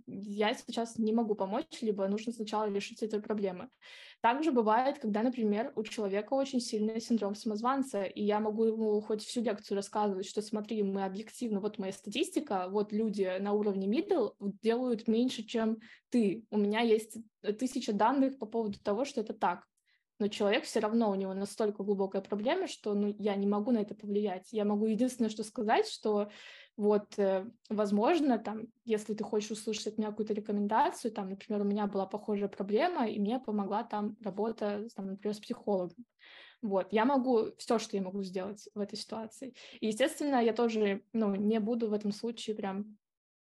я 0.06 0.54
сейчас 0.54 0.98
не 0.98 1.12
могу 1.12 1.34
помочь, 1.34 1.82
либо 1.82 2.06
нужно 2.08 2.32
сначала 2.32 2.68
решить 2.70 3.02
эти 3.02 3.18
проблемы. 3.18 3.68
Также 4.20 4.52
бывает, 4.52 4.98
когда, 4.98 5.22
например, 5.22 5.72
у 5.76 5.82
человека 5.82 6.32
очень 6.32 6.60
сильный 6.60 7.00
синдром 7.00 7.34
самозванца, 7.34 8.04
и 8.04 8.22
я 8.22 8.40
могу 8.40 8.64
ему 8.64 9.00
хоть 9.02 9.22
всю 9.22 9.42
лекцию 9.42 9.76
рассказывать, 9.76 10.26
что 10.26 10.40
смотри, 10.40 10.82
мы 10.82 11.04
объективно, 11.04 11.60
вот 11.60 11.78
моя 11.78 11.92
статистика, 11.92 12.68
вот 12.70 12.92
люди 12.92 13.38
на 13.38 13.52
уровне 13.52 13.86
middle 13.86 14.34
делают 14.62 15.06
меньше, 15.06 15.42
чем 15.42 15.78
ты. 16.08 16.46
У 16.50 16.56
меня 16.56 16.80
есть 16.80 17.18
тысяча 17.58 17.92
данных 17.92 18.38
по 18.38 18.46
поводу 18.46 18.78
того, 18.80 19.04
что 19.04 19.20
это 19.20 19.34
так 19.34 19.64
но 20.20 20.28
человек 20.28 20.64
все 20.64 20.80
равно, 20.80 21.10
у 21.10 21.14
него 21.14 21.34
настолько 21.34 21.82
глубокая 21.82 22.22
проблема, 22.22 22.68
что 22.68 22.94
ну, 22.94 23.14
я 23.18 23.34
не 23.34 23.46
могу 23.46 23.72
на 23.72 23.78
это 23.78 23.94
повлиять. 23.94 24.52
Я 24.52 24.64
могу 24.64 24.86
единственное, 24.86 25.28
что 25.28 25.42
сказать, 25.42 25.88
что 25.88 26.30
вот, 26.76 27.18
э, 27.18 27.50
возможно, 27.70 28.38
там, 28.38 28.68
если 28.84 29.14
ты 29.14 29.22
хочешь 29.24 29.52
услышать 29.52 29.86
от 29.88 29.98
меня 29.98 30.10
какую-то 30.10 30.34
рекомендацию, 30.34 31.12
там, 31.12 31.30
например, 31.30 31.62
у 31.62 31.64
меня 31.64 31.86
была 31.86 32.06
похожая 32.06 32.48
проблема, 32.48 33.08
и 33.08 33.18
мне 33.20 33.38
помогла 33.38 33.84
там 33.84 34.16
работа, 34.22 34.88
там, 34.96 35.06
например, 35.06 35.34
с 35.34 35.40
психологом. 35.40 36.04
Вот, 36.62 36.88
я 36.92 37.04
могу 37.04 37.50
все, 37.58 37.78
что 37.78 37.96
я 37.96 38.02
могу 38.02 38.22
сделать 38.22 38.68
в 38.74 38.80
этой 38.80 38.96
ситуации. 38.96 39.54
И, 39.80 39.88
естественно, 39.88 40.42
я 40.42 40.52
тоже, 40.52 41.02
ну, 41.12 41.34
не 41.34 41.60
буду 41.60 41.88
в 41.88 41.92
этом 41.92 42.12
случае 42.12 42.56
прям 42.56 42.98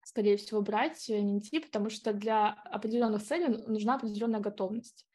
скорее 0.06 0.38
всего, 0.38 0.62
брать, 0.62 1.10
э, 1.10 1.20
не 1.20 1.40
идти, 1.40 1.60
потому 1.60 1.90
что 1.90 2.14
для 2.14 2.52
определенных 2.52 3.24
целей 3.24 3.48
нужна 3.68 3.96
определенная 3.96 4.40
готовность. 4.40 5.08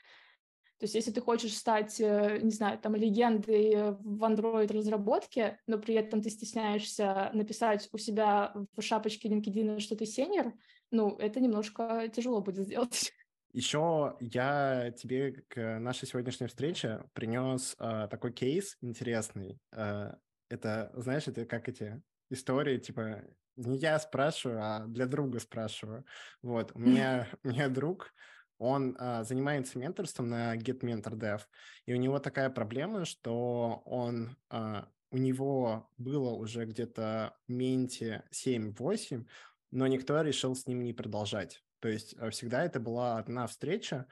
То 0.81 0.85
есть 0.85 0.95
если 0.95 1.11
ты 1.11 1.21
хочешь 1.21 1.55
стать, 1.55 2.01
э, 2.01 2.39
не 2.43 2.51
знаю, 2.51 2.79
там, 2.79 2.97
легендой 2.97 3.93
в 4.01 4.25
Android-разработке, 4.25 5.61
но 5.67 5.79
при 5.79 5.95
этом 5.95 6.23
ты 6.23 6.31
стесняешься 6.31 7.31
написать 7.35 7.89
у 7.93 7.99
себя 7.99 8.55
в 8.75 8.81
шапочке 8.81 9.29
LinkedIn, 9.29 9.79
что 9.79 9.95
ты 9.95 10.07
сеньор, 10.07 10.55
ну, 10.91 11.17
это 11.19 11.39
немножко 11.39 12.09
тяжело 12.09 12.41
будет 12.41 12.65
сделать. 12.65 13.13
Еще 13.53 14.17
я 14.21 14.93
тебе 14.93 15.45
к 15.49 15.79
нашей 15.81 16.07
сегодняшней 16.07 16.47
встрече 16.47 17.05
принес 17.13 17.77
э, 17.79 18.09
такой 18.09 18.33
кейс 18.33 18.77
интересный. 18.81 19.59
Э, 19.73 20.15
это, 20.49 20.93
знаешь, 20.95 21.29
это 21.29 21.45
как 21.45 21.69
эти 21.69 22.01
истории, 22.31 22.79
типа, 22.79 23.25
не 23.57 23.77
я 23.77 23.99
спрашиваю, 23.99 24.63
а 24.63 24.87
для 24.87 25.07
друга 25.07 25.41
спрашиваю. 25.41 26.05
Вот, 26.43 26.73
у 26.75 26.79
меня, 26.79 27.29
у 27.45 27.49
меня 27.49 27.69
друг, 27.69 28.13
он 28.61 28.95
а, 28.99 29.25
занимается 29.25 29.79
менторством 29.79 30.29
на 30.29 30.55
Get 30.57 30.81
Mentor 30.81 31.15
Dev, 31.15 31.41
и 31.87 31.95
у 31.95 31.97
него 31.97 32.19
такая 32.19 32.51
проблема, 32.51 33.07
что 33.07 33.83
он, 33.87 34.37
а, 34.51 34.87
у 35.11 35.17
него 35.17 35.91
было 35.97 36.31
уже 36.31 36.67
где-то 36.67 37.35
менте 37.49 38.23
7-8, 38.31 39.27
но 39.71 39.87
никто 39.87 40.21
решил 40.21 40.55
с 40.55 40.67
ним 40.67 40.85
не 40.85 40.93
продолжать. 40.93 41.65
То 41.81 41.89
есть 41.89 42.15
а, 42.19 42.29
всегда 42.29 42.63
это 42.63 42.81
была 42.81 43.17
одна 43.17 43.47
встреча, 43.47 44.07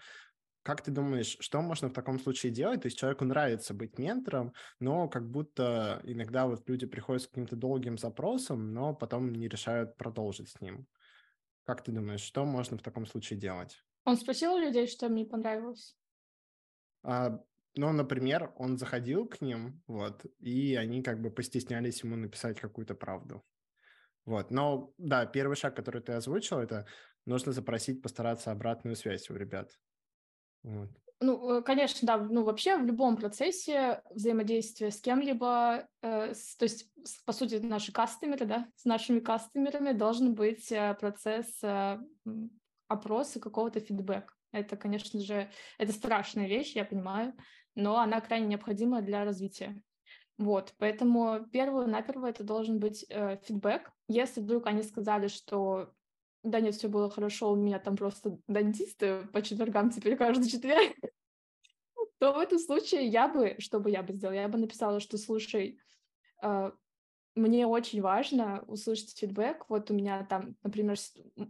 как 0.63 0.83
ты 0.83 0.91
думаешь, 0.91 1.37
что 1.41 1.61
можно 1.61 1.89
в 1.89 1.93
таком 1.93 2.19
случае 2.19 2.51
делать? 2.51 2.83
То 2.83 2.87
есть 2.87 2.99
человеку 2.99 3.25
нравится 3.25 3.75
быть 3.75 3.99
ментором, 3.99 4.55
но 4.81 5.09
как 5.09 5.31
будто 5.31 6.01
иногда 6.05 6.47
вот 6.47 6.69
люди 6.69 6.87
приходят 6.87 7.23
с 7.23 7.27
каким-то 7.29 7.55
долгим 7.55 7.99
запросом, 7.99 8.73
но 8.73 8.95
потом 8.95 9.33
не 9.33 9.49
решают 9.49 9.97
продолжить 9.99 10.49
с 10.49 10.61
ним. 10.61 10.87
Как 11.65 11.85
ты 11.85 11.93
думаешь, 11.93 12.21
что 12.21 12.47
можно 12.47 12.79
в 12.79 12.83
таком 12.83 13.07
случае 13.07 13.39
делать? 13.39 13.83
Он 14.09 14.17
спросил 14.17 14.55
у 14.55 14.59
людей, 14.59 14.87
что 14.87 15.11
мне 15.11 15.27
понравилось? 15.27 15.95
А, 17.03 17.39
ну, 17.75 17.93
например, 17.93 18.55
он 18.57 18.79
заходил 18.79 19.29
к 19.29 19.43
ним, 19.43 19.83
вот, 19.87 20.25
и 20.39 20.77
они 20.77 21.03
как 21.03 21.21
бы 21.21 21.31
постеснялись 21.31 22.03
ему 22.03 22.17
написать 22.17 22.59
какую-то 22.59 22.95
правду. 22.95 23.45
Вот, 24.25 24.51
но 24.51 24.95
да, 24.97 25.27
первый 25.27 25.57
шаг, 25.57 25.77
который 25.77 26.01
ты 26.01 26.13
озвучил, 26.13 26.59
это 26.59 26.87
нужно 27.27 27.53
запросить, 27.53 28.01
постараться 28.01 28.51
обратную 28.51 28.97
связь 28.97 29.29
у 29.29 29.35
ребят. 29.35 29.79
Вот. 30.63 30.89
Ну, 31.21 31.59
э, 31.59 31.63
конечно, 31.63 32.07
да. 32.07 32.17
Ну, 32.17 32.45
вообще 32.45 32.79
в 32.79 32.87
любом 32.87 33.19
процессе 33.19 34.03
взаимодействия 34.09 34.91
с 34.91 35.03
кем-либо, 35.03 35.87
э, 36.01 36.33
с, 36.33 36.57
то 36.57 36.63
есть, 36.63 36.91
с, 37.05 37.23
по 37.25 37.35
сути, 37.35 37.57
наши 37.57 37.93
кастомеры, 37.93 38.47
да, 38.47 38.69
с 38.75 38.87
нашими 38.87 39.21
кастомерами 39.21 39.93
должен 39.93 40.35
быть 40.35 40.73
э, 40.73 40.97
процесс 40.99 41.63
э, 41.63 41.99
опросы 42.89 43.41
какого-то 43.41 43.81
фидбэка. 43.81 44.35
Это, 44.53 44.77
конечно 44.77 45.21
же, 45.21 45.51
это 45.79 45.93
страшная 45.93 46.49
вещь, 46.49 46.75
я 46.75 46.85
понимаю, 46.85 47.35
но 47.75 47.99
она 47.99 48.21
крайне 48.21 48.47
необходима 48.47 49.03
для 49.03 49.25
развития. 49.25 49.81
Вот, 50.39 50.75
поэтому 50.79 51.47
первое-наперво 51.53 52.27
это 52.27 52.45
должен 52.45 52.79
быть 52.79 53.05
э, 53.09 53.39
фидбэк. 53.45 53.91
Если 54.09 54.41
вдруг 54.41 54.67
они 54.67 54.83
сказали, 54.83 55.29
что 55.29 55.93
да 56.43 56.61
нет, 56.61 56.75
все 56.75 56.89
было 56.89 57.11
хорошо, 57.11 57.53
у 57.53 57.57
меня 57.57 57.79
там 57.79 57.97
просто 57.97 58.39
дантисты 58.47 59.27
по 59.33 59.43
четвергам 59.43 59.91
теперь 59.91 60.17
каждый 60.17 60.49
четверг, 60.49 60.97
то 62.19 62.33
в 62.33 62.39
этом 62.39 62.59
случае 62.59 63.07
я 63.07 63.29
бы, 63.29 63.57
что 63.59 63.81
бы 63.81 63.91
я 63.91 64.03
бы 64.03 64.13
сделала? 64.13 64.37
Я 64.37 64.49
бы 64.49 64.59
написала, 64.59 65.01
что, 65.01 65.19
слушай, 65.19 65.79
э, 66.43 66.73
мне 67.39 67.67
очень 67.67 68.01
важно 68.01 68.65
услышать 68.67 69.17
фидбэк. 69.17 69.67
Вот 69.69 69.91
у 69.91 69.95
меня 69.95 70.25
там, 70.25 70.57
например, 70.63 70.97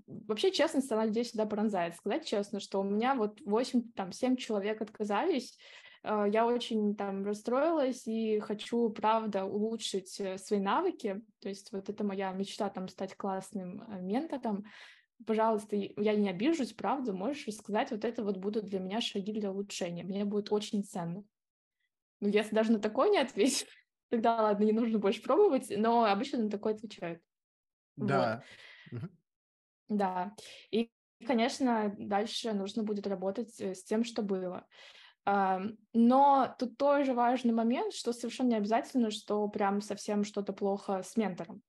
вообще 0.07 0.53
честность, 0.53 0.91
она 0.93 1.07
здесь 1.07 1.29
всегда 1.29 1.47
пронзает. 1.47 1.97
Сказать 1.97 2.27
честно, 2.27 2.61
что 2.61 2.81
у 2.81 2.85
меня 2.85 3.15
вот 3.15 3.41
8, 3.45 3.93
там, 3.93 4.13
7 4.13 4.37
человек 4.37 4.83
отказались, 4.83 5.59
э, 6.05 6.27
я 6.33 6.47
очень 6.47 6.95
там 6.95 7.25
расстроилась 7.25 8.07
и 8.07 8.39
хочу, 8.41 8.91
правда, 8.91 9.45
улучшить 9.45 10.21
э, 10.21 10.39
свои 10.39 10.61
навыки. 10.61 11.23
То 11.41 11.49
есть 11.49 11.73
вот 11.73 11.89
это 11.89 12.05
моя 12.05 12.33
мечта, 12.33 12.69
там, 12.69 12.89
стать 12.89 13.17
классным 13.17 13.83
э, 13.89 14.01
ментором. 14.01 14.65
Пожалуйста, 15.27 15.75
я 15.75 16.15
не 16.15 16.29
обижусь, 16.29 16.73
правда, 16.73 17.13
можешь 17.13 17.47
рассказать, 17.49 17.91
вот 17.91 18.05
это 18.05 18.23
вот 18.23 18.37
будут 18.37 18.67
для 18.67 18.79
меня 18.79 19.01
шаги 19.01 19.33
для 19.33 19.51
улучшения. 19.51 20.05
Мне 20.05 20.25
будет 20.25 20.53
очень 20.53 20.85
ценно. 20.85 21.25
Ну, 22.21 22.29
если 22.29 22.55
даже 22.55 22.73
на 22.73 22.79
такое 22.79 23.11
не 23.11 23.19
ответить, 23.19 23.67
тогда 24.11 24.43
ладно, 24.43 24.65
не 24.65 24.73
нужно 24.73 24.99
больше 24.99 25.23
пробовать, 25.23 25.73
но 25.77 26.05
обычно 26.05 26.39
на 26.39 26.51
такое 26.51 26.75
отвечают. 26.75 27.23
Да. 27.97 28.43
Вот. 28.91 29.03
Да. 29.89 30.35
И, 30.71 30.91
конечно, 31.27 31.95
дальше 31.99 32.53
нужно 32.53 32.83
будет 32.83 33.07
работать 33.07 33.61
э, 33.61 33.75
с 33.75 33.85
тем, 33.85 34.05
что 34.05 34.23
было. 34.23 34.67
Но 35.93 36.57
тут 36.59 36.79
тоже 36.79 37.13
важный 37.13 37.53
момент, 37.53 37.93
что 37.93 38.15
совершенно 38.15 38.49
не 38.49 38.57
обязательно, 38.57 39.11
что 39.11 39.47
прям 39.49 39.83
совсем 39.83 40.25
что-то 40.25 40.55
плохо 40.55 41.03
с 41.03 41.17
ментором. 41.17 41.63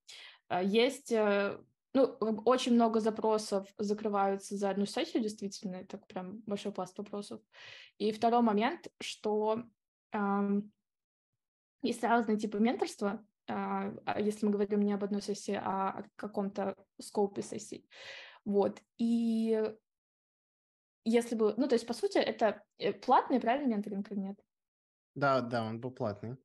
А, 0.48 0.64
есть 0.64 1.12
э, 1.12 1.60
ну, 1.94 2.04
очень 2.46 2.74
много 2.74 3.02
запросов 3.02 3.68
закрываются 3.78 4.56
за 4.56 4.70
одну 4.70 4.86
сессию, 4.86 5.22
действительно, 5.22 5.76
это 5.76 5.98
прям 5.98 6.38
большой 6.46 6.72
пласт 6.72 6.98
вопросов. 6.98 7.42
И 7.98 8.12
второй 8.14 8.42
момент, 8.42 8.88
что 9.02 9.64
есть 11.82 12.04
разные 12.04 12.38
типы 12.38 12.60
менторства, 12.60 13.26
а, 13.48 13.94
а 14.06 14.22
если 14.22 14.46
мы 14.46 14.52
говорим 14.52 14.82
не 14.82 14.94
об 14.94 15.04
одной 15.04 15.22
сессии, 15.22 15.60
а 15.62 15.90
о 15.90 16.04
каком-то 16.16 16.76
скопе 17.00 17.42
сессий. 17.42 17.88
Вот. 18.46 18.82
И 18.98 19.74
если 21.06 21.36
бы... 21.36 21.54
Ну, 21.58 21.68
то 21.68 21.76
есть, 21.76 21.88
по 21.88 21.94
сути, 21.94 22.18
это 22.18 22.64
э, 22.78 22.94
платный, 22.94 23.40
правильно, 23.40 23.74
менторинг 23.74 24.12
или 24.12 24.20
нет? 24.20 24.40
Да, 25.16 25.42
да, 25.42 25.64
он 25.64 25.80
был 25.80 25.92
платный. 25.92 26.38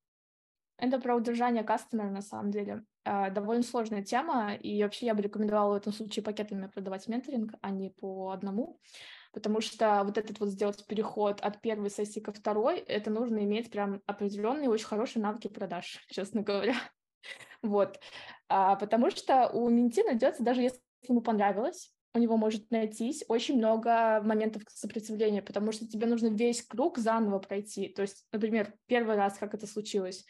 Это 0.78 0.98
про 0.98 1.14
удержание 1.14 1.62
кастомера, 1.62 2.10
на 2.10 2.22
самом 2.22 2.50
деле. 2.50 2.84
А, 3.04 3.30
довольно 3.30 3.62
сложная 3.62 4.02
тема, 4.02 4.54
и 4.54 4.82
вообще 4.82 5.06
я 5.06 5.14
бы 5.14 5.22
рекомендовала 5.22 5.74
в 5.74 5.76
этом 5.76 5.92
случае 5.92 6.24
пакетами 6.24 6.66
продавать 6.66 7.06
менторинг, 7.06 7.52
а 7.60 7.70
не 7.70 7.90
по 7.90 8.30
одному 8.30 8.80
потому 9.34 9.60
что 9.60 10.02
вот 10.04 10.16
этот 10.16 10.40
вот 10.40 10.48
сделать 10.48 10.86
переход 10.86 11.40
от 11.40 11.60
первой 11.60 11.90
сессии 11.90 12.20
ко 12.20 12.32
второй, 12.32 12.78
это 12.78 13.10
нужно 13.10 13.38
иметь 13.40 13.70
прям 13.70 14.00
определенные 14.06 14.70
очень 14.70 14.86
хорошие 14.86 15.22
навыки 15.22 15.48
продаж, 15.48 16.04
честно 16.10 16.42
говоря. 16.42 16.76
Вот. 17.62 17.98
А, 18.48 18.76
потому 18.76 19.10
что 19.10 19.48
у 19.48 19.68
менти 19.68 20.02
найдется, 20.02 20.42
даже 20.42 20.62
если 20.62 20.80
ему 21.08 21.20
понравилось, 21.20 21.92
у 22.14 22.18
него 22.18 22.36
может 22.36 22.70
найтись 22.70 23.24
очень 23.26 23.58
много 23.58 24.22
моментов 24.22 24.62
сопротивления, 24.68 25.42
потому 25.42 25.72
что 25.72 25.86
тебе 25.86 26.06
нужно 26.06 26.28
весь 26.28 26.62
круг 26.62 26.98
заново 26.98 27.40
пройти. 27.40 27.88
То 27.88 28.02
есть, 28.02 28.24
например, 28.32 28.72
первый 28.86 29.16
раз, 29.16 29.36
как 29.36 29.52
это 29.52 29.66
случилось, 29.66 30.24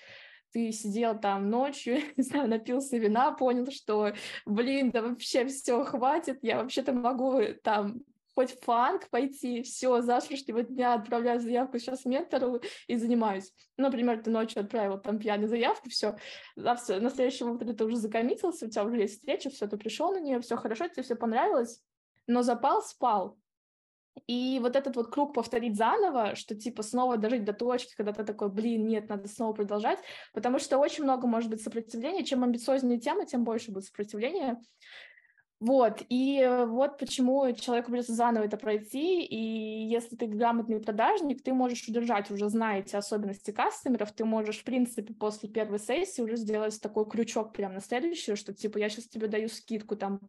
ты 0.52 0.70
сидел 0.72 1.18
там 1.18 1.50
ночью, 1.50 1.98
не 2.16 2.22
знаю, 2.22 2.48
напился 2.48 2.96
вина, 2.96 3.32
понял, 3.32 3.70
что, 3.70 4.14
блин, 4.46 4.90
да 4.92 5.02
вообще 5.02 5.44
все, 5.46 5.84
хватит, 5.84 6.38
я 6.42 6.62
вообще-то 6.62 6.92
могу 6.92 7.40
там 7.62 8.00
хоть 8.34 8.58
фанк 8.62 9.08
пойти, 9.10 9.62
все, 9.62 10.00
завтрашнего 10.00 10.62
дня 10.62 10.94
отправляю 10.94 11.40
заявку 11.40 11.78
сейчас 11.78 12.04
ментору 12.04 12.60
и 12.86 12.96
занимаюсь. 12.96 13.52
Ну, 13.76 13.84
например, 13.84 14.22
ты 14.22 14.30
ночью 14.30 14.62
отправил 14.62 14.98
там 14.98 15.18
пьяную 15.18 15.48
заявку, 15.48 15.88
все, 15.88 16.16
завтра, 16.56 17.00
на 17.00 17.10
следующем 17.10 17.50
утре 17.52 17.72
ты 17.72 17.84
уже 17.84 17.96
закоммитился, 17.96 18.66
у 18.66 18.70
тебя 18.70 18.84
уже 18.84 18.96
есть 18.96 19.14
встреча, 19.14 19.50
все, 19.50 19.66
ты 19.66 19.76
пришел 19.76 20.12
на 20.12 20.20
нее, 20.20 20.40
все 20.40 20.56
хорошо, 20.56 20.88
тебе 20.88 21.02
все 21.02 21.16
понравилось, 21.16 21.82
но 22.26 22.42
запал 22.42 22.82
спал. 22.82 23.38
И 24.26 24.58
вот 24.62 24.76
этот 24.76 24.96
вот 24.96 25.10
круг 25.10 25.34
повторить 25.34 25.76
заново, 25.76 26.36
что 26.36 26.54
типа 26.54 26.82
снова 26.82 27.16
дожить 27.16 27.44
до 27.44 27.52
точки, 27.52 27.94
когда 27.96 28.12
ты 28.12 28.24
такой, 28.24 28.48
блин, 28.48 28.86
нет, 28.86 29.08
надо 29.08 29.28
снова 29.28 29.52
продолжать, 29.52 29.98
потому 30.32 30.58
что 30.58 30.78
очень 30.78 31.02
много 31.02 31.26
может 31.26 31.50
быть 31.50 31.62
сопротивления. 31.62 32.24
Чем 32.24 32.44
амбициознее 32.44 33.00
тема, 33.00 33.26
тем 33.26 33.44
больше 33.44 33.72
будет 33.72 33.84
сопротивления. 33.84 34.60
Вот, 35.60 36.02
и 36.08 36.40
э, 36.40 36.66
вот 36.66 36.98
почему 36.98 37.50
человеку 37.54 37.90
придется 37.90 38.12
заново 38.12 38.44
это 38.44 38.56
пройти, 38.56 39.24
и 39.24 39.88
если 39.88 40.16
ты 40.16 40.26
грамотный 40.26 40.80
продажник, 40.80 41.42
ты 41.42 41.54
можешь 41.54 41.88
удержать, 41.88 42.30
уже 42.30 42.48
зная 42.48 42.80
эти 42.80 42.96
особенности 42.96 43.50
кастомеров, 43.50 44.12
ты 44.12 44.24
можешь, 44.24 44.58
в 44.58 44.64
принципе, 44.64 45.14
после 45.14 45.48
первой 45.48 45.78
сессии 45.78 46.20
уже 46.20 46.36
сделать 46.36 46.78
такой 46.80 47.08
крючок 47.08 47.52
прямо 47.52 47.74
на 47.74 47.80
следующую, 47.80 48.36
что, 48.36 48.52
типа, 48.52 48.78
я 48.78 48.88
сейчас 48.90 49.06
тебе 49.06 49.28
даю 49.28 49.48
скидку 49.48 49.96
там 49.96 50.20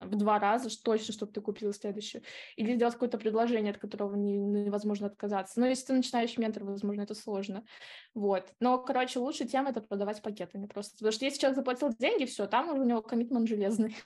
в 0.00 0.16
два 0.16 0.38
раза, 0.38 0.68
точно, 0.82 1.12
чтобы 1.12 1.32
ты 1.32 1.40
купил 1.40 1.72
следующую. 1.72 2.22
Или 2.56 2.74
сделать 2.74 2.94
какое-то 2.94 3.18
предложение, 3.18 3.72
от 3.72 3.78
которого 3.78 4.14
не, 4.14 4.36
невозможно 4.36 5.06
отказаться. 5.06 5.60
Но 5.60 5.66
если 5.66 5.86
ты 5.86 5.92
начинающий 5.94 6.40
ментор, 6.40 6.64
возможно, 6.64 7.02
это 7.02 7.14
сложно. 7.14 7.64
Вот. 8.14 8.52
Но, 8.60 8.78
короче, 8.78 9.18
лучшая 9.18 9.48
тема— 9.48 9.70
это 9.70 9.80
продавать 9.80 10.22
пакетами 10.22 10.66
просто. 10.66 10.94
Потому 10.96 11.12
что 11.12 11.24
если 11.24 11.40
человек 11.40 11.56
заплатил 11.56 11.94
деньги, 11.98 12.24
все, 12.24 12.46
там 12.46 12.68
у 12.68 12.84
него 12.84 13.02
коммитмент 13.02 13.48
железный 13.48 13.96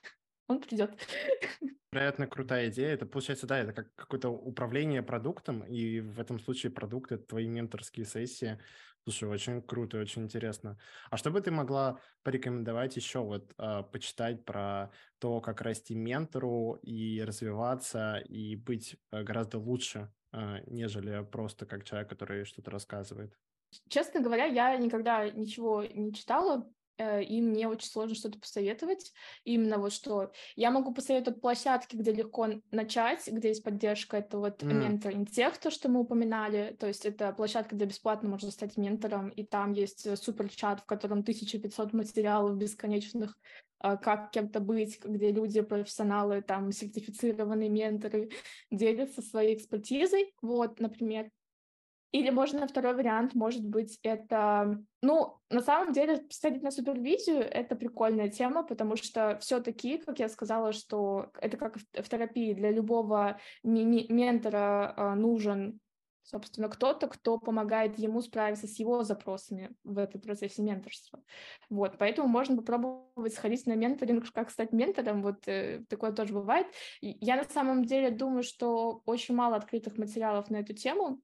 он 0.50 0.60
придет. 0.60 0.90
Вероятно, 1.92 2.26
крутая 2.26 2.68
идея. 2.68 2.90
Это 2.90 3.06
получается, 3.06 3.46
да, 3.46 3.58
это 3.58 3.72
как 3.72 3.94
какое-то 3.94 4.28
управление 4.28 5.02
продуктом, 5.02 5.62
и 5.62 6.00
в 6.00 6.20
этом 6.20 6.38
случае 6.40 6.72
продукт— 6.72 7.12
это 7.12 7.24
твои 7.24 7.46
менторские 7.46 8.06
сессии. 8.06 8.58
Слушай, 9.04 9.28
очень 9.28 9.62
круто, 9.62 9.98
очень 9.98 10.22
интересно. 10.22 10.78
А 11.10 11.16
что 11.16 11.30
бы 11.30 11.40
ты 11.40 11.50
могла 11.50 11.98
порекомендовать 12.22 12.96
еще 12.96 13.20
вот 13.20 13.52
э, 13.58 13.82
почитать 13.90 14.44
про 14.44 14.90
то, 15.18 15.40
как 15.40 15.62
расти 15.62 15.94
ментору 15.94 16.78
и 16.82 17.22
развиваться 17.22 18.18
и 18.28 18.56
быть 18.56 18.96
э, 19.10 19.22
гораздо 19.22 19.58
лучше, 19.58 20.12
э, 20.32 20.58
нежели 20.66 21.24
просто 21.24 21.64
как 21.64 21.84
человек, 21.84 22.10
который 22.10 22.44
что-то 22.44 22.70
рассказывает? 22.70 23.34
Честно 23.88 24.20
говоря, 24.20 24.44
я 24.44 24.76
никогда 24.76 25.30
ничего 25.30 25.82
не 25.84 26.12
читала 26.12 26.70
и 27.00 27.40
мне 27.40 27.68
очень 27.68 27.88
сложно 27.88 28.14
что-то 28.14 28.38
посоветовать. 28.38 29.12
Именно 29.44 29.78
вот 29.78 29.92
что 29.92 30.32
я 30.56 30.70
могу 30.70 30.92
посоветовать 30.92 31.40
площадки, 31.40 31.96
где 31.96 32.12
легко 32.12 32.48
начать, 32.70 33.26
где 33.26 33.48
есть 33.48 33.62
поддержка, 33.62 34.18
это 34.18 34.38
вот 34.38 34.62
mm. 34.62 34.72
менторинг 34.72 35.30
тех, 35.30 35.56
то, 35.58 35.70
что 35.70 35.88
мы 35.88 36.00
упоминали, 36.00 36.76
то 36.78 36.86
есть 36.86 37.06
это 37.06 37.32
площадка, 37.32 37.74
где 37.74 37.86
бесплатно 37.86 38.28
можно 38.28 38.50
стать 38.50 38.76
ментором, 38.76 39.28
и 39.28 39.44
там 39.44 39.72
есть 39.72 40.06
э, 40.06 40.16
супер 40.16 40.48
чат, 40.48 40.80
в 40.80 40.86
котором 40.86 41.20
1500 41.20 41.92
материалов 41.92 42.56
бесконечных, 42.56 43.38
э, 43.82 43.96
как 43.96 44.30
кем-то 44.30 44.60
быть, 44.60 45.02
где 45.04 45.30
люди, 45.32 45.60
профессионалы, 45.60 46.42
там, 46.42 46.72
сертифицированные 46.72 47.68
менторы 47.68 48.30
делятся 48.70 49.22
своей 49.22 49.56
экспертизой, 49.56 50.34
вот, 50.42 50.80
например. 50.80 51.30
Или 52.12 52.30
можно 52.30 52.66
второй 52.66 52.94
вариант, 52.94 53.34
может 53.34 53.64
быть, 53.64 53.98
это... 54.02 54.82
Ну, 55.02 55.38
на 55.48 55.60
самом 55.60 55.92
деле, 55.92 56.26
сходить 56.30 56.62
на 56.62 56.70
супервизию— 56.70 57.38
это 57.50 57.76
прикольная 57.76 58.28
тема, 58.28 58.62
потому 58.62 58.96
что 58.96 59.38
все 59.40 59.60
таки 59.60 59.98
как 59.98 60.18
я 60.18 60.28
сказала, 60.28 60.72
что 60.72 61.30
это 61.40 61.56
как 61.56 61.76
в 61.76 62.08
терапии, 62.08 62.52
для 62.52 62.70
любого 62.70 63.38
ментора 63.62 64.94
а, 64.96 65.14
нужен 65.14 65.80
собственно, 66.22 66.68
кто-то, 66.68 67.08
кто 67.08 67.38
помогает 67.38 67.98
ему 67.98 68.20
справиться 68.22 68.66
с 68.66 68.78
его 68.78 69.02
запросами 69.02 69.70
в 69.82 69.98
этом 69.98 70.20
процессе 70.20 70.62
менторства. 70.62 71.20
Вот, 71.68 71.98
поэтому 71.98 72.28
можно 72.28 72.56
попробовать 72.56 73.34
сходить 73.34 73.66
на 73.66 73.74
менторинг, 73.74 74.30
как 74.32 74.50
стать 74.50 74.72
ментором, 74.72 75.22
вот 75.22 75.48
э, 75.48 75.82
такое 75.88 76.12
тоже 76.12 76.32
бывает. 76.32 76.66
Я 77.00 77.36
на 77.36 77.44
самом 77.44 77.84
деле 77.84 78.10
думаю, 78.10 78.42
что 78.42 79.02
очень 79.06 79.34
мало 79.34 79.56
открытых 79.56 79.98
материалов 79.98 80.50
на 80.50 80.58
эту 80.58 80.72
тему, 80.72 81.20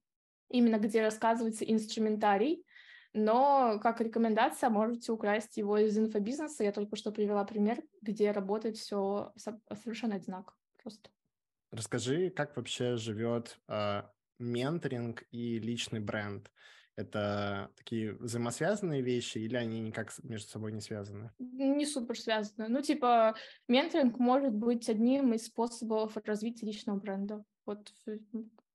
именно 0.49 0.79
где 0.79 1.03
рассказывается 1.03 1.65
инструментарий, 1.65 2.65
но 3.13 3.79
как 3.83 4.01
рекомендация 4.01 4.69
можете 4.69 5.13
украсть 5.13 5.57
его 5.57 5.79
из 5.79 5.97
инфобизнеса. 5.97 6.65
Я 6.65 6.73
только 6.73 6.97
что 6.97 7.13
привела 7.13 7.45
пример, 7.45 7.83
где 8.03 8.31
работает 8.31 8.77
все 8.77 9.33
совершенно 9.73 10.17
одинаково 10.17 10.57
просто. 10.83 11.11
Расскажи, 11.71 12.31
как 12.31 12.57
вообще 12.57 12.97
живет 12.97 13.59
э, 13.69 14.03
менторинг 14.39 15.25
и 15.31 15.59
личный 15.59 16.01
бренд? 16.01 16.51
Это 16.95 17.71
такие 17.77 18.15
взаимосвязанные 18.15 19.03
вещи 19.03 19.39
или 19.39 19.57
они 19.57 19.81
никак 19.81 20.13
между 20.23 20.49
собой 20.49 20.73
не 20.73 20.81
связаны? 20.81 21.31
Не 21.39 21.85
супер 21.85 22.19
связаны. 22.19 22.69
Ну, 22.69 22.81
типа, 22.81 23.35
менторинг 23.69 24.19
может 24.19 24.55
быть 24.55 24.89
одним 24.89 25.35
из 25.35 25.47
способов 25.47 26.17
развития 26.25 26.67
личного 26.67 26.99
бренда. 26.99 27.45
Вот 27.67 27.93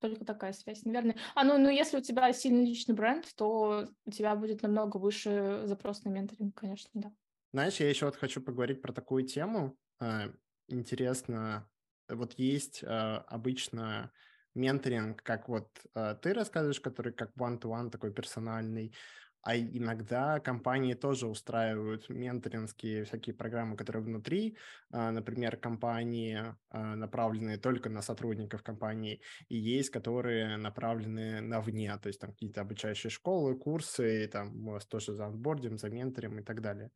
только 0.01 0.25
такая 0.25 0.51
связь, 0.53 0.83
наверное. 0.83 1.15
А 1.35 1.43
ну, 1.43 1.57
ну, 1.57 1.69
если 1.69 1.97
у 1.97 2.01
тебя 2.01 2.33
сильный 2.33 2.65
личный 2.65 2.95
бренд, 2.95 3.25
то 3.35 3.87
у 4.05 4.11
тебя 4.11 4.35
будет 4.35 4.63
намного 4.63 4.97
выше 4.97 5.61
запрос 5.65 6.03
на 6.03 6.09
менторинг, 6.09 6.55
конечно, 6.55 6.89
да. 6.93 7.11
Знаешь, 7.53 7.79
я 7.79 7.89
еще 7.89 8.05
вот 8.05 8.15
хочу 8.15 8.41
поговорить 8.41 8.81
про 8.81 8.93
такую 8.93 9.25
тему. 9.25 9.77
А, 9.99 10.31
интересно, 10.67 11.69
вот 12.09 12.33
есть 12.33 12.83
а, 12.83 13.19
обычно 13.27 14.11
менторинг, 14.55 15.21
как 15.21 15.47
вот 15.47 15.69
а, 15.93 16.15
ты 16.15 16.33
рассказываешь, 16.33 16.79
который 16.79 17.13
как 17.13 17.31
one-to-one 17.37 17.89
такой 17.89 18.13
персональный, 18.13 18.95
а 19.43 19.57
иногда 19.57 20.39
компании 20.39 20.93
тоже 20.93 21.27
устраивают 21.27 22.09
менторинские 22.09 23.05
всякие 23.05 23.35
программы, 23.35 23.75
которые 23.75 24.03
внутри, 24.03 24.57
а, 24.91 25.11
например, 25.11 25.57
компании, 25.57 26.55
а, 26.69 26.95
направленные 26.95 27.57
только 27.57 27.89
на 27.89 28.01
сотрудников 28.01 28.63
компании, 28.63 29.21
и 29.49 29.57
есть, 29.57 29.89
которые 29.89 30.57
направлены 30.57 31.41
на 31.41 31.61
вне, 31.61 31.97
то 31.97 32.07
есть 32.07 32.19
там 32.21 32.31
какие-то 32.31 32.61
обучающие 32.61 33.09
школы, 33.09 33.57
курсы, 33.57 34.27
там 34.27 34.67
у 34.67 34.71
вас 34.71 34.85
тоже 34.85 35.13
за 35.13 35.25
анбордим, 35.27 35.77
за 35.77 35.89
ментором 35.89 36.39
и 36.39 36.43
так 36.43 36.61
далее. 36.61 36.91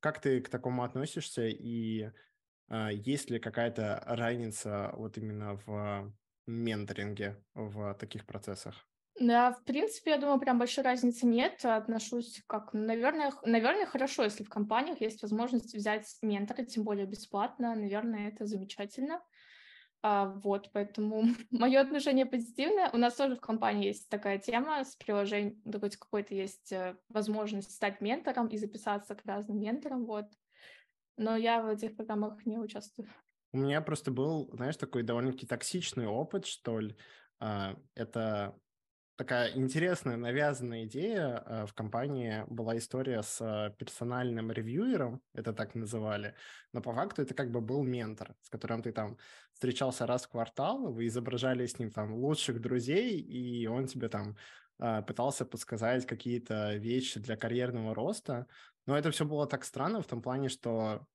Как 0.00 0.20
ты 0.20 0.40
к 0.40 0.48
такому 0.48 0.84
относишься 0.84 1.46
и 1.46 2.10
а, 2.68 2.90
есть 2.90 3.30
ли 3.30 3.38
какая-то 3.38 4.02
разница 4.06 4.92
вот 4.94 5.18
именно 5.18 5.60
в 5.66 6.14
менторинге 6.46 7.44
в 7.54 7.94
таких 7.94 8.26
процессах? 8.26 8.89
Да, 9.20 9.52
в 9.52 9.62
принципе, 9.64 10.12
я 10.12 10.18
думаю, 10.18 10.40
прям 10.40 10.58
большой 10.58 10.82
разницы 10.82 11.26
нет. 11.26 11.62
Отношусь 11.62 12.42
как, 12.46 12.72
наверное, 12.72 13.30
наверное, 13.44 13.84
хорошо, 13.84 14.24
если 14.24 14.44
в 14.44 14.48
компаниях 14.48 15.02
есть 15.02 15.20
возможность 15.20 15.74
взять 15.74 16.06
ментора, 16.22 16.64
тем 16.64 16.84
более 16.84 17.04
бесплатно. 17.04 17.74
Наверное, 17.74 18.28
это 18.28 18.46
замечательно. 18.46 19.20
А, 20.02 20.24
вот, 20.24 20.70
поэтому 20.72 21.24
мое 21.50 21.80
отношение 21.80 22.24
позитивное. 22.24 22.88
У 22.94 22.96
нас 22.96 23.14
тоже 23.14 23.36
в 23.36 23.42
компании 23.42 23.88
есть 23.88 24.08
такая 24.08 24.38
тема 24.38 24.82
с 24.82 24.96
приложением, 24.96 25.60
то 25.70 25.84
есть 25.84 25.98
какой-то 25.98 26.34
есть 26.34 26.72
э, 26.72 26.96
возможность 27.10 27.72
стать 27.72 28.00
ментором 28.00 28.48
и 28.48 28.56
записаться 28.56 29.14
к 29.14 29.26
разным 29.26 29.60
менторам, 29.60 30.06
вот. 30.06 30.24
Но 31.18 31.36
я 31.36 31.60
в 31.60 31.68
этих 31.68 31.94
программах 31.94 32.46
не 32.46 32.56
участвую. 32.56 33.06
У 33.52 33.58
меня 33.58 33.82
просто 33.82 34.10
был, 34.10 34.48
знаешь, 34.54 34.78
такой 34.78 35.02
довольно-таки 35.02 35.44
токсичный 35.46 36.06
опыт, 36.06 36.46
что 36.46 36.80
ли. 36.80 36.96
А, 37.38 37.76
это 37.94 38.58
такая 39.20 39.54
интересная, 39.54 40.16
навязанная 40.16 40.86
идея 40.86 41.42
э, 41.44 41.66
в 41.66 41.74
компании 41.74 42.42
была 42.48 42.78
история 42.78 43.22
с 43.22 43.38
э, 43.42 43.70
персональным 43.76 44.50
ревьюером, 44.50 45.20
это 45.34 45.52
так 45.52 45.74
называли, 45.74 46.34
но 46.72 46.80
по 46.80 46.94
факту 46.94 47.20
это 47.20 47.34
как 47.34 47.50
бы 47.50 47.60
был 47.60 47.82
ментор, 47.82 48.34
с 48.40 48.48
которым 48.48 48.82
ты 48.82 48.92
там 48.92 49.18
встречался 49.52 50.06
раз 50.06 50.24
в 50.24 50.30
квартал, 50.30 50.90
вы 50.90 51.06
изображали 51.06 51.66
с 51.66 51.78
ним 51.78 51.90
там 51.90 52.14
лучших 52.14 52.62
друзей, 52.62 53.20
и 53.20 53.66
он 53.66 53.86
тебе 53.86 54.08
там 54.08 54.38
э, 54.78 55.02
пытался 55.02 55.44
подсказать 55.44 56.06
какие-то 56.06 56.76
вещи 56.76 57.20
для 57.20 57.36
карьерного 57.36 57.94
роста, 57.94 58.46
но 58.86 58.96
это 58.96 59.10
все 59.10 59.26
было 59.26 59.46
так 59.46 59.64
странно 59.66 60.00
в 60.00 60.06
том 60.06 60.22
плане, 60.22 60.48
что 60.48 61.06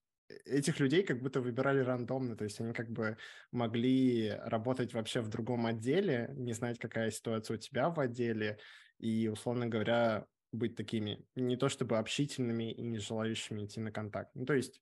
этих 0.45 0.79
людей 0.79 1.03
как 1.03 1.21
будто 1.21 1.41
выбирали 1.41 1.79
рандомно, 1.79 2.35
то 2.35 2.43
есть 2.43 2.59
они 2.59 2.73
как 2.73 2.89
бы 2.89 3.17
могли 3.51 4.31
работать 4.43 4.93
вообще 4.93 5.21
в 5.21 5.29
другом 5.29 5.65
отделе, 5.65 6.31
не 6.35 6.53
знать, 6.53 6.79
какая 6.79 7.11
ситуация 7.11 7.55
у 7.55 7.59
тебя 7.59 7.89
в 7.89 7.99
отделе, 7.99 8.57
и, 8.99 9.27
условно 9.27 9.67
говоря, 9.67 10.25
быть 10.51 10.75
такими 10.75 11.25
не 11.35 11.57
то 11.57 11.69
чтобы 11.69 11.97
общительными 11.97 12.71
и 12.71 12.81
не 12.81 12.97
желающими 12.97 13.65
идти 13.65 13.79
на 13.79 13.91
контакт. 13.91 14.31
Ну, 14.35 14.45
то 14.45 14.53
есть 14.53 14.81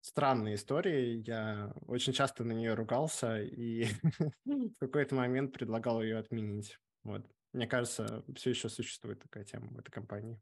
странная 0.00 0.54
история, 0.54 1.16
я 1.18 1.72
очень 1.86 2.12
часто 2.12 2.44
на 2.44 2.52
нее 2.52 2.74
ругался 2.74 3.42
и 3.42 3.86
в 4.44 4.74
какой-то 4.78 5.14
момент 5.14 5.52
предлагал 5.52 6.02
ее 6.02 6.18
отменить. 6.18 6.78
Вот. 7.02 7.26
Мне 7.52 7.66
кажется, 7.66 8.24
все 8.34 8.50
еще 8.50 8.68
существует 8.68 9.20
такая 9.20 9.44
тема 9.44 9.68
в 9.68 9.78
этой 9.78 9.90
компании. 9.90 10.40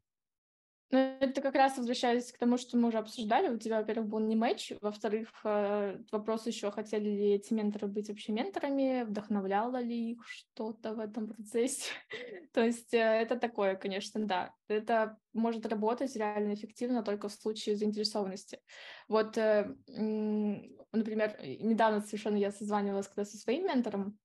Это 1.23 1.39
как 1.39 1.55
раз 1.55 1.77
возвращаясь 1.77 2.33
к 2.33 2.37
тому, 2.37 2.57
что 2.57 2.75
мы 2.75 2.89
уже 2.89 2.97
обсуждали. 2.97 3.47
У 3.47 3.57
тебя, 3.57 3.77
во-первых, 3.77 4.09
был 4.09 4.19
не 4.19 4.35
матч, 4.35 4.73
во-вторых, 4.81 5.29
э, 5.45 5.97
вопрос 6.11 6.45
еще, 6.47 6.69
хотели 6.69 7.09
ли 7.09 7.31
эти 7.35 7.53
менторы 7.53 7.87
быть 7.87 8.09
вообще 8.09 8.33
менторами, 8.33 9.03
вдохновляло 9.03 9.77
ли 9.77 10.11
их 10.11 10.27
что-то 10.27 10.93
в 10.93 10.99
этом 10.99 11.29
процессе. 11.29 11.93
То 12.51 12.65
есть 12.65 12.93
э, 12.93 12.97
это 12.97 13.37
такое, 13.37 13.75
конечно, 13.75 14.19
да. 14.25 14.53
Это 14.67 15.17
может 15.31 15.65
работать 15.65 16.13
реально 16.17 16.55
эффективно 16.55 17.03
только 17.03 17.29
в 17.29 17.33
случае 17.33 17.77
заинтересованности. 17.77 18.59
Вот, 19.07 19.37
э, 19.37 19.73
например, 19.87 21.37
недавно 21.41 22.01
совершенно 22.01 22.35
я 22.35 22.51
созванивалась 22.51 23.07
когда 23.07 23.23
со 23.23 23.37
своим 23.37 23.65
ментором, 23.65 24.19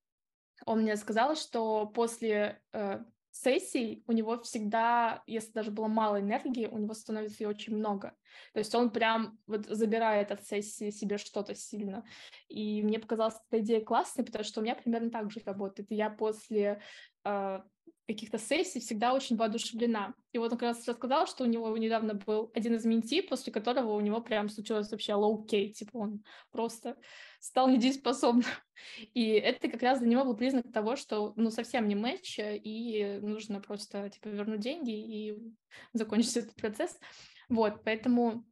он 0.67 0.81
мне 0.81 0.97
сказал, 0.97 1.37
что 1.37 1.87
после 1.87 2.61
сессий 3.43 4.03
у 4.07 4.13
него 4.13 4.39
всегда, 4.41 5.23
если 5.27 5.53
даже 5.53 5.71
было 5.71 5.87
мало 5.87 6.21
энергии, 6.21 6.67
у 6.67 6.79
него 6.79 6.95
становится 6.95 7.45
ее 7.45 7.49
очень 7.49 7.77
много. 7.77 8.15
То 8.53 8.59
есть 8.59 8.75
он 8.75 8.91
прям 8.91 9.39
вот 9.47 9.67
забирает 9.67 10.31
от 10.31 10.45
сессии 10.45 10.91
себе 10.91 11.19
что-то 11.19 11.55
сильно. 11.55 12.05
И 12.49 12.83
мне 12.83 12.99
показалась 12.99 13.37
эта 13.51 13.63
идея 13.63 13.85
классной, 13.85 14.25
потому 14.25 14.45
что 14.45 14.61
у 14.61 14.63
меня 14.63 14.75
примерно 14.75 15.11
так 15.11 15.31
же 15.31 15.41
работает. 15.45 15.91
Я 15.91 16.11
после 16.11 16.81
э, 17.25 17.61
каких-то 18.09 18.39
сессий 18.39 18.81
всегда 18.81 19.13
очень 19.13 19.37
воодушевлена. 19.37 20.15
И 20.33 20.39
вот 20.39 20.53
он 20.53 20.59
как 20.59 20.71
раз 20.71 20.89
рассказал, 20.89 21.27
что 21.27 21.45
у 21.45 21.47
него 21.47 21.77
недавно 21.77 22.15
был 22.15 22.51
один 22.55 22.75
из 22.75 22.87
менти, 22.87 23.21
после 23.21 23.53
которого 23.53 23.93
у 23.93 24.01
него 24.01 24.23
прям 24.23 24.49
случилось 24.49 24.91
вообще 24.91 25.13
low-key, 25.13 25.73
типа 25.73 25.99
он 25.99 26.25
просто 26.51 26.97
стал 27.39 27.69
недееспособным. 27.69 28.47
И 29.15 29.33
это 29.33 29.69
как 29.69 29.83
раз 29.83 29.99
для 29.99 30.09
него 30.09 30.25
был 30.25 30.35
признак 30.37 30.73
того, 30.73 30.97
что 30.97 31.35
ну 31.37 31.51
совсем 31.51 31.87
не 31.87 31.95
матч, 31.95 32.39
и 32.39 33.19
нужно 33.21 33.61
просто 33.61 34.09
типа 34.09 34.29
вернуть 34.29 34.61
деньги 34.61 34.93
и 34.93 35.39
закончить 35.93 36.37
этот 36.39 36.55
процесс. 36.55 36.99
Вот, 37.51 37.85
поэтому 37.85 38.47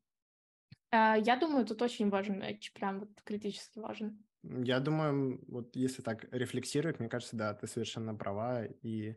э, 0.90 1.14
я 1.24 1.36
думаю, 1.36 1.64
тут 1.64 1.80
очень 1.80 2.10
важен 2.10 2.40
матч, 2.40 2.72
прям 2.74 3.00
вот 3.00 3.10
критически 3.24 3.78
важен. 3.78 4.22
Я 4.42 4.80
думаю, 4.80 5.42
вот 5.48 5.74
если 5.74 6.02
так 6.02 6.26
рефлексировать, 6.30 7.00
мне 7.00 7.08
кажется, 7.08 7.36
да, 7.36 7.54
ты 7.54 7.66
совершенно 7.66 8.14
права, 8.14 8.66
и 8.82 9.16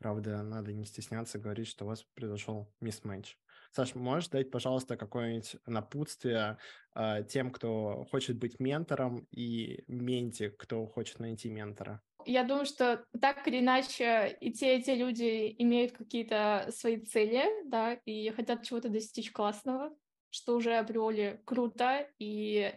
Правда, 0.00 0.42
надо 0.42 0.72
не 0.72 0.86
стесняться 0.86 1.38
говорить, 1.38 1.68
что 1.68 1.84
у 1.84 1.88
вас 1.88 2.04
произошел 2.14 2.72
мисс-матч. 2.80 3.36
Саш, 3.70 3.94
можешь 3.94 4.30
дать, 4.30 4.50
пожалуйста, 4.50 4.96
какое-нибудь 4.96 5.56
напутствие 5.66 6.56
э, 6.94 7.22
тем, 7.28 7.50
кто 7.50 8.06
хочет 8.10 8.38
быть 8.38 8.58
ментором, 8.58 9.28
и 9.30 9.84
менти, 9.88 10.48
кто 10.48 10.86
хочет 10.86 11.18
найти 11.18 11.50
ментора? 11.50 12.00
Я 12.24 12.44
думаю, 12.44 12.64
что 12.64 13.04
так 13.20 13.46
или 13.46 13.60
иначе 13.60 14.38
и 14.40 14.50
те, 14.54 14.78
и 14.78 14.82
те 14.82 14.94
люди 14.94 15.54
имеют 15.58 15.92
какие-то 15.92 16.68
свои 16.70 16.98
цели, 16.98 17.44
да, 17.66 17.92
и 17.92 18.30
хотят 18.30 18.62
чего-то 18.62 18.88
достичь 18.88 19.30
классного, 19.30 19.94
что 20.30 20.56
уже 20.56 20.78
априори 20.78 21.42
круто. 21.44 22.08
И 22.18 22.72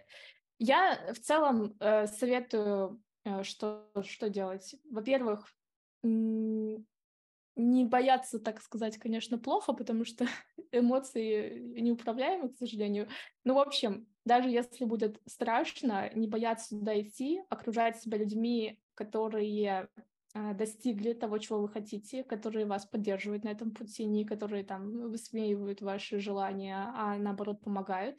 я 0.59 1.13
в 1.13 1.19
целом 1.19 1.77
э, 1.79 2.05
советую, 2.07 3.01
э, 3.23 3.43
что, 3.43 3.89
что 4.03 4.29
делать. 4.29 4.75
Во-первых, 4.91 5.47
не 7.55 7.85
бояться, 7.85 8.39
так 8.39 8.61
сказать, 8.61 8.97
конечно, 8.97 9.37
плохо, 9.37 9.73
потому 9.73 10.05
что 10.05 10.25
эмоции 10.71 11.59
неуправляемы, 11.79 12.49
к 12.49 12.57
сожалению. 12.57 13.07
Ну, 13.43 13.55
в 13.55 13.59
общем, 13.59 14.07
даже 14.25 14.49
если 14.49 14.85
будет 14.85 15.21
страшно, 15.25 16.09
не 16.15 16.27
бояться 16.27 16.77
туда 16.77 16.99
идти, 16.99 17.41
окружать 17.49 17.97
себя 18.01 18.17
людьми, 18.17 18.79
которые 18.95 19.89
а, 20.33 20.53
достигли 20.53 21.13
того, 21.13 21.37
чего 21.37 21.61
вы 21.61 21.69
хотите, 21.69 22.23
которые 22.23 22.65
вас 22.65 22.85
поддерживают 22.85 23.43
на 23.43 23.49
этом 23.49 23.71
пути, 23.71 24.05
не 24.05 24.25
которые 24.25 24.63
там 24.63 25.09
высмеивают 25.09 25.81
ваши 25.81 26.19
желания, 26.19 26.91
а 26.95 27.17
наоборот 27.17 27.61
помогают. 27.61 28.17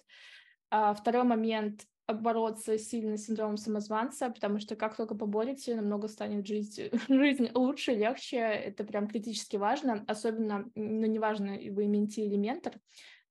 А 0.70 0.94
второй 0.94 1.24
момент 1.24 1.86
бороться 2.06 2.78
сильно 2.78 3.16
с 3.16 3.26
синдромом 3.26 3.56
самозванца, 3.56 4.30
потому 4.30 4.58
что 4.58 4.76
как 4.76 4.96
только 4.96 5.14
поборете, 5.14 5.74
намного 5.74 6.08
станет 6.08 6.46
жизнь, 6.46 6.90
жизнь 7.08 7.50
лучше, 7.54 7.92
легче. 7.92 8.38
Это 8.38 8.84
прям 8.84 9.08
критически 9.08 9.56
важно, 9.56 10.04
особенно, 10.06 10.70
ну, 10.74 11.06
неважно, 11.06 11.58
вы 11.70 11.86
менти 11.86 12.20
или 12.20 12.36
ментор, 12.36 12.74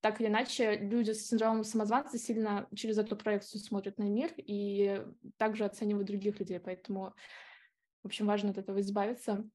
так 0.04 0.20
или 0.20 0.28
иначе, 0.28 0.76
люди 0.76 1.12
с 1.12 1.28
синдромом 1.28 1.64
самозванца 1.64 2.18
сильно 2.18 2.68
через 2.74 2.98
эту 2.98 3.16
проекцию 3.16 3.62
смотрят 3.62 3.96
на 3.96 4.04
мир 4.04 4.30
и 4.36 5.02
также 5.38 5.64
оценивают 5.64 6.08
других 6.08 6.38
людей, 6.40 6.60
поэтому, 6.60 7.14
в 8.02 8.06
общем, 8.08 8.26
важно 8.26 8.50
от 8.50 8.58
этого 8.58 8.80
избавиться. 8.80 9.48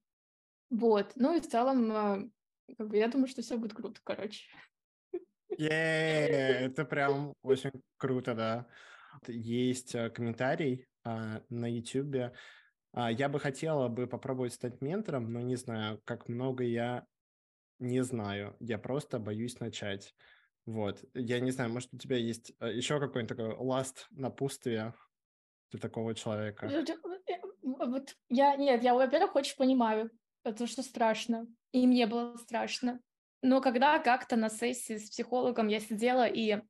Вот, 0.70 1.12
ну 1.14 1.36
и 1.36 1.40
в 1.40 1.48
целом, 1.48 1.92
э, 1.92 2.30
я 2.92 3.06
думаю, 3.06 3.28
что 3.28 3.42
все 3.42 3.58
будет 3.58 3.74
круто, 3.74 4.00
короче. 4.02 4.46
это 5.56 6.84
прям 6.84 7.34
очень 7.42 7.70
круто, 7.96 8.34
да. 8.34 8.66
Есть 9.26 9.94
э, 9.94 10.10
комментарий 10.10 10.86
а, 11.04 11.42
на 11.48 11.70
YouTube. 11.70 12.32
А, 12.92 13.10
я 13.10 13.28
бы 13.28 13.38
хотела 13.40 13.88
бы 13.88 14.06
попробовать 14.06 14.52
стать 14.52 14.80
ментором, 14.80 15.32
но 15.32 15.40
не 15.40 15.56
знаю, 15.56 16.00
как 16.04 16.28
много 16.28 16.64
я 16.64 17.06
не 17.78 18.02
знаю. 18.02 18.56
Я 18.60 18.78
просто 18.78 19.18
боюсь 19.18 19.58
начать. 19.60 20.14
Вот. 20.66 21.04
Я 21.14 21.40
не 21.40 21.50
знаю, 21.50 21.70
может, 21.70 21.92
у 21.92 21.98
тебя 21.98 22.16
есть 22.16 22.52
э, 22.60 22.72
еще 22.72 23.00
какой-нибудь 23.00 23.36
такой 23.36 23.54
ласт 23.56 24.06
напутствие 24.10 24.94
для 25.70 25.80
такого 25.80 26.14
человека? 26.14 26.66
Э, 26.66 26.84
вот 27.62 28.14
я, 28.28 28.56
нет, 28.56 28.82
я, 28.82 28.94
во-первых, 28.94 29.34
очень 29.34 29.56
понимаю, 29.56 30.10
потому 30.42 30.68
что 30.68 30.82
страшно. 30.82 31.46
И 31.72 31.86
мне 31.86 32.06
было 32.06 32.36
страшно. 32.36 33.00
Но 33.42 33.60
когда 33.60 33.98
как-то 33.98 34.36
на 34.36 34.50
сессии 34.50 34.98
с 34.98 35.10
психологом 35.10 35.68
я 35.68 35.80
сидела 35.80 36.26
и 36.26 36.60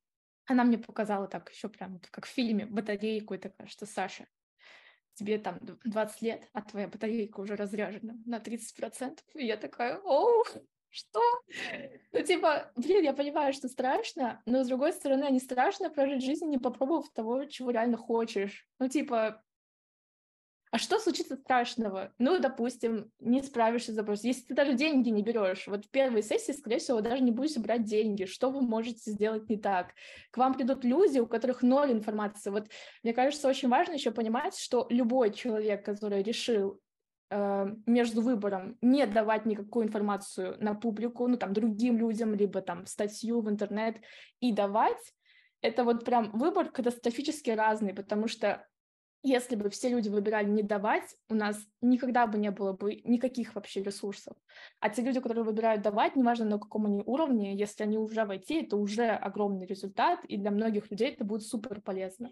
она 0.50 0.64
мне 0.64 0.78
показала 0.78 1.28
так 1.28 1.48
еще 1.50 1.68
прям, 1.68 2.00
как 2.10 2.26
в 2.26 2.28
фильме, 2.28 2.66
батарейку, 2.66 3.34
и 3.34 3.38
такая, 3.38 3.68
что 3.68 3.86
Саша, 3.86 4.26
тебе 5.14 5.38
там 5.38 5.60
20 5.84 6.22
лет, 6.22 6.48
а 6.52 6.62
твоя 6.62 6.88
батарейка 6.88 7.38
уже 7.38 7.54
разряжена 7.54 8.14
на 8.26 8.38
30%. 8.38 9.20
И 9.34 9.46
я 9.46 9.56
такая, 9.56 9.98
оу, 9.98 10.44
что? 10.88 11.20
Ну, 12.10 12.22
типа, 12.22 12.72
блин, 12.74 13.04
я 13.04 13.12
понимаю, 13.12 13.52
что 13.52 13.68
страшно, 13.68 14.42
но, 14.44 14.64
с 14.64 14.66
другой 14.66 14.92
стороны, 14.92 15.30
не 15.30 15.38
страшно 15.38 15.88
прожить 15.88 16.24
жизнь, 16.24 16.46
не 16.46 16.58
попробовав 16.58 17.12
того, 17.12 17.44
чего 17.44 17.70
реально 17.70 17.96
хочешь. 17.96 18.66
Ну, 18.80 18.88
типа, 18.88 19.44
а 20.72 20.78
что 20.78 21.00
случится 21.00 21.34
страшного? 21.36 22.12
Ну, 22.18 22.38
допустим, 22.38 23.10
не 23.18 23.42
справишься 23.42 23.90
с 23.90 23.96
запросом. 23.96 24.28
Если 24.28 24.42
ты 24.42 24.54
даже 24.54 24.74
деньги 24.74 25.08
не 25.08 25.22
берешь, 25.22 25.66
вот 25.66 25.84
в 25.84 25.90
первой 25.90 26.22
сессии, 26.22 26.52
скорее 26.52 26.78
всего, 26.78 27.00
даже 27.00 27.24
не 27.24 27.32
будете 27.32 27.58
брать 27.58 27.82
деньги. 27.82 28.24
Что 28.24 28.50
вы 28.50 28.60
можете 28.60 29.10
сделать 29.10 29.48
не 29.48 29.56
так? 29.56 29.94
К 30.30 30.36
вам 30.36 30.54
придут 30.54 30.84
люди, 30.84 31.18
у 31.18 31.26
которых 31.26 31.62
ноль 31.62 31.90
информации. 31.90 32.50
Вот 32.50 32.68
мне 33.02 33.12
кажется, 33.12 33.48
очень 33.48 33.68
важно 33.68 33.94
еще 33.94 34.12
понимать, 34.12 34.56
что 34.56 34.86
любой 34.90 35.32
человек, 35.32 35.84
который 35.84 36.22
решил 36.22 36.80
э, 37.30 37.66
между 37.86 38.22
выбором 38.22 38.78
не 38.80 39.04
давать 39.06 39.46
никакую 39.46 39.86
информацию 39.86 40.56
на 40.60 40.74
публику, 40.74 41.26
ну, 41.26 41.36
там, 41.36 41.52
другим 41.52 41.96
людям, 41.96 42.32
либо 42.32 42.60
там 42.60 42.86
статью 42.86 43.40
в 43.40 43.50
интернет, 43.50 43.96
и 44.38 44.52
давать, 44.52 45.14
это 45.62 45.82
вот 45.82 46.04
прям 46.04 46.30
выбор 46.30 46.70
катастрофически 46.70 47.50
разный, 47.50 47.92
потому 47.92 48.28
что 48.28 48.66
если 49.22 49.54
бы 49.54 49.68
все 49.68 49.90
люди 49.90 50.08
выбирали 50.08 50.48
не 50.48 50.62
давать, 50.62 51.14
у 51.28 51.34
нас 51.34 51.58
никогда 51.82 52.26
бы 52.26 52.38
не 52.38 52.50
было 52.50 52.72
бы 52.72 53.00
никаких 53.04 53.54
вообще 53.54 53.82
ресурсов. 53.82 54.36
А 54.80 54.88
те 54.88 55.02
люди, 55.02 55.20
которые 55.20 55.44
выбирают 55.44 55.82
давать, 55.82 56.16
неважно 56.16 56.46
на 56.46 56.58
каком 56.58 56.86
они 56.86 57.02
уровне, 57.04 57.54
если 57.54 57.82
они 57.82 57.98
уже 57.98 58.24
в 58.24 58.30
IT, 58.30 58.66
это 58.66 58.76
уже 58.76 59.08
огромный 59.08 59.66
результат, 59.66 60.24
и 60.24 60.36
для 60.36 60.50
многих 60.50 60.90
людей 60.90 61.12
это 61.12 61.24
будет 61.24 61.42
супер 61.42 61.80
полезно. 61.82 62.30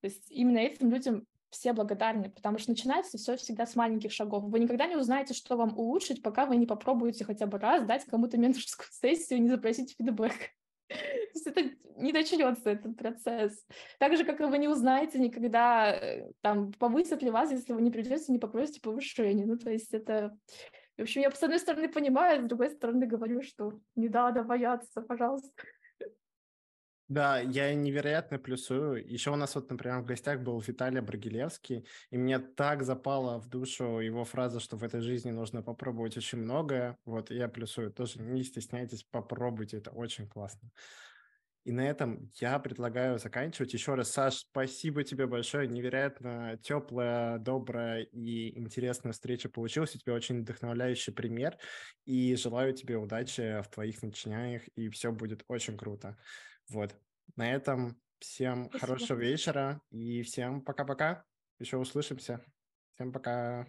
То 0.00 0.06
есть 0.06 0.30
именно 0.30 0.58
этим 0.58 0.90
людям 0.90 1.26
все 1.50 1.72
благодарны, 1.72 2.30
потому 2.30 2.58
что 2.58 2.70
начинается 2.70 3.18
все 3.18 3.36
всегда 3.36 3.66
с 3.66 3.74
маленьких 3.74 4.12
шагов. 4.12 4.44
Вы 4.44 4.60
никогда 4.60 4.86
не 4.86 4.96
узнаете, 4.96 5.34
что 5.34 5.56
вам 5.56 5.76
улучшить, 5.76 6.22
пока 6.22 6.46
вы 6.46 6.56
не 6.56 6.66
попробуете 6.66 7.24
хотя 7.24 7.46
бы 7.46 7.58
раз 7.58 7.84
дать 7.84 8.04
кому-то 8.04 8.38
менторскую 8.38 8.88
сессию 8.92 9.38
и 9.38 9.42
не 9.42 9.48
запросить 9.48 9.96
фидбэк. 9.96 10.34
То 10.90 11.34
есть 11.34 11.46
это 11.46 11.62
не 11.96 12.12
начнется 12.12 12.70
этот 12.70 12.96
процесс. 12.96 13.64
Так 13.98 14.16
же, 14.16 14.24
как 14.24 14.40
вы 14.40 14.58
не 14.58 14.68
узнаете 14.68 15.18
никогда, 15.18 15.92
э, 15.92 16.30
там, 16.40 16.72
повысят 16.72 17.22
ли 17.22 17.30
вас, 17.30 17.50
если 17.52 17.72
вы 17.72 17.82
не 17.82 17.90
придете, 17.90 18.32
не 18.32 18.38
попросите 18.38 18.80
повышения. 18.80 19.46
Ну, 19.46 19.56
то 19.56 19.70
есть 19.70 19.94
это... 19.94 20.36
В 20.96 21.02
общем, 21.02 21.22
я 21.22 21.30
с 21.30 21.42
одной 21.42 21.58
стороны 21.58 21.88
понимаю, 21.88 22.42
с 22.42 22.48
другой 22.48 22.70
стороны 22.70 23.06
говорю, 23.06 23.42
что 23.42 23.80
не 23.96 24.08
надо 24.08 24.42
бояться, 24.42 25.00
пожалуйста. 25.00 25.50
Да, 27.10 27.40
я 27.40 27.74
невероятно 27.74 28.38
плюсую. 28.38 29.04
Еще 29.04 29.32
у 29.32 29.36
нас 29.36 29.56
вот, 29.56 29.68
например, 29.68 29.98
в 29.98 30.04
гостях 30.04 30.42
был 30.42 30.60
Виталий 30.60 31.00
Брагилевский, 31.00 31.84
и 32.12 32.16
мне 32.16 32.38
так 32.38 32.84
запала 32.84 33.40
в 33.40 33.48
душу 33.48 33.98
его 33.98 34.24
фраза, 34.24 34.60
что 34.60 34.76
в 34.76 34.84
этой 34.84 35.00
жизни 35.00 35.32
нужно 35.32 35.60
попробовать 35.60 36.16
очень 36.16 36.38
многое. 36.38 36.96
Вот, 37.04 37.32
я 37.32 37.48
плюсую. 37.48 37.92
Тоже 37.92 38.22
не 38.22 38.44
стесняйтесь, 38.44 39.02
попробуйте, 39.02 39.78
это 39.78 39.90
очень 39.90 40.28
классно. 40.28 40.70
И 41.64 41.72
на 41.72 41.80
этом 41.80 42.30
я 42.40 42.60
предлагаю 42.60 43.18
заканчивать. 43.18 43.74
Еще 43.74 43.94
раз, 43.94 44.12
Саш, 44.12 44.34
спасибо 44.34 45.02
тебе 45.02 45.26
большое. 45.26 45.66
Невероятно 45.66 46.58
теплая, 46.62 47.38
добрая 47.38 48.02
и 48.02 48.56
интересная 48.56 49.12
встреча 49.12 49.48
получилась. 49.48 49.96
У 49.96 49.98
тебя 49.98 50.14
очень 50.14 50.42
вдохновляющий 50.42 51.12
пример. 51.12 51.58
И 52.06 52.36
желаю 52.36 52.72
тебе 52.72 52.96
удачи 52.96 53.60
в 53.62 53.68
твоих 53.68 54.00
начинаниях, 54.00 54.62
и 54.76 54.88
все 54.90 55.10
будет 55.10 55.42
очень 55.48 55.76
круто. 55.76 56.16
Вот. 56.70 56.94
На 57.36 57.52
этом 57.52 58.00
всем 58.18 58.66
Спасибо. 58.68 58.78
хорошего 58.80 59.18
вечера 59.18 59.80
и 59.90 60.22
всем 60.22 60.62
пока-пока. 60.62 61.24
Еще 61.58 61.76
услышимся. 61.76 62.44
Всем 62.94 63.12
пока. 63.12 63.68